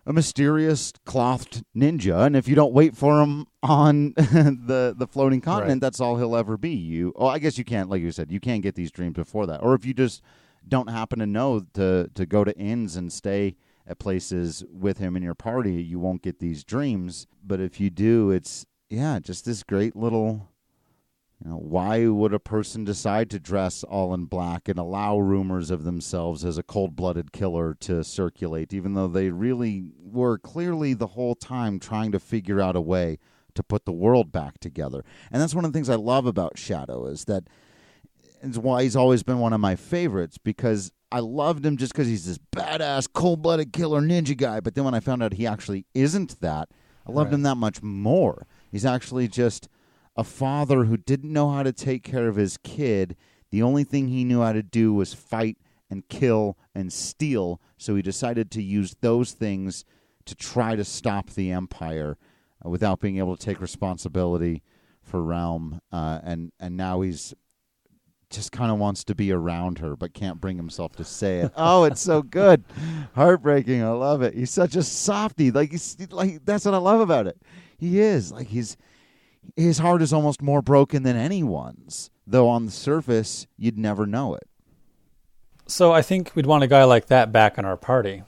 a 0.06 0.12
mysterious 0.12 0.92
clothed 1.04 1.62
ninja, 1.76 2.24
and 2.24 2.34
if 2.34 2.48
you 2.48 2.54
don't 2.54 2.72
wait 2.72 2.96
for 2.96 3.20
him 3.20 3.46
on 3.62 4.14
the 4.16 4.94
the 4.96 5.06
floating 5.06 5.42
continent, 5.42 5.76
right. 5.76 5.80
that's 5.80 6.00
all 6.00 6.16
he'll 6.16 6.34
ever 6.34 6.56
be. 6.56 6.70
You, 6.70 7.12
oh, 7.14 7.26
I 7.26 7.38
guess 7.38 7.58
you 7.58 7.64
can't, 7.64 7.90
like 7.90 8.00
you 8.00 8.10
said, 8.10 8.32
you 8.32 8.40
can't 8.40 8.62
get 8.62 8.74
these 8.74 8.90
dreams 8.90 9.16
before 9.16 9.46
that, 9.46 9.62
or 9.62 9.74
if 9.74 9.84
you 9.84 9.92
just 9.92 10.22
don't 10.66 10.88
happen 10.88 11.18
to 11.18 11.26
know 11.26 11.60
to 11.74 12.08
to 12.14 12.24
go 12.24 12.42
to 12.42 12.56
inns 12.56 12.96
and 12.96 13.12
stay 13.12 13.56
at 13.88 13.98
places 13.98 14.62
with 14.70 14.98
him 14.98 15.16
in 15.16 15.22
your 15.22 15.34
party, 15.34 15.82
you 15.82 15.98
won't 15.98 16.22
get 16.22 16.38
these 16.38 16.62
dreams. 16.62 17.26
But 17.42 17.60
if 17.60 17.80
you 17.80 17.90
do, 17.90 18.30
it's 18.30 18.66
yeah, 18.90 19.18
just 19.18 19.44
this 19.44 19.62
great 19.62 19.96
little 19.96 20.48
you 21.42 21.50
know, 21.50 21.56
why 21.56 22.06
would 22.06 22.34
a 22.34 22.40
person 22.40 22.84
decide 22.84 23.30
to 23.30 23.38
dress 23.38 23.84
all 23.84 24.12
in 24.12 24.24
black 24.24 24.68
and 24.68 24.78
allow 24.78 25.18
rumors 25.18 25.70
of 25.70 25.84
themselves 25.84 26.44
as 26.44 26.58
a 26.58 26.64
cold 26.64 26.96
blooded 26.96 27.30
killer 27.30 27.74
to 27.80 28.02
circulate, 28.02 28.74
even 28.74 28.94
though 28.94 29.06
they 29.06 29.30
really 29.30 29.92
were 29.96 30.38
clearly 30.38 30.94
the 30.94 31.08
whole 31.08 31.36
time 31.36 31.78
trying 31.78 32.10
to 32.10 32.18
figure 32.18 32.60
out 32.60 32.74
a 32.74 32.80
way 32.80 33.18
to 33.54 33.62
put 33.62 33.84
the 33.84 33.92
world 33.92 34.32
back 34.32 34.58
together? 34.58 35.04
And 35.30 35.40
that's 35.40 35.54
one 35.54 35.64
of 35.64 35.72
the 35.72 35.76
things 35.76 35.88
I 35.88 35.94
love 35.94 36.26
about 36.26 36.58
Shadow 36.58 37.06
is 37.06 37.26
that 37.26 37.44
it's 38.42 38.58
why 38.58 38.82
he's 38.82 38.96
always 38.96 39.22
been 39.22 39.38
one 39.38 39.52
of 39.52 39.60
my 39.60 39.76
favorites 39.76 40.38
because 40.38 40.90
I 41.10 41.20
loved 41.20 41.64
him 41.64 41.76
just 41.76 41.92
because 41.92 42.08
he's 42.08 42.26
this 42.26 42.38
badass, 42.54 43.08
cold 43.12 43.42
blooded 43.42 43.72
killer 43.72 44.00
ninja 44.00 44.36
guy. 44.36 44.60
But 44.60 44.74
then 44.74 44.84
when 44.84 44.94
I 44.94 45.00
found 45.00 45.22
out 45.22 45.34
he 45.34 45.46
actually 45.46 45.86
isn't 45.94 46.40
that, 46.40 46.68
I 47.06 47.12
loved 47.12 47.30
right. 47.30 47.34
him 47.34 47.42
that 47.42 47.56
much 47.56 47.82
more. 47.82 48.46
He's 48.70 48.84
actually 48.84 49.28
just 49.28 49.68
a 50.16 50.24
father 50.24 50.84
who 50.84 50.96
didn't 50.96 51.32
know 51.32 51.50
how 51.50 51.62
to 51.62 51.72
take 51.72 52.02
care 52.02 52.28
of 52.28 52.36
his 52.36 52.58
kid. 52.58 53.16
The 53.50 53.62
only 53.62 53.84
thing 53.84 54.08
he 54.08 54.24
knew 54.24 54.42
how 54.42 54.52
to 54.52 54.62
do 54.62 54.92
was 54.92 55.14
fight 55.14 55.56
and 55.88 56.06
kill 56.08 56.58
and 56.74 56.92
steal. 56.92 57.60
So 57.78 57.94
he 57.96 58.02
decided 58.02 58.50
to 58.50 58.62
use 58.62 58.96
those 59.00 59.32
things 59.32 59.84
to 60.26 60.34
try 60.34 60.76
to 60.76 60.84
stop 60.84 61.30
the 61.30 61.50
empire 61.50 62.18
uh, 62.64 62.68
without 62.68 63.00
being 63.00 63.16
able 63.16 63.36
to 63.36 63.44
take 63.44 63.60
responsibility 63.60 64.62
for 65.02 65.22
Relm. 65.22 65.80
Uh, 65.90 66.20
and 66.22 66.52
and 66.60 66.76
now 66.76 67.00
he's 67.00 67.32
just 68.30 68.52
kind 68.52 68.70
of 68.70 68.78
wants 68.78 69.04
to 69.04 69.14
be 69.14 69.32
around 69.32 69.78
her, 69.78 69.96
but 69.96 70.12
can't 70.12 70.40
bring 70.40 70.56
himself 70.56 70.96
to 70.96 71.04
say 71.04 71.40
it. 71.40 71.52
oh, 71.56 71.84
it's 71.84 72.00
so 72.00 72.22
good, 72.22 72.64
heartbreaking. 73.14 73.82
I 73.82 73.90
love 73.90 74.22
it. 74.22 74.34
He's 74.34 74.50
such 74.50 74.76
a 74.76 74.82
softy. 74.82 75.50
Like 75.50 75.70
he's 75.70 75.96
like 76.10 76.44
that's 76.44 76.64
what 76.64 76.74
I 76.74 76.78
love 76.78 77.00
about 77.00 77.26
it. 77.26 77.40
He 77.78 78.00
is 78.00 78.32
like 78.32 78.48
he's 78.48 78.76
his 79.56 79.78
heart 79.78 80.02
is 80.02 80.12
almost 80.12 80.42
more 80.42 80.62
broken 80.62 81.02
than 81.02 81.16
anyone's, 81.16 82.10
though 82.26 82.48
on 82.48 82.66
the 82.66 82.72
surface 82.72 83.46
you'd 83.56 83.78
never 83.78 84.06
know 84.06 84.34
it. 84.34 84.46
So 85.66 85.92
I 85.92 86.02
think 86.02 86.32
we'd 86.34 86.46
want 86.46 86.64
a 86.64 86.68
guy 86.68 86.84
like 86.84 87.06
that 87.06 87.30
back 87.32 87.58
in 87.58 87.64
our 87.64 87.76
party. 87.76 88.22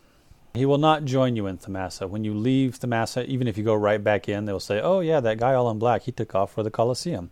He 0.53 0.67
will 0.67 0.79
not 0.79 1.05
join 1.05 1.37
you 1.37 1.47
in 1.47 1.59
Thamasa. 1.59 2.09
When 2.09 2.25
you 2.25 2.35
leave 2.35 2.79
Thamasa, 2.79 3.25
even 3.27 3.47
if 3.47 3.57
you 3.57 3.63
go 3.65 3.75
right 3.75 4.03
back 4.03 4.29
in, 4.29 4.45
they'll 4.45 4.61
say, 4.61 4.81
Oh, 4.81 5.01
yeah, 5.01 5.21
that 5.21 5.39
guy 5.39 5.55
all 5.55 5.71
in 5.71 5.79
black, 5.79 6.03
he 6.03 6.13
took 6.13 6.35
off 6.35 6.53
for 6.53 6.63
the 6.63 6.71
Colosseum. 6.71 7.31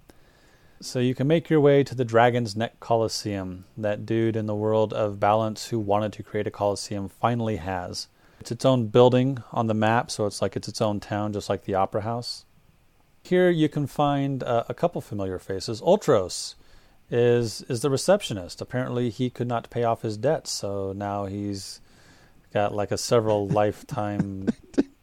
So 0.81 1.01
you 1.01 1.15
can 1.15 1.27
make 1.27 1.51
your 1.51 1.61
way 1.61 1.83
to 1.83 1.95
the 1.95 2.05
Dragon's 2.05 2.55
Neck 2.55 2.79
Colosseum. 2.79 3.65
That 3.77 4.07
dude 4.07 4.37
in 4.37 4.47
the 4.47 4.55
world 4.55 4.93
of 4.93 5.19
balance 5.19 5.69
who 5.69 5.79
wanted 5.79 6.13
to 6.13 6.23
create 6.23 6.47
a 6.47 6.53
Colosseum 6.53 7.09
finally 7.09 7.57
has. 7.57 8.07
It's 8.39 8.53
its 8.53 8.65
own 8.65 8.87
building 8.87 9.43
on 9.53 9.67
the 9.67 9.75
map, 9.75 10.09
so 10.09 10.25
it's 10.27 10.41
like 10.41 10.55
it's 10.55 10.69
its 10.69 10.81
own 10.81 11.01
town, 11.01 11.33
just 11.33 11.49
like 11.49 11.65
the 11.65 11.75
Opera 11.75 12.03
House. 12.03 12.45
Here 13.25 13.51
you 13.51 13.69
can 13.69 13.89
find 13.89 14.45
uh, 14.45 14.65
a 14.69 14.75
couple 14.75 15.01
familiar 15.01 15.41
faces. 15.41 15.81
Ultros 15.81 16.55
is 17.11 17.63
is 17.63 17.83
the 17.83 17.91
receptionist. 17.91 18.61
Apparently, 18.61 19.11
he 19.11 19.31
could 19.31 19.49
not 19.49 19.71
pay 19.71 19.83
off 19.83 20.03
his 20.03 20.17
debts, 20.17 20.53
so 20.53 20.93
now 20.93 21.27
he's 21.27 21.81
got 22.55 22.73
like 22.73 22.93
a 22.93 22.99
several 22.99 23.49
lifetime 23.61 24.49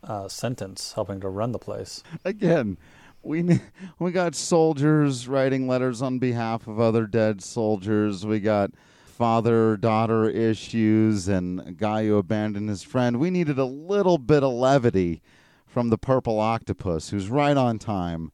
uh, 0.06 0.30
sentence 0.30 0.94
helping 0.94 1.20
to 1.20 1.28
run 1.28 1.52
the 1.52 1.60
place. 1.60 2.02
Again, 2.24 2.78
we 3.26 3.60
we 4.00 4.12
got 4.12 4.36
soldiers 4.36 5.28
writing 5.28 5.68
letters 5.68 6.02
on 6.02 6.20
behalf 6.20 6.68
of 6.68 6.80
other 6.80 7.08
dead 7.08 7.42
soldiers. 7.42 8.26
We 8.26 8.40
got 8.40 8.72
father 9.06 9.78
daughter 9.78 10.30
issues 10.30 11.28
and 11.28 11.62
a 11.62 11.72
guy 11.72 12.06
who 12.06 12.18
abandoned 12.18 12.70
his 12.70 12.84
friend. 12.84 13.20
We 13.20 13.30
needed 13.30 13.58
a 13.58 13.66
little 13.66 14.18
bit 14.18 14.44
of 14.44 14.52
levity 14.54 15.22
from 15.66 15.90
the 15.90 15.98
Purple 15.98 16.40
Octopus, 16.40 17.10
who's 17.10 17.30
right 17.30 17.56
on 17.56 17.80
time 17.80 18.32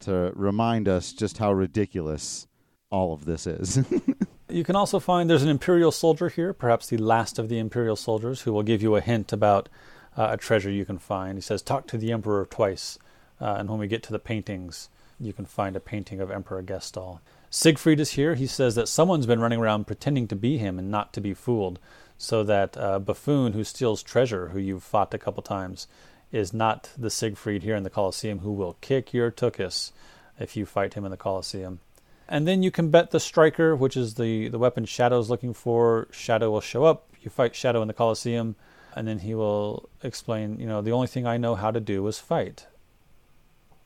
to 0.00 0.32
remind 0.34 0.88
us 0.88 1.12
just 1.12 1.38
how 1.38 1.52
ridiculous 1.52 2.46
all 2.90 3.12
of 3.12 3.24
this 3.24 3.46
is. 3.46 3.84
you 4.48 4.64
can 4.64 4.76
also 4.76 4.98
find 4.98 5.28
there's 5.28 5.42
an 5.42 5.48
Imperial 5.48 5.90
soldier 5.90 6.28
here, 6.28 6.52
perhaps 6.52 6.86
the 6.86 6.96
last 6.96 7.38
of 7.38 7.48
the 7.48 7.58
Imperial 7.58 7.96
soldiers, 7.96 8.42
who 8.42 8.52
will 8.52 8.62
give 8.62 8.82
you 8.82 8.96
a 8.96 9.00
hint 9.00 9.32
about 9.32 9.68
uh, 10.16 10.28
a 10.32 10.36
treasure 10.36 10.70
you 10.70 10.84
can 10.84 10.98
find. 10.98 11.36
He 11.36 11.42
says, 11.42 11.62
Talk 11.62 11.86
to 11.88 11.98
the 11.98 12.12
Emperor 12.12 12.46
twice. 12.46 12.98
Uh, 13.40 13.56
and 13.58 13.68
when 13.68 13.78
we 13.78 13.88
get 13.88 14.02
to 14.04 14.12
the 14.12 14.18
paintings, 14.18 14.88
you 15.20 15.32
can 15.32 15.44
find 15.44 15.76
a 15.76 15.80
painting 15.80 16.20
of 16.20 16.30
Emperor 16.30 16.62
Gestahl. 16.62 17.20
Siegfried 17.50 18.00
is 18.00 18.12
here. 18.12 18.34
He 18.34 18.46
says 18.46 18.74
that 18.74 18.88
someone's 18.88 19.26
been 19.26 19.40
running 19.40 19.60
around 19.60 19.86
pretending 19.86 20.26
to 20.28 20.36
be 20.36 20.58
him 20.58 20.78
and 20.78 20.90
not 20.90 21.12
to 21.12 21.20
be 21.20 21.34
fooled. 21.34 21.78
So 22.18 22.42
that 22.44 22.76
uh, 22.76 22.98
buffoon 22.98 23.52
who 23.52 23.64
steals 23.64 24.02
treasure, 24.02 24.48
who 24.48 24.58
you've 24.58 24.82
fought 24.82 25.14
a 25.14 25.18
couple 25.18 25.42
times, 25.42 25.86
is 26.32 26.52
not 26.52 26.90
the 26.98 27.10
Siegfried 27.10 27.62
here 27.62 27.76
in 27.76 27.84
the 27.84 27.90
Colosseum 27.90 28.40
who 28.40 28.52
will 28.52 28.76
kick 28.80 29.12
your 29.12 29.30
tuchus 29.30 29.92
if 30.38 30.56
you 30.56 30.66
fight 30.66 30.94
him 30.94 31.04
in 31.04 31.10
the 31.10 31.16
Colosseum. 31.16 31.80
And 32.28 32.48
then 32.48 32.62
you 32.62 32.70
can 32.70 32.90
bet 32.90 33.10
the 33.10 33.20
striker, 33.20 33.76
which 33.76 33.96
is 33.96 34.14
the, 34.14 34.48
the 34.48 34.58
weapon 34.58 34.84
Shadow's 34.84 35.30
looking 35.30 35.52
for. 35.52 36.08
Shadow 36.10 36.50
will 36.50 36.60
show 36.60 36.84
up. 36.84 37.08
You 37.22 37.30
fight 37.30 37.54
Shadow 37.54 37.82
in 37.82 37.88
the 37.88 37.94
Colosseum, 37.94 38.56
and 38.96 39.06
then 39.06 39.20
he 39.20 39.34
will 39.34 39.88
explain, 40.02 40.58
you 40.58 40.66
know, 40.66 40.82
the 40.82 40.92
only 40.92 41.06
thing 41.06 41.26
I 41.26 41.36
know 41.36 41.54
how 41.54 41.70
to 41.70 41.80
do 41.80 42.06
is 42.06 42.18
fight. 42.18 42.66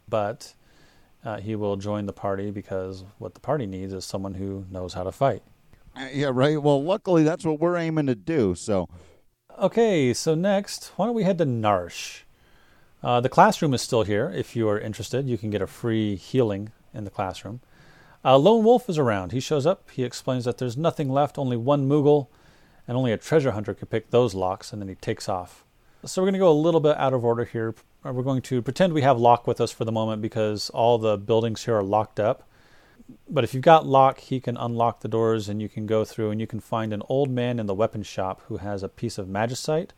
But 0.08 0.54
uh, 1.24 1.38
he 1.40 1.54
will 1.56 1.76
join 1.76 2.06
the 2.06 2.12
party 2.12 2.50
because 2.50 3.04
what 3.18 3.34
the 3.34 3.40
party 3.40 3.66
needs 3.66 3.92
is 3.92 4.04
someone 4.04 4.34
who 4.34 4.64
knows 4.70 4.94
how 4.94 5.02
to 5.04 5.12
fight. 5.12 5.42
Uh, 5.96 6.08
Yeah, 6.12 6.30
right. 6.32 6.62
Well, 6.62 6.82
luckily 6.82 7.22
that's 7.22 7.44
what 7.44 7.60
we're 7.60 7.76
aiming 7.76 8.06
to 8.06 8.14
do. 8.14 8.54
So, 8.54 8.88
Okay, 9.58 10.14
so 10.14 10.36
next, 10.36 10.92
why 10.94 11.06
don't 11.06 11.16
we 11.16 11.24
head 11.24 11.38
to 11.38 11.44
Narshe? 11.44 12.22
Uh, 13.02 13.20
the 13.20 13.28
classroom 13.28 13.74
is 13.74 13.82
still 13.82 14.04
here. 14.04 14.30
If 14.30 14.54
you 14.54 14.68
are 14.68 14.78
interested, 14.78 15.28
you 15.28 15.36
can 15.36 15.50
get 15.50 15.60
a 15.62 15.66
free 15.66 16.14
healing 16.14 16.70
in 16.94 17.02
the 17.02 17.10
classroom. 17.10 17.60
Uh, 18.24 18.38
Lone 18.38 18.64
Wolf 18.64 18.88
is 18.88 18.98
around. 18.98 19.32
He 19.32 19.40
shows 19.40 19.66
up. 19.66 19.90
He 19.90 20.04
explains 20.04 20.44
that 20.44 20.58
there's 20.58 20.76
nothing 20.76 21.08
left, 21.08 21.38
only 21.38 21.56
one 21.56 21.88
Moogle, 21.88 22.28
and 22.86 22.96
only 22.96 23.12
a 23.12 23.16
treasure 23.16 23.50
hunter 23.50 23.74
could 23.74 23.90
pick 23.90 24.10
those 24.10 24.34
locks, 24.34 24.72
and 24.72 24.80
then 24.80 24.88
he 24.88 24.94
takes 24.94 25.28
off. 25.28 25.64
So 26.04 26.22
we're 26.22 26.26
going 26.26 26.34
to 26.34 26.38
go 26.38 26.52
a 26.52 26.52
little 26.52 26.80
bit 26.80 26.96
out 26.96 27.12
of 27.12 27.24
order 27.24 27.44
here. 27.44 27.74
Uh, 28.06 28.12
We're 28.12 28.22
going 28.22 28.42
to 28.42 28.62
pretend 28.62 28.92
we 28.92 29.02
have 29.02 29.18
Locke 29.18 29.48
with 29.48 29.60
us 29.60 29.72
for 29.72 29.84
the 29.84 29.90
moment 29.90 30.22
because 30.22 30.70
all 30.70 30.96
the 30.96 31.18
buildings 31.18 31.64
here 31.64 31.76
are 31.76 31.82
locked 31.82 32.20
up. 32.20 32.48
But 33.28 33.42
if 33.42 33.52
you've 33.52 33.64
got 33.64 33.84
Locke, 33.84 34.20
he 34.20 34.38
can 34.38 34.56
unlock 34.56 35.00
the 35.00 35.08
doors 35.08 35.48
and 35.48 35.60
you 35.60 35.68
can 35.68 35.86
go 35.86 36.04
through 36.04 36.30
and 36.30 36.40
you 36.40 36.46
can 36.46 36.60
find 36.60 36.92
an 36.92 37.02
old 37.08 37.30
man 37.30 37.58
in 37.58 37.66
the 37.66 37.74
weapon 37.74 38.04
shop 38.04 38.42
who 38.46 38.58
has 38.58 38.84
a 38.84 38.88
piece 38.88 39.18
of 39.18 39.26
magicite. 39.26 39.90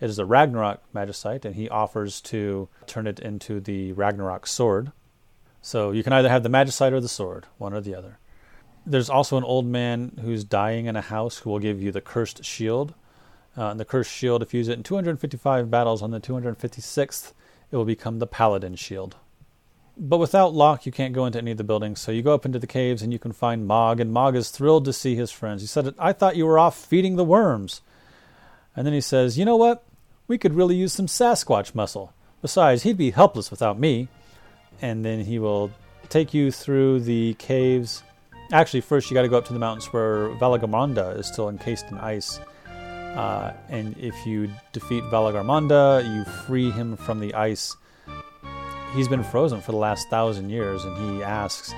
It 0.00 0.10
is 0.10 0.18
a 0.18 0.26
Ragnarok 0.26 0.82
magicite, 0.94 1.44
and 1.44 1.56
he 1.56 1.68
offers 1.68 2.20
to 2.22 2.68
turn 2.86 3.06
it 3.06 3.18
into 3.18 3.58
the 3.58 3.92
Ragnarok 3.92 4.46
sword. 4.46 4.92
So 5.62 5.90
you 5.92 6.04
can 6.04 6.12
either 6.12 6.28
have 6.28 6.42
the 6.42 6.50
magicite 6.50 6.92
or 6.92 7.00
the 7.00 7.08
sword, 7.08 7.46
one 7.56 7.72
or 7.72 7.80
the 7.80 7.94
other. 7.94 8.18
There's 8.86 9.10
also 9.10 9.36
an 9.38 9.44
old 9.44 9.66
man 9.66 10.18
who's 10.22 10.44
dying 10.44 10.86
in 10.86 10.94
a 10.94 11.00
house 11.00 11.38
who 11.38 11.50
will 11.50 11.58
give 11.58 11.82
you 11.82 11.90
the 11.90 12.00
cursed 12.00 12.44
shield. 12.44 12.94
Uh, 13.56 13.70
and 13.70 13.80
the 13.80 13.84
cursed 13.84 14.12
shield, 14.12 14.42
if 14.42 14.54
you 14.54 14.58
use 14.58 14.68
it 14.68 14.76
in 14.76 14.82
255 14.82 15.70
battles 15.70 16.02
on 16.02 16.10
the 16.10 16.20
256th, 16.20 17.32
it 17.70 17.76
will 17.76 17.84
become 17.84 18.18
the 18.18 18.26
paladin 18.26 18.76
shield. 18.76 19.16
But 19.96 20.18
without 20.18 20.54
Locke, 20.54 20.86
you 20.86 20.92
can't 20.92 21.12
go 21.12 21.26
into 21.26 21.38
any 21.38 21.50
of 21.50 21.56
the 21.56 21.64
buildings. 21.64 21.98
So 21.98 22.12
you 22.12 22.22
go 22.22 22.32
up 22.32 22.46
into 22.46 22.60
the 22.60 22.68
caves 22.68 23.02
and 23.02 23.12
you 23.12 23.18
can 23.18 23.32
find 23.32 23.66
Mog, 23.66 23.98
and 23.98 24.12
Mog 24.12 24.36
is 24.36 24.50
thrilled 24.50 24.84
to 24.84 24.92
see 24.92 25.16
his 25.16 25.32
friends. 25.32 25.60
He 25.60 25.66
said, 25.66 25.92
I 25.98 26.12
thought 26.12 26.36
you 26.36 26.46
were 26.46 26.58
off 26.58 26.78
feeding 26.78 27.16
the 27.16 27.24
worms. 27.24 27.82
And 28.76 28.86
then 28.86 28.94
he 28.94 29.00
says, 29.00 29.36
You 29.36 29.44
know 29.44 29.56
what? 29.56 29.82
We 30.28 30.38
could 30.38 30.54
really 30.54 30.76
use 30.76 30.92
some 30.92 31.06
Sasquatch 31.06 31.74
muscle. 31.74 32.12
Besides, 32.42 32.84
he'd 32.84 32.96
be 32.96 33.10
helpless 33.10 33.50
without 33.50 33.80
me. 33.80 34.06
And 34.80 35.04
then 35.04 35.24
he 35.24 35.40
will 35.40 35.72
take 36.08 36.32
you 36.32 36.52
through 36.52 37.00
the 37.00 37.34
caves. 37.34 38.04
Actually, 38.52 38.82
first 38.82 39.10
you 39.10 39.14
got 39.14 39.22
to 39.22 39.28
go 39.28 39.36
up 39.36 39.46
to 39.46 39.52
the 39.52 39.58
mountains 39.58 39.86
where 39.86 40.28
Valigarmanda 40.36 41.18
is 41.18 41.26
still 41.26 41.48
encased 41.48 41.86
in 41.90 41.98
ice. 41.98 42.38
Uh, 43.16 43.52
and 43.68 43.96
if 43.98 44.14
you 44.26 44.50
defeat 44.72 45.02
Valigarmanda, 45.04 46.04
you 46.14 46.24
free 46.46 46.70
him 46.70 46.96
from 46.96 47.20
the 47.20 47.34
ice. 47.34 47.76
He's 48.94 49.08
been 49.08 49.22
frozen 49.24 49.60
for 49.60 49.72
the 49.72 49.78
last 49.78 50.08
thousand 50.08 50.50
years, 50.50 50.84
and 50.84 50.96
he 50.96 51.22
asks, 51.22 51.72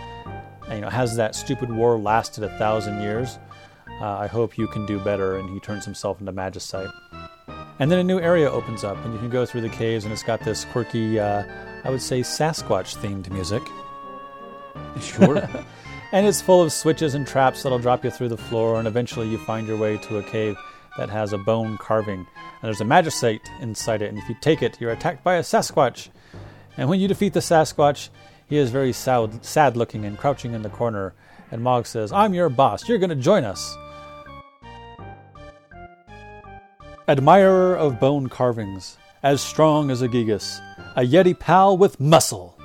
you 0.70 0.80
know, 0.80 0.90
has 0.90 1.16
that 1.16 1.34
stupid 1.34 1.70
war 1.70 1.98
lasted 1.98 2.44
a 2.44 2.58
thousand 2.58 3.00
years? 3.00 3.38
Uh, 4.00 4.18
I 4.18 4.26
hope 4.26 4.56
you 4.56 4.66
can 4.68 4.86
do 4.86 4.98
better. 5.00 5.38
And 5.38 5.50
he 5.50 5.60
turns 5.60 5.84
himself 5.84 6.20
into 6.20 6.32
Magicite. 6.32 6.92
And 7.78 7.90
then 7.90 7.98
a 7.98 8.04
new 8.04 8.20
area 8.20 8.50
opens 8.50 8.84
up, 8.84 9.02
and 9.04 9.12
you 9.12 9.18
can 9.18 9.30
go 9.30 9.46
through 9.46 9.62
the 9.62 9.70
caves, 9.70 10.04
and 10.04 10.12
it's 10.12 10.22
got 10.22 10.40
this 10.44 10.66
quirky, 10.66 11.18
uh, 11.18 11.44
I 11.82 11.90
would 11.90 12.02
say, 12.02 12.20
Sasquatch 12.20 12.96
themed 12.96 13.30
music. 13.30 13.62
sure. 15.00 15.48
And 16.12 16.26
it's 16.26 16.40
full 16.40 16.60
of 16.60 16.72
switches 16.72 17.14
and 17.14 17.24
traps 17.24 17.62
that'll 17.62 17.78
drop 17.78 18.02
you 18.02 18.10
through 18.10 18.30
the 18.30 18.36
floor, 18.36 18.80
and 18.80 18.88
eventually 18.88 19.28
you 19.28 19.38
find 19.38 19.68
your 19.68 19.76
way 19.76 19.96
to 19.96 20.18
a 20.18 20.22
cave 20.24 20.56
that 21.00 21.08
has 21.08 21.32
a 21.32 21.38
bone 21.38 21.78
carving. 21.78 22.18
And 22.18 22.26
there's 22.62 22.82
a 22.82 22.84
magicite 22.84 23.40
inside 23.62 24.02
it, 24.02 24.10
and 24.10 24.18
if 24.18 24.28
you 24.28 24.36
take 24.42 24.60
it, 24.60 24.78
you're 24.78 24.90
attacked 24.90 25.24
by 25.24 25.36
a 25.36 25.40
Sasquatch. 25.42 26.10
And 26.76 26.90
when 26.90 27.00
you 27.00 27.08
defeat 27.08 27.32
the 27.32 27.40
Sasquatch, 27.40 28.10
he 28.46 28.58
is 28.58 28.70
very 28.70 28.92
sad, 28.92 29.42
sad 29.42 29.78
looking 29.78 30.04
and 30.04 30.18
crouching 30.18 30.52
in 30.52 30.60
the 30.60 30.68
corner. 30.68 31.14
And 31.50 31.62
Mog 31.62 31.86
says, 31.86 32.12
I'm 32.12 32.34
your 32.34 32.50
boss. 32.50 32.86
You're 32.86 32.98
going 32.98 33.08
to 33.08 33.16
join 33.16 33.44
us. 33.44 33.74
Admirer 37.08 37.76
of 37.76 37.98
bone 37.98 38.28
carvings, 38.28 38.98
as 39.22 39.40
strong 39.40 39.90
as 39.90 40.02
a 40.02 40.08
Gigas, 40.08 40.60
a 40.96 41.00
Yeti 41.00 41.36
pal 41.36 41.78
with 41.78 41.98
muscle. 41.98 42.60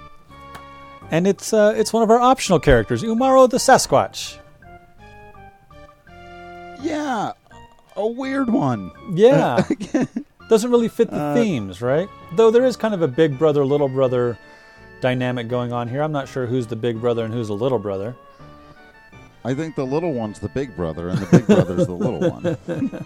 And 1.10 1.26
it's 1.26 1.54
uh, 1.54 1.74
it's 1.78 1.94
one 1.94 2.04
of 2.04 2.10
our 2.10 2.20
optional 2.20 2.60
characters, 2.60 3.02
Umaro 3.02 3.50
the 3.50 3.58
Sasquatch. 3.58 4.40
yeah, 6.82 7.32
a 7.96 8.08
weird 8.08 8.50
one. 8.50 8.92
Yeah. 9.14 9.66
Doesn't 10.50 10.70
really 10.70 10.88
fit 10.88 11.10
the 11.10 11.34
themes, 11.34 11.82
right? 11.82 12.08
Though 12.34 12.52
there 12.52 12.66
is 12.66 12.78
kind 12.78 12.94
of 12.94 13.02
a 13.02 13.08
big 13.08 13.40
brother, 13.40 13.66
little 13.66 13.90
brother 13.90 14.38
dynamic 15.02 15.48
going 15.48 15.72
on 15.74 15.88
here. 15.88 16.02
I'm 16.04 16.12
not 16.12 16.28
sure 16.28 16.46
who's 16.46 16.68
the 16.68 16.76
big 16.76 17.02
brother 17.02 17.26
and 17.26 17.34
who's 17.34 17.48
the 17.48 17.56
little 17.56 17.80
brother. 17.80 18.16
I 19.44 19.54
think 19.54 19.76
the 19.76 19.86
little 19.86 20.12
one's 20.12 20.40
the 20.40 20.50
big 20.50 20.76
brother, 20.76 21.10
and 21.10 21.20
the 21.20 21.38
big 21.38 21.46
brother's 21.46 21.86
the 21.86 21.94
little 21.94 22.32
one. 22.32 22.58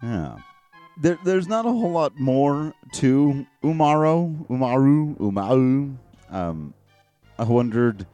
yeah. 0.02 0.36
There, 1.00 1.18
there's 1.24 1.48
not 1.48 1.66
a 1.66 1.70
whole 1.70 1.90
lot 1.90 2.18
more 2.18 2.72
to 2.94 3.44
Umaro, 3.64 4.46
Umaru, 4.46 5.16
Umaru. 5.18 5.96
Um, 6.30 6.74
I 7.36 7.42
wondered 7.42 8.06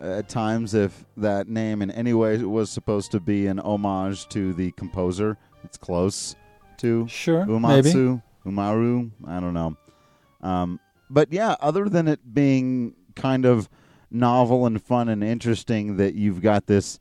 at 0.00 0.28
times 0.28 0.74
if 0.74 1.04
that 1.16 1.48
name 1.48 1.82
in 1.82 1.90
any 1.90 2.14
way 2.14 2.38
was 2.38 2.70
supposed 2.70 3.10
to 3.12 3.20
be 3.20 3.46
an 3.46 3.58
homage 3.58 4.28
to 4.28 4.52
the 4.52 4.70
composer. 4.72 5.36
It's 5.64 5.76
close 5.76 6.36
to 6.78 7.06
Sure, 7.08 7.44
maybe. 7.44 7.90
Umaru. 8.46 9.10
I 9.26 9.40
don't 9.40 9.54
know. 9.54 9.76
Um, 10.40 10.80
but 11.10 11.32
yeah, 11.32 11.56
other 11.60 11.88
than 11.88 12.08
it 12.08 12.34
being 12.34 12.94
kind 13.16 13.44
of 13.44 13.68
novel 14.10 14.66
and 14.66 14.82
fun 14.82 15.08
and 15.08 15.22
interesting 15.22 15.96
that 15.96 16.14
you've 16.14 16.40
got 16.40 16.66
this 16.66 17.00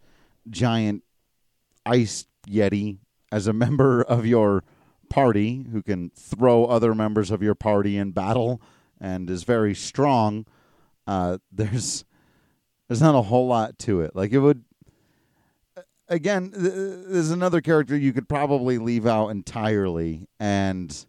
giant 0.50 1.04
ice 1.86 2.26
yeti 2.50 2.98
as 3.32 3.48
a 3.48 3.54
member 3.66 4.02
of 4.02 4.26
your 4.26 4.64
party 5.10 5.66
who 5.72 5.82
can 5.82 6.10
throw 6.16 6.66
other 6.66 6.94
members 6.94 7.32
of 7.32 7.42
your 7.42 7.56
party 7.56 7.98
in 7.98 8.12
battle 8.12 8.62
and 9.00 9.30
is 9.30 9.44
very 9.44 9.74
strong. 9.74 10.46
Uh, 11.06 11.38
there's 11.52 12.04
there's 12.88 13.02
not 13.02 13.16
a 13.16 13.22
whole 13.22 13.48
lot 13.48 13.78
to 13.80 14.02
it. 14.02 14.16
Like 14.16 14.32
it 14.32 14.40
would 14.40 14.64
again, 16.08 16.52
th- 16.52 16.74
there's 17.08 17.32
another 17.32 17.62
character 17.62 17.96
you 17.96 18.14
could 18.14 18.30
probably 18.30 18.78
leave 18.78 19.06
out 19.06 19.30
entirely, 19.30 20.28
and 20.40 21.06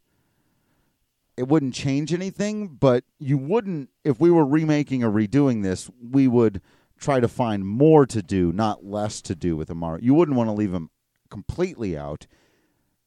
it 1.37 1.49
wouldn't 1.49 1.75
change 1.75 2.13
anything. 2.13 2.69
But 2.69 3.05
you 3.19 3.39
wouldn't, 3.39 3.91
if 4.05 4.21
we 4.21 4.31
were 4.31 4.47
remaking 4.47 5.03
or 5.05 5.11
redoing 5.11 5.63
this, 5.63 5.91
we 6.01 6.29
would 6.29 6.61
try 6.99 7.21
to 7.21 7.29
find 7.29 7.65
more 7.65 8.07
to 8.07 8.23
do, 8.23 8.53
not 8.53 8.85
less 8.85 9.23
to 9.23 9.35
do 9.35 9.57
with 9.57 9.69
Amaro. 9.69 10.03
You 10.03 10.15
wouldn't 10.15 10.37
want 10.37 10.49
to 10.49 10.55
leave 10.55 10.75
him 10.75 10.91
completely 11.31 11.97
out. 11.97 12.27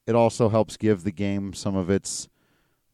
It 0.08 0.16
also 0.16 0.50
helps 0.50 0.78
give 0.78 1.04
the 1.04 1.12
game 1.12 1.54
some 1.54 1.76
of 1.76 1.90
its 1.90 2.28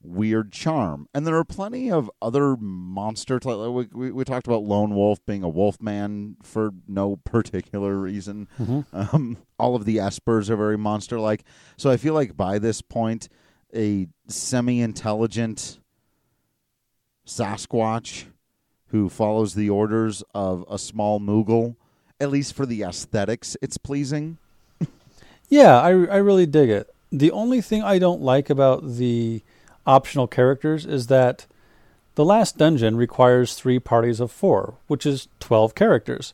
weird 0.08 0.52
charm. 0.52 1.08
And 1.14 1.28
there 1.28 1.36
are 1.36 1.44
plenty 1.44 1.92
of 1.92 2.10
other 2.22 2.56
monster. 2.58 3.40
T- 3.40 3.50
we, 3.54 3.88
we, 3.94 4.12
we 4.12 4.24
talked 4.24 4.48
about 4.48 4.64
Lone 4.64 4.96
Wolf 4.96 5.24
being 5.26 5.44
a 5.44 5.50
wolf 5.50 5.82
man 5.82 6.38
for 6.44 6.72
no 6.88 7.18
particular 7.18 7.96
reason. 7.96 8.48
Um, 8.94 9.38
all 9.60 9.76
of 9.76 9.86
the 9.86 9.98
espers 9.98 10.50
are 10.50 10.56
very 10.56 10.78
monster 10.78 11.20
like. 11.20 11.44
So 11.78 11.90
I 11.90 11.98
feel 11.98 12.14
like 12.14 12.38
by 12.38 12.60
this 12.60 12.82
point, 12.82 13.30
a 13.76 14.08
semi 14.28 14.82
intelligent 14.82 15.80
Sasquatch 17.26 18.26
who 18.88 19.10
follows 19.10 19.54
the 19.54 19.70
orders 19.70 20.24
of 20.34 20.64
a 20.70 20.80
small 20.80 21.20
Moogle, 21.20 21.76
at 22.20 22.30
least 22.30 22.54
for 22.54 22.66
the 22.66 22.84
aesthetics, 22.84 23.58
it's 23.62 23.78
pleasing. 23.78 24.38
Yeah, 25.50 25.80
I, 25.80 25.90
I 25.90 26.18
really 26.18 26.46
dig 26.46 26.70
it. 26.70 26.90
The 27.12 27.32
only 27.32 27.62
thing 27.62 27.82
I 27.82 28.00
don't 28.00 28.22
like 28.22 28.50
about 28.50 28.86
the 28.98 29.42
optional 29.88 30.28
characters 30.28 30.86
is 30.86 31.08
that 31.08 31.48
the 32.16 32.26
last 32.26 32.58
dungeon 32.58 32.98
requires 32.98 33.56
three 33.56 33.80
parties 33.80 34.20
of 34.20 34.32
four, 34.32 34.76
which 34.88 35.06
is 35.06 35.28
12 35.40 35.74
characters. 35.76 36.34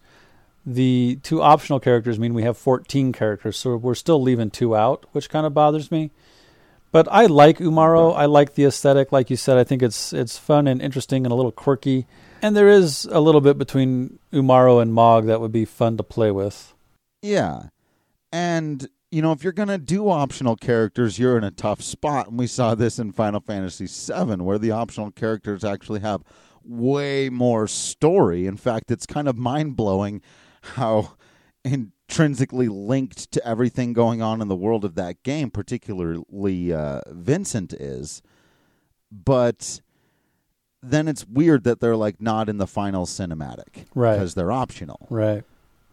The 0.66 1.20
two 1.24 1.42
optional 1.42 1.80
characters 1.80 2.18
mean 2.18 2.34
we 2.34 2.44
have 2.44 2.58
14 2.58 3.12
characters, 3.12 3.58
so 3.58 3.76
we're 3.76 3.96
still 3.96 4.22
leaving 4.22 4.50
two 4.50 4.76
out, 4.76 5.06
which 5.12 5.30
kind 5.30 5.46
of 5.46 5.54
bothers 5.54 5.92
me. 5.92 6.12
But 6.94 7.08
I 7.12 7.26
like 7.26 7.58
Umaro. 7.58 8.16
I 8.16 8.26
like 8.26 8.54
the 8.54 8.66
aesthetic, 8.66 9.12
like 9.12 9.30
you 9.30 9.36
said. 9.36 9.58
I 9.58 9.64
think 9.64 9.82
it's 9.82 10.14
it's 10.14 10.38
fun 10.38 10.68
and 10.68 10.82
interesting 10.82 11.26
and 11.26 11.34
a 11.34 11.36
little 11.36 11.52
quirky. 11.52 12.06
And 12.42 12.56
there 12.56 12.70
is 12.70 13.06
a 13.06 13.20
little 13.20 13.42
bit 13.42 13.58
between 13.58 14.20
Umaro 14.32 14.82
and 14.82 14.94
Mog 14.94 15.26
that 15.26 15.42
would 15.42 15.52
be 15.52 15.66
fun 15.66 15.98
to 15.98 16.04
play 16.04 16.30
with. 16.30 16.74
Yeah. 17.22 17.70
And 18.32 18.88
you 19.14 19.22
know, 19.22 19.32
if 19.32 19.44
you're 19.44 19.54
going 19.54 19.68
to 19.70 19.78
do 19.78 20.10
optional 20.10 20.56
characters, 20.56 21.20
you're 21.20 21.38
in 21.38 21.44
a 21.44 21.52
tough 21.52 21.82
spot. 21.82 22.30
And 22.30 22.40
we 22.40 22.48
saw 22.48 22.74
this 22.74 22.98
in 22.98 23.12
Final 23.12 23.40
Fantasy 23.40 23.86
VII, 23.86 24.38
where 24.38 24.58
the 24.58 24.72
optional 24.72 25.12
characters 25.12 25.64
actually 25.64 26.00
have 26.00 26.24
way 26.64 27.30
more 27.30 27.68
story. 27.68 28.48
In 28.48 28.58
fact, 28.58 28.90
it's 28.90 29.06
kind 29.06 29.28
of 29.28 29.38
mind 29.38 29.76
blowing 29.76 30.22
how 30.62 31.14
intrinsically 31.64 32.68
linked 32.68 33.32
to 33.32 33.48
everything 33.48 33.94
going 33.94 34.22
on 34.22 34.42
in 34.42 34.48
the 34.48 34.56
world 34.56 34.84
of 34.84 34.96
that 34.96 35.22
game, 35.24 35.52
particularly 35.52 36.74
uh, 36.74 37.02
Vincent 37.10 37.72
is. 37.74 38.22
But 39.12 39.82
then 40.82 41.08
it's 41.08 41.28
weird 41.28 41.64
that 41.66 41.80
they're 41.80 41.96
like 41.96 42.20
not 42.20 42.50
in 42.50 42.58
the 42.58 42.68
final 42.68 43.06
cinematic 43.06 43.86
Right. 43.94 44.16
because 44.16 44.34
they're 44.34 44.52
optional. 44.52 45.06
Right. 45.10 45.44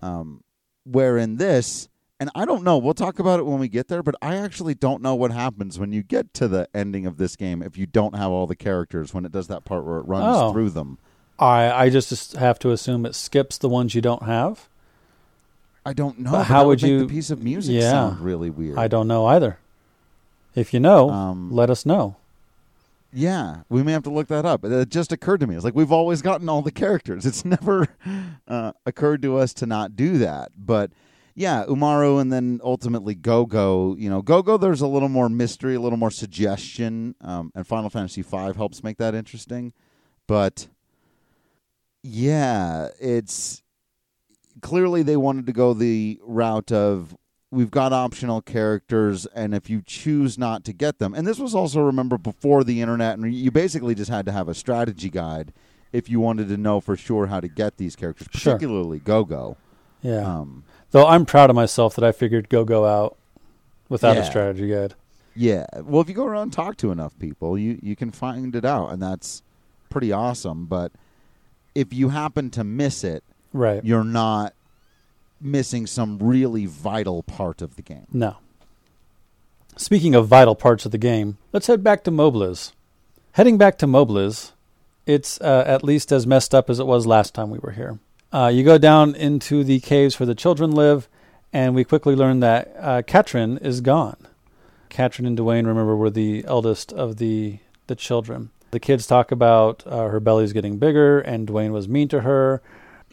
Um, 0.01 0.43
where 0.85 1.18
in 1.18 1.37
this, 1.37 1.89
and 2.21 2.31
I 2.35 2.45
don't 2.45 2.62
know, 2.62 2.79
we'll 2.79 2.95
talk 2.95 3.18
about 3.18 3.41
it 3.41 3.47
when 3.47 3.59
we 3.59 3.66
get 3.68 3.89
there, 3.89 4.03
but 4.03 4.14
I 4.23 4.37
actually 4.37 4.75
don't 4.75 5.03
know 5.03 5.14
what 5.16 5.33
happens 5.33 5.79
when 5.79 5.93
you 5.93 6.03
get 6.05 6.33
to 6.35 6.47
the 6.47 6.68
ending 6.75 7.07
of 7.07 7.16
this 7.16 7.35
game 7.35 7.62
if 7.62 7.77
you 7.79 7.87
don't 7.87 8.14
have 8.14 8.31
all 8.31 8.47
the 8.47 8.55
characters 8.55 9.12
when 9.12 9.25
it 9.25 9.33
does 9.33 9.49
that 9.49 9.64
part 9.64 9.85
where 9.85 9.99
it 9.99 10.07
runs 10.07 10.25
Oh. 10.29 10.53
through 10.53 10.71
them. 10.71 10.99
I 11.39 11.71
I 11.87 11.89
just 11.91 12.35
have 12.35 12.59
to 12.61 12.71
assume 12.71 13.07
it 13.07 13.14
skips 13.14 13.57
the 13.59 13.68
ones 13.68 13.95
you 13.95 14.03
don't 14.03 14.25
have. 14.25 14.68
I 15.87 15.95
don't 15.95 16.18
know. 16.18 16.31
But 16.33 16.39
but 16.41 16.45
how 16.45 16.66
would 16.66 16.83
make 16.83 16.91
you- 16.91 16.99
the 17.01 17.07
piece 17.07 17.31
of 17.31 17.43
music 17.43 17.75
Yeah. 17.77 17.91
sound 17.91 18.21
really 18.21 18.51
weird? 18.51 18.79
I 18.79 18.87
don't 18.87 19.09
know 19.09 19.25
either. 19.27 19.59
If 20.55 20.75
you 20.75 20.81
know, 20.81 21.09
Um, 21.11 21.51
let 21.51 21.71
us 21.71 21.87
know. 21.87 22.16
Yeah, 23.12 23.62
we 23.68 23.83
may 23.83 23.93
have 23.93 24.03
to 24.05 24.11
look 24.11 24.29
that 24.29 24.45
up. 24.45 24.64
It 24.64 24.89
just 24.91 25.11
occurred 25.11 25.41
to 25.41 25.47
me. 25.47 25.57
It's 25.57 25.64
like 25.64 25.75
we've 25.75 25.91
always 25.91 26.23
gotten 26.23 26.49
all 26.49 26.62
the 26.62 26.71
characters. 26.71 27.25
It's 27.27 27.45
never 27.57 27.89
uh, 28.47 28.73
occurred 28.87 29.23
to 29.23 29.37
us 29.39 29.53
to 29.55 29.66
not 29.66 29.97
do 29.97 30.18
that. 30.18 30.53
But 30.57 30.91
yeah, 31.41 31.64
Umaru 31.66 32.20
and 32.20 32.30
then 32.30 32.61
ultimately 32.62 33.14
Gogo. 33.14 33.97
You 33.97 34.11
know, 34.11 34.20
Gogo. 34.20 34.59
There's 34.59 34.82
a 34.82 34.86
little 34.86 35.09
more 35.09 35.30
mystery, 35.30 35.74
a 35.74 35.80
little 35.80 35.97
more 35.99 36.11
suggestion, 36.11 37.14
um, 37.22 37.51
and 37.55 37.66
Final 37.66 37.88
Fantasy 37.88 38.20
V 38.20 38.36
helps 38.55 38.84
make 38.84 38.99
that 38.99 39.14
interesting. 39.14 39.72
But 40.26 40.68
yeah, 42.03 42.88
it's 43.01 43.62
clearly 44.61 45.03
they 45.03 45.16
wanted 45.16 45.47
to 45.47 45.53
go 45.53 45.72
the 45.72 46.18
route 46.22 46.70
of 46.72 47.16
we've 47.51 47.70
got 47.70 47.93
optional 47.93 48.41
characters 48.43 49.26
and 49.34 49.55
if 49.55 49.68
you 49.70 49.82
choose 49.84 50.36
not 50.38 50.64
to 50.64 50.72
get 50.72 50.99
them 50.99 51.14
and 51.14 51.26
this 51.26 51.38
was 51.38 51.55
also 51.55 51.80
remember 51.80 52.16
before 52.18 52.62
the 52.62 52.80
internet 52.82 53.18
and 53.18 53.34
you 53.34 53.51
basically 53.51 53.95
just 53.95 54.11
had 54.11 54.24
to 54.26 54.30
have 54.32 54.49
a 54.49 54.55
strategy 54.55 55.09
guide 55.09 55.53
if 55.93 56.09
you 56.09 56.20
wanted 56.20 56.47
to 56.49 56.57
know 56.57 56.78
for 56.80 56.97
sure 56.97 57.26
how 57.26 57.41
to 57.41 57.49
get 57.49 57.76
these 57.76 57.97
characters 57.97 58.28
Sure. 58.32 58.53
particularly 58.55 58.99
Gogo 59.01 59.57
Yeah. 60.03 60.18
um, 60.20 60.62
Though 60.93 61.07
I'm 61.07 61.24
proud 61.26 61.51
of 61.51 61.57
myself 61.57 61.95
that 61.97 62.05
I 62.05 62.12
figured 62.12 62.49
Gogo 62.49 62.84
out 62.84 63.16
without 63.88 64.16
Yeah. 64.16 64.22
a 64.22 64.26
strategy 64.26 64.68
guide. 64.68 64.95
yeah 65.36 65.66
well 65.82 66.01
if 66.01 66.09
you 66.09 66.14
go 66.14 66.24
around 66.26 66.43
and 66.45 66.53
talk 66.53 66.76
to 66.78 66.91
enough 66.91 67.16
people 67.18 67.57
you, 67.59 67.78
you 67.82 67.95
can 67.97 68.11
find 68.11 68.55
it 68.57 68.64
out 68.64 68.91
and 68.93 69.01
that's 69.03 69.43
pretty 69.88 70.11
awesome 70.12 70.66
but 70.66 70.91
if 71.74 71.93
you 71.95 72.09
happen 72.11 72.51
to 72.51 72.64
miss 72.64 73.05
it 73.05 73.22
Right. 73.53 73.84
you're 73.84 74.05
not 74.05 74.55
missing 75.41 75.86
some 75.86 76.18
really 76.18 76.66
vital 76.66 77.22
part 77.22 77.62
of 77.62 77.76
the 77.76 77.82
game 77.82 78.07
No. 78.12 78.36
Speaking 79.76 80.14
of 80.14 80.26
vital 80.26 80.55
parts 80.55 80.84
of 80.84 80.93
the 80.93 80.99
game, 80.99 81.38
let's 81.53 81.66
head 81.68 81.82
back 81.82 82.05
to 82.05 82.11
Mobliz. 82.11 82.72
Heading 83.32 83.57
back 83.57 83.78
to 83.78 83.86
Mobliz, 83.86 84.51
it's 85.07 85.41
uh, 85.41 85.64
at 85.66 85.82
least 85.84 86.12
as 86.12 86.26
messed 86.26 86.55
up 86.55 86.68
as 86.68 86.78
it 86.78 86.86
was 86.86 87.07
last 87.07 87.32
time 87.34 87.49
we 87.51 87.59
were 87.61 87.70
here. 87.70 87.99
Uh, 88.33 88.51
you 88.53 88.62
go 88.62 88.78
down 88.78 89.14
into 89.14 89.64
the 89.64 89.81
caves 89.81 90.18
where 90.20 90.26
the 90.26 90.35
children 90.35 90.70
live, 90.70 91.09
and 91.53 91.74
we 91.74 91.83
quickly 91.83 92.14
learn 92.14 92.41
that 92.41 92.74
uh, 92.78 93.03
Katrin 93.03 93.59
is 93.59 93.81
gone. 93.81 94.16
Katrin 94.89 95.26
and 95.26 95.37
Duane, 95.37 95.66
remember, 95.66 95.97
were 95.97 96.11
the 96.11 96.45
eldest 96.47 96.93
of 96.93 97.16
the 97.16 97.59
the 97.87 97.97
children. 97.97 98.51
The 98.70 98.78
kids 98.78 99.05
talk 99.05 99.33
about 99.33 99.85
uh, 99.85 100.07
her 100.09 100.20
belly's 100.20 100.53
getting 100.53 100.78
bigger, 100.78 101.20
and 101.20 101.47
Duane 101.47 101.72
was 101.72 101.89
mean 101.89 102.07
to 102.09 102.20
her. 102.20 102.62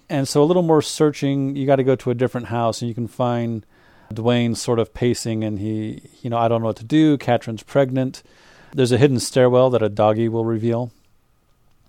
And 0.07 0.28
so, 0.28 0.43
a 0.43 0.45
little 0.45 0.61
more 0.61 0.84
searching, 0.84 1.55
you 1.55 1.65
got 1.65 1.78
to 1.78 1.84
go 1.84 1.95
to 1.95 2.11
a 2.11 2.15
different 2.15 2.47
house, 2.47 2.82
and 2.82 2.88
you 2.88 2.93
can 2.93 3.07
find 3.07 3.65
Duane 4.13 4.53
sort 4.53 4.78
of 4.78 4.93
pacing, 4.93 5.43
and 5.43 5.57
he, 5.57 6.03
you 6.22 6.30
know, 6.30 6.38
I 6.38 6.47
don't 6.47 6.61
know 6.61 6.68
what 6.68 6.78
to 6.78 6.86
do. 6.86 7.18
Katrin's 7.18 7.63
pregnant. 7.63 8.22
There's 8.72 8.91
a 8.91 8.97
hidden 8.99 9.20
stairwell 9.20 9.72
that 9.72 9.82
a 9.82 9.89
doggy 9.89 10.30
will 10.30 10.45
reveal. 10.45 10.91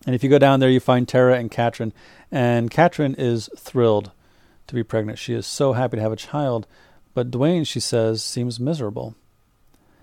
And 0.06 0.14
if 0.14 0.22
you 0.22 0.30
go 0.30 0.38
down 0.38 0.60
there, 0.60 0.70
you 0.70 0.80
find 0.80 1.06
Terra 1.06 1.38
and 1.38 1.50
Katrin. 1.50 1.92
And 2.30 2.70
Katrin 2.70 3.14
is 3.16 3.48
thrilled 3.56 4.12
to 4.66 4.74
be 4.74 4.82
pregnant. 4.82 5.18
She 5.18 5.34
is 5.34 5.46
so 5.46 5.72
happy 5.72 5.96
to 5.96 6.02
have 6.02 6.12
a 6.12 6.16
child. 6.16 6.66
But 7.14 7.30
Duane, 7.30 7.64
she 7.64 7.80
says, 7.80 8.22
seems 8.22 8.60
miserable. 8.60 9.14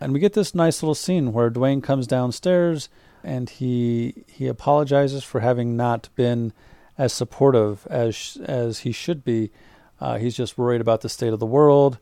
And 0.01 0.11
we 0.13 0.19
get 0.19 0.33
this 0.33 0.53
nice 0.53 0.83
little 0.83 0.95
scene 0.95 1.31
where 1.31 1.49
Duane 1.49 1.81
comes 1.81 2.07
downstairs 2.07 2.89
and 3.25 3.49
he 3.49 4.23
he 4.27 4.47
apologizes 4.47 5.23
for 5.23 5.39
having 5.39 5.75
not 5.75 6.09
been 6.15 6.53
as 6.97 7.11
supportive 7.11 7.85
as 7.89 8.37
as 8.45 8.79
he 8.79 8.91
should 8.91 9.25
be. 9.25 9.51
Uh, 9.99 10.17
he's 10.17 10.35
just 10.35 10.57
worried 10.57 10.81
about 10.81 11.01
the 11.01 11.09
state 11.09 11.33
of 11.33 11.39
the 11.39 11.45
world, 11.45 11.97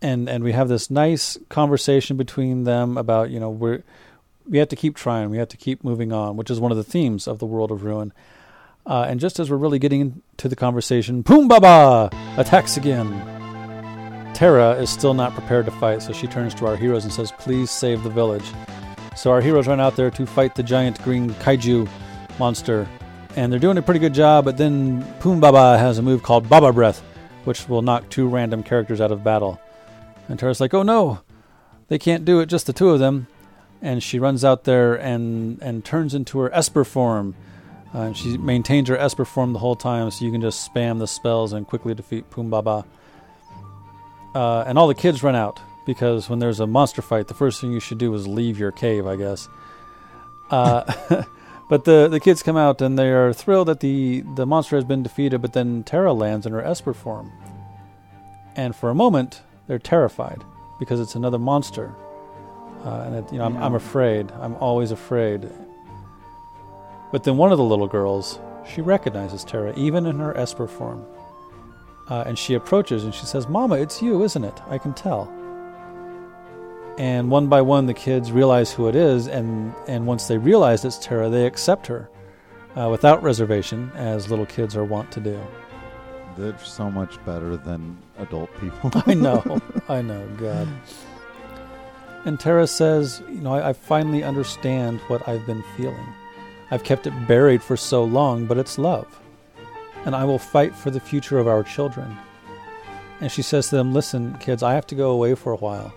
and 0.00 0.28
and 0.28 0.42
we 0.42 0.52
have 0.52 0.68
this 0.68 0.90
nice 0.90 1.38
conversation 1.48 2.16
between 2.16 2.64
them 2.64 2.96
about 2.96 3.30
you 3.30 3.38
know 3.38 3.50
we're 3.50 3.82
we 4.46 4.58
have 4.58 4.68
to 4.68 4.76
keep 4.76 4.96
trying, 4.96 5.30
we 5.30 5.38
have 5.38 5.48
to 5.48 5.56
keep 5.56 5.84
moving 5.84 6.12
on, 6.12 6.36
which 6.36 6.50
is 6.50 6.60
one 6.60 6.70
of 6.70 6.76
the 6.76 6.84
themes 6.84 7.26
of 7.26 7.38
the 7.38 7.46
world 7.46 7.70
of 7.70 7.84
ruin. 7.84 8.12
Uh, 8.84 9.06
and 9.08 9.20
just 9.20 9.38
as 9.38 9.50
we're 9.50 9.56
really 9.56 9.78
getting 9.78 10.22
into 10.32 10.48
the 10.48 10.56
conversation, 10.56 11.22
Poom 11.22 11.48
Baba 11.48 12.10
attacks 12.36 12.76
again. 12.76 13.10
Terra 14.34 14.72
is 14.72 14.90
still 14.90 15.14
not 15.14 15.34
prepared 15.34 15.66
to 15.66 15.70
fight, 15.72 16.02
so 16.02 16.12
she 16.12 16.26
turns 16.26 16.54
to 16.54 16.66
our 16.66 16.76
heroes 16.76 17.04
and 17.04 17.12
says, 17.12 17.30
Please 17.32 17.70
save 17.70 18.02
the 18.02 18.10
village. 18.10 18.44
So 19.14 19.30
our 19.30 19.40
heroes 19.40 19.68
run 19.68 19.80
out 19.80 19.94
there 19.94 20.10
to 20.10 20.26
fight 20.26 20.54
the 20.54 20.62
giant 20.62 21.00
green 21.02 21.30
kaiju 21.34 21.88
monster, 22.38 22.88
and 23.36 23.52
they're 23.52 23.60
doing 23.60 23.78
a 23.78 23.82
pretty 23.82 24.00
good 24.00 24.14
job, 24.14 24.44
but 24.44 24.56
then 24.56 25.02
Poom 25.20 25.40
Baba 25.40 25.78
has 25.78 25.98
a 25.98 26.02
move 26.02 26.22
called 26.22 26.48
Baba 26.48 26.72
Breath, 26.72 27.00
which 27.44 27.68
will 27.68 27.82
knock 27.82 28.08
two 28.08 28.26
random 28.26 28.62
characters 28.62 29.00
out 29.00 29.12
of 29.12 29.22
battle. 29.22 29.60
And 30.28 30.38
Terra's 30.38 30.60
like, 30.60 30.74
Oh 30.74 30.82
no, 30.82 31.20
they 31.88 31.98
can't 31.98 32.24
do 32.24 32.40
it, 32.40 32.46
just 32.46 32.66
the 32.66 32.72
two 32.72 32.90
of 32.90 32.98
them. 32.98 33.26
And 33.82 34.02
she 34.02 34.18
runs 34.18 34.44
out 34.44 34.64
there 34.64 34.94
and, 34.94 35.60
and 35.60 35.84
turns 35.84 36.14
into 36.14 36.38
her 36.38 36.54
Esper 36.54 36.84
form. 36.84 37.34
Uh, 37.92 38.12
she 38.12 38.38
maintains 38.38 38.88
her 38.88 38.96
Esper 38.96 39.24
form 39.24 39.52
the 39.52 39.58
whole 39.58 39.76
time, 39.76 40.10
so 40.10 40.24
you 40.24 40.30
can 40.30 40.40
just 40.40 40.72
spam 40.72 40.98
the 40.98 41.06
spells 41.06 41.52
and 41.52 41.66
quickly 41.66 41.94
defeat 41.94 42.30
Poom 42.30 42.48
Baba. 42.48 42.86
Uh, 44.34 44.64
and 44.66 44.78
all 44.78 44.88
the 44.88 44.94
kids 44.94 45.22
run 45.22 45.34
out 45.34 45.60
because 45.84 46.28
when 46.28 46.38
there's 46.38 46.60
a 46.60 46.66
monster 46.66 47.02
fight, 47.02 47.28
the 47.28 47.34
first 47.34 47.60
thing 47.60 47.72
you 47.72 47.80
should 47.80 47.98
do 47.98 48.14
is 48.14 48.26
leave 48.26 48.58
your 48.58 48.72
cave, 48.72 49.06
I 49.06 49.16
guess. 49.16 49.48
Uh, 50.50 51.24
but 51.68 51.84
the 51.84 52.08
the 52.08 52.20
kids 52.20 52.42
come 52.42 52.56
out 52.56 52.80
and 52.80 52.98
they 52.98 53.10
are 53.10 53.32
thrilled 53.32 53.68
that 53.68 53.80
the 53.80 54.22
the 54.36 54.46
monster 54.46 54.76
has 54.76 54.84
been 54.84 55.02
defeated. 55.02 55.42
But 55.42 55.52
then 55.52 55.82
Terra 55.82 56.12
lands 56.12 56.46
in 56.46 56.52
her 56.52 56.62
Esper 56.62 56.94
form, 56.94 57.30
and 58.56 58.74
for 58.74 58.90
a 58.90 58.94
moment 58.94 59.42
they're 59.66 59.78
terrified 59.78 60.42
because 60.78 61.00
it's 61.00 61.14
another 61.14 61.38
monster. 61.38 61.94
Uh, 62.84 63.04
and 63.06 63.14
it, 63.16 63.32
you 63.32 63.38
know, 63.38 63.44
I'm, 63.44 63.56
I'm 63.56 63.74
afraid. 63.74 64.30
I'm 64.32 64.56
always 64.56 64.90
afraid. 64.90 65.48
But 67.12 67.24
then 67.24 67.36
one 67.36 67.52
of 67.52 67.58
the 67.58 67.64
little 67.64 67.86
girls, 67.86 68.40
she 68.68 68.80
recognizes 68.80 69.44
Terra 69.44 69.72
even 69.76 70.06
in 70.06 70.18
her 70.18 70.36
Esper 70.36 70.66
form. 70.66 71.04
Uh, 72.08 72.24
and 72.26 72.38
she 72.38 72.54
approaches 72.54 73.04
and 73.04 73.14
she 73.14 73.26
says, 73.26 73.48
Mama, 73.48 73.76
it's 73.76 74.02
you, 74.02 74.22
isn't 74.24 74.44
it? 74.44 74.60
I 74.68 74.78
can 74.78 74.92
tell. 74.94 75.32
And 76.98 77.30
one 77.30 77.46
by 77.46 77.62
one, 77.62 77.86
the 77.86 77.94
kids 77.94 78.32
realize 78.32 78.72
who 78.72 78.88
it 78.88 78.94
is, 78.94 79.26
and, 79.26 79.72
and 79.88 80.06
once 80.06 80.26
they 80.28 80.36
realize 80.36 80.84
it's 80.84 80.98
Terra, 80.98 81.30
they 81.30 81.46
accept 81.46 81.86
her 81.86 82.10
uh, 82.76 82.88
without 82.90 83.22
reservation, 83.22 83.90
as 83.94 84.28
little 84.30 84.44
kids 84.46 84.76
are 84.76 84.84
wont 84.84 85.10
to 85.12 85.20
do. 85.20 85.40
they're 86.36 86.58
so 86.58 86.90
much 86.90 87.22
better 87.24 87.56
than 87.56 87.96
adult 88.18 88.50
people 88.60 88.90
I 89.06 89.14
know, 89.14 89.60
I 89.88 90.02
know, 90.02 90.26
God. 90.38 90.68
And 92.24 92.38
Terra 92.38 92.66
says, 92.66 93.22
You 93.28 93.40
know, 93.40 93.54
I, 93.54 93.70
I 93.70 93.72
finally 93.72 94.22
understand 94.22 95.00
what 95.08 95.26
I've 95.28 95.46
been 95.46 95.64
feeling. 95.76 96.06
I've 96.70 96.84
kept 96.84 97.06
it 97.06 97.26
buried 97.26 97.62
for 97.62 97.76
so 97.76 98.04
long, 98.04 98.46
but 98.46 98.58
it's 98.58 98.78
love. 98.78 99.20
And 100.04 100.14
I 100.14 100.24
will 100.24 100.38
fight 100.38 100.74
for 100.74 100.90
the 100.90 101.00
future 101.00 101.38
of 101.38 101.48
our 101.48 101.62
children. 101.62 102.16
And 103.20 103.30
she 103.30 103.42
says 103.42 103.68
to 103.68 103.76
them, 103.76 103.92
Listen, 103.92 104.36
kids, 104.38 104.62
I 104.62 104.74
have 104.74 104.86
to 104.88 104.94
go 104.94 105.10
away 105.10 105.34
for 105.34 105.52
a 105.52 105.56
while, 105.56 105.92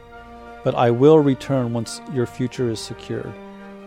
but 0.63 0.75
I 0.75 0.91
will 0.91 1.19
return 1.19 1.73
once 1.73 2.01
your 2.11 2.25
future 2.25 2.69
is 2.69 2.79
secured. 2.79 3.33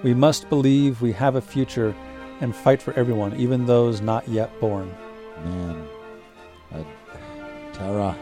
We 0.02 0.14
must 0.14 0.48
believe 0.48 1.02
we 1.02 1.12
have 1.12 1.34
a 1.34 1.40
future 1.40 1.94
and 2.40 2.54
fight 2.54 2.80
for 2.80 2.94
everyone, 2.94 3.34
even 3.34 3.66
those 3.66 4.00
not 4.00 4.28
yet 4.28 4.58
born. 4.60 4.94
Man, 5.44 5.88
uh, 6.72 6.84
Terra. 7.72 8.16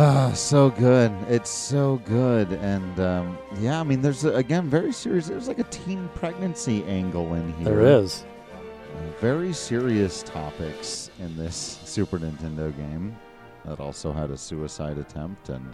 Ah, 0.00 0.30
so 0.32 0.70
good. 0.70 1.10
It's 1.28 1.50
so 1.50 2.00
good, 2.04 2.52
and 2.52 3.00
um, 3.00 3.36
yeah, 3.58 3.80
I 3.80 3.82
mean, 3.82 4.00
there's 4.00 4.24
a, 4.24 4.32
again 4.36 4.68
very 4.68 4.92
serious. 4.92 5.26
There's 5.26 5.48
like 5.48 5.58
a 5.58 5.64
teen 5.64 6.08
pregnancy 6.14 6.84
angle 6.84 7.34
in 7.34 7.52
here. 7.54 7.64
There 7.64 7.80
is. 7.80 8.24
Very 9.20 9.52
serious 9.52 10.22
topics 10.22 11.10
in 11.18 11.36
this 11.36 11.80
Super 11.84 12.16
Nintendo 12.16 12.74
game, 12.76 13.16
that 13.64 13.80
also 13.80 14.12
had 14.12 14.30
a 14.30 14.36
suicide 14.36 14.98
attempt 14.98 15.48
and 15.48 15.68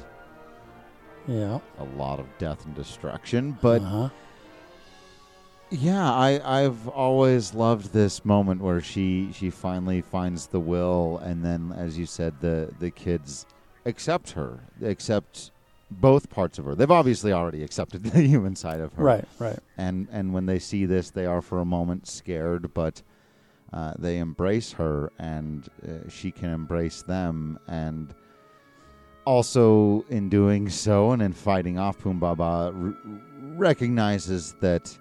Yeah. 1.28 1.58
a 1.78 1.84
lot 1.98 2.18
of 2.18 2.26
death 2.38 2.64
and 2.64 2.74
destruction. 2.74 3.58
But 3.60 3.82
uh-huh. 3.82 4.08
yeah, 5.68 6.10
I 6.10 6.62
I've 6.62 6.88
always 6.88 7.52
loved 7.52 7.92
this 7.92 8.24
moment 8.24 8.62
where 8.62 8.80
she 8.80 9.32
she 9.34 9.50
finally 9.50 10.00
finds 10.00 10.46
the 10.46 10.60
will, 10.60 11.18
and 11.18 11.44
then 11.44 11.74
as 11.76 11.98
you 11.98 12.06
said, 12.06 12.40
the 12.40 12.72
the 12.80 12.90
kids 12.90 13.44
accept 13.84 14.32
her, 14.32 14.60
accept 14.82 15.50
both 15.90 16.30
parts 16.30 16.58
of 16.58 16.64
her. 16.64 16.74
They've 16.74 16.90
obviously 16.90 17.32
already 17.32 17.62
accepted 17.62 18.02
the 18.04 18.22
human 18.22 18.56
side 18.56 18.80
of 18.80 18.92
her, 18.94 19.04
right, 19.04 19.24
right. 19.38 19.58
and 19.76 20.08
and 20.10 20.32
when 20.32 20.46
they 20.46 20.58
see 20.58 20.86
this, 20.86 21.10
they 21.10 21.26
are 21.26 21.42
for 21.42 21.60
a 21.60 21.64
moment 21.64 22.06
scared, 22.06 22.72
but 22.74 23.02
uh, 23.72 23.94
they 23.98 24.18
embrace 24.18 24.72
her, 24.72 25.10
and 25.18 25.68
uh, 25.86 26.08
she 26.08 26.30
can 26.30 26.50
embrace 26.50 27.02
them, 27.02 27.58
and 27.68 28.14
also 29.24 30.04
in 30.10 30.28
doing 30.28 30.68
so, 30.68 31.12
and 31.12 31.22
in 31.22 31.32
fighting 31.32 31.78
off 31.78 31.98
Pumbaba, 31.98 32.72
r- 32.74 32.94
recognizes 33.56 34.54
that 34.60 34.96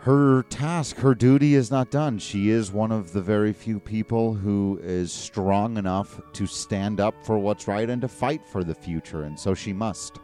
her 0.00 0.44
task, 0.44 0.96
her 0.96 1.14
duty 1.14 1.54
is 1.54 1.70
not 1.70 1.90
done. 1.90 2.18
She 2.18 2.48
is 2.48 2.72
one 2.72 2.90
of 2.90 3.12
the 3.12 3.20
very 3.20 3.52
few 3.52 3.78
people 3.78 4.32
who 4.32 4.80
is 4.82 5.12
strong 5.12 5.76
enough 5.76 6.18
to 6.32 6.46
stand 6.46 7.00
up 7.00 7.14
for 7.22 7.38
what's 7.38 7.68
right 7.68 7.88
and 7.88 8.00
to 8.00 8.08
fight 8.08 8.40
for 8.46 8.64
the 8.64 8.74
future, 8.74 9.24
and 9.24 9.38
so 9.38 9.52
she 9.54 9.74
must. 9.74 10.18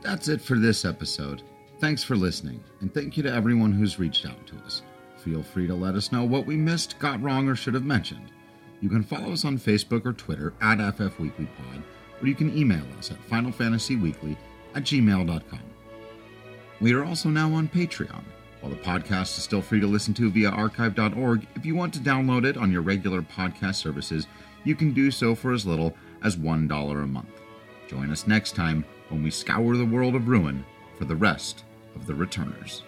That's 0.00 0.28
it 0.28 0.40
for 0.40 0.56
this 0.56 0.84
episode. 0.84 1.42
Thanks 1.80 2.04
for 2.04 2.14
listening, 2.14 2.62
and 2.80 2.94
thank 2.94 3.16
you 3.16 3.24
to 3.24 3.34
everyone 3.34 3.72
who's 3.72 3.98
reached 3.98 4.26
out 4.26 4.46
to 4.46 4.56
us. 4.64 4.82
Feel 5.16 5.42
free 5.42 5.66
to 5.66 5.74
let 5.74 5.96
us 5.96 6.12
know 6.12 6.22
what 6.22 6.46
we 6.46 6.56
missed, 6.56 7.00
got 7.00 7.20
wrong, 7.20 7.48
or 7.48 7.56
should 7.56 7.74
have 7.74 7.84
mentioned. 7.84 8.30
You 8.80 8.88
can 8.88 9.02
follow 9.02 9.32
us 9.32 9.44
on 9.44 9.58
Facebook 9.58 10.06
or 10.06 10.12
Twitter 10.12 10.54
at 10.60 10.78
FFWeeklyPod, 10.78 11.82
or 12.20 12.26
you 12.26 12.34
can 12.34 12.56
email 12.56 12.84
us 12.98 13.10
at 13.10 13.28
FinalFantasyWeekly 13.28 14.36
at 14.74 14.82
gmail.com. 14.84 15.60
We 16.80 16.92
are 16.92 17.04
also 17.04 17.28
now 17.28 17.52
on 17.54 17.68
Patreon. 17.68 18.22
While 18.60 18.72
the 18.72 18.82
podcast 18.82 19.38
is 19.38 19.44
still 19.44 19.62
free 19.62 19.80
to 19.80 19.86
listen 19.86 20.12
to 20.14 20.30
via 20.30 20.50
archive.org, 20.50 21.46
if 21.54 21.64
you 21.64 21.74
want 21.74 21.94
to 21.94 22.00
download 22.00 22.44
it 22.44 22.56
on 22.56 22.72
your 22.72 22.82
regular 22.82 23.22
podcast 23.22 23.76
services, 23.76 24.26
you 24.64 24.74
can 24.74 24.92
do 24.92 25.10
so 25.10 25.34
for 25.34 25.52
as 25.52 25.64
little 25.64 25.94
as 26.22 26.36
$1 26.36 27.02
a 27.02 27.06
month. 27.06 27.40
Join 27.88 28.10
us 28.10 28.26
next 28.26 28.56
time 28.56 28.84
when 29.08 29.22
we 29.22 29.30
scour 29.30 29.76
the 29.76 29.84
world 29.84 30.14
of 30.14 30.28
ruin 30.28 30.64
for 30.98 31.04
the 31.04 31.14
rest 31.14 31.64
of 31.94 32.06
the 32.06 32.14
returners. 32.14 32.82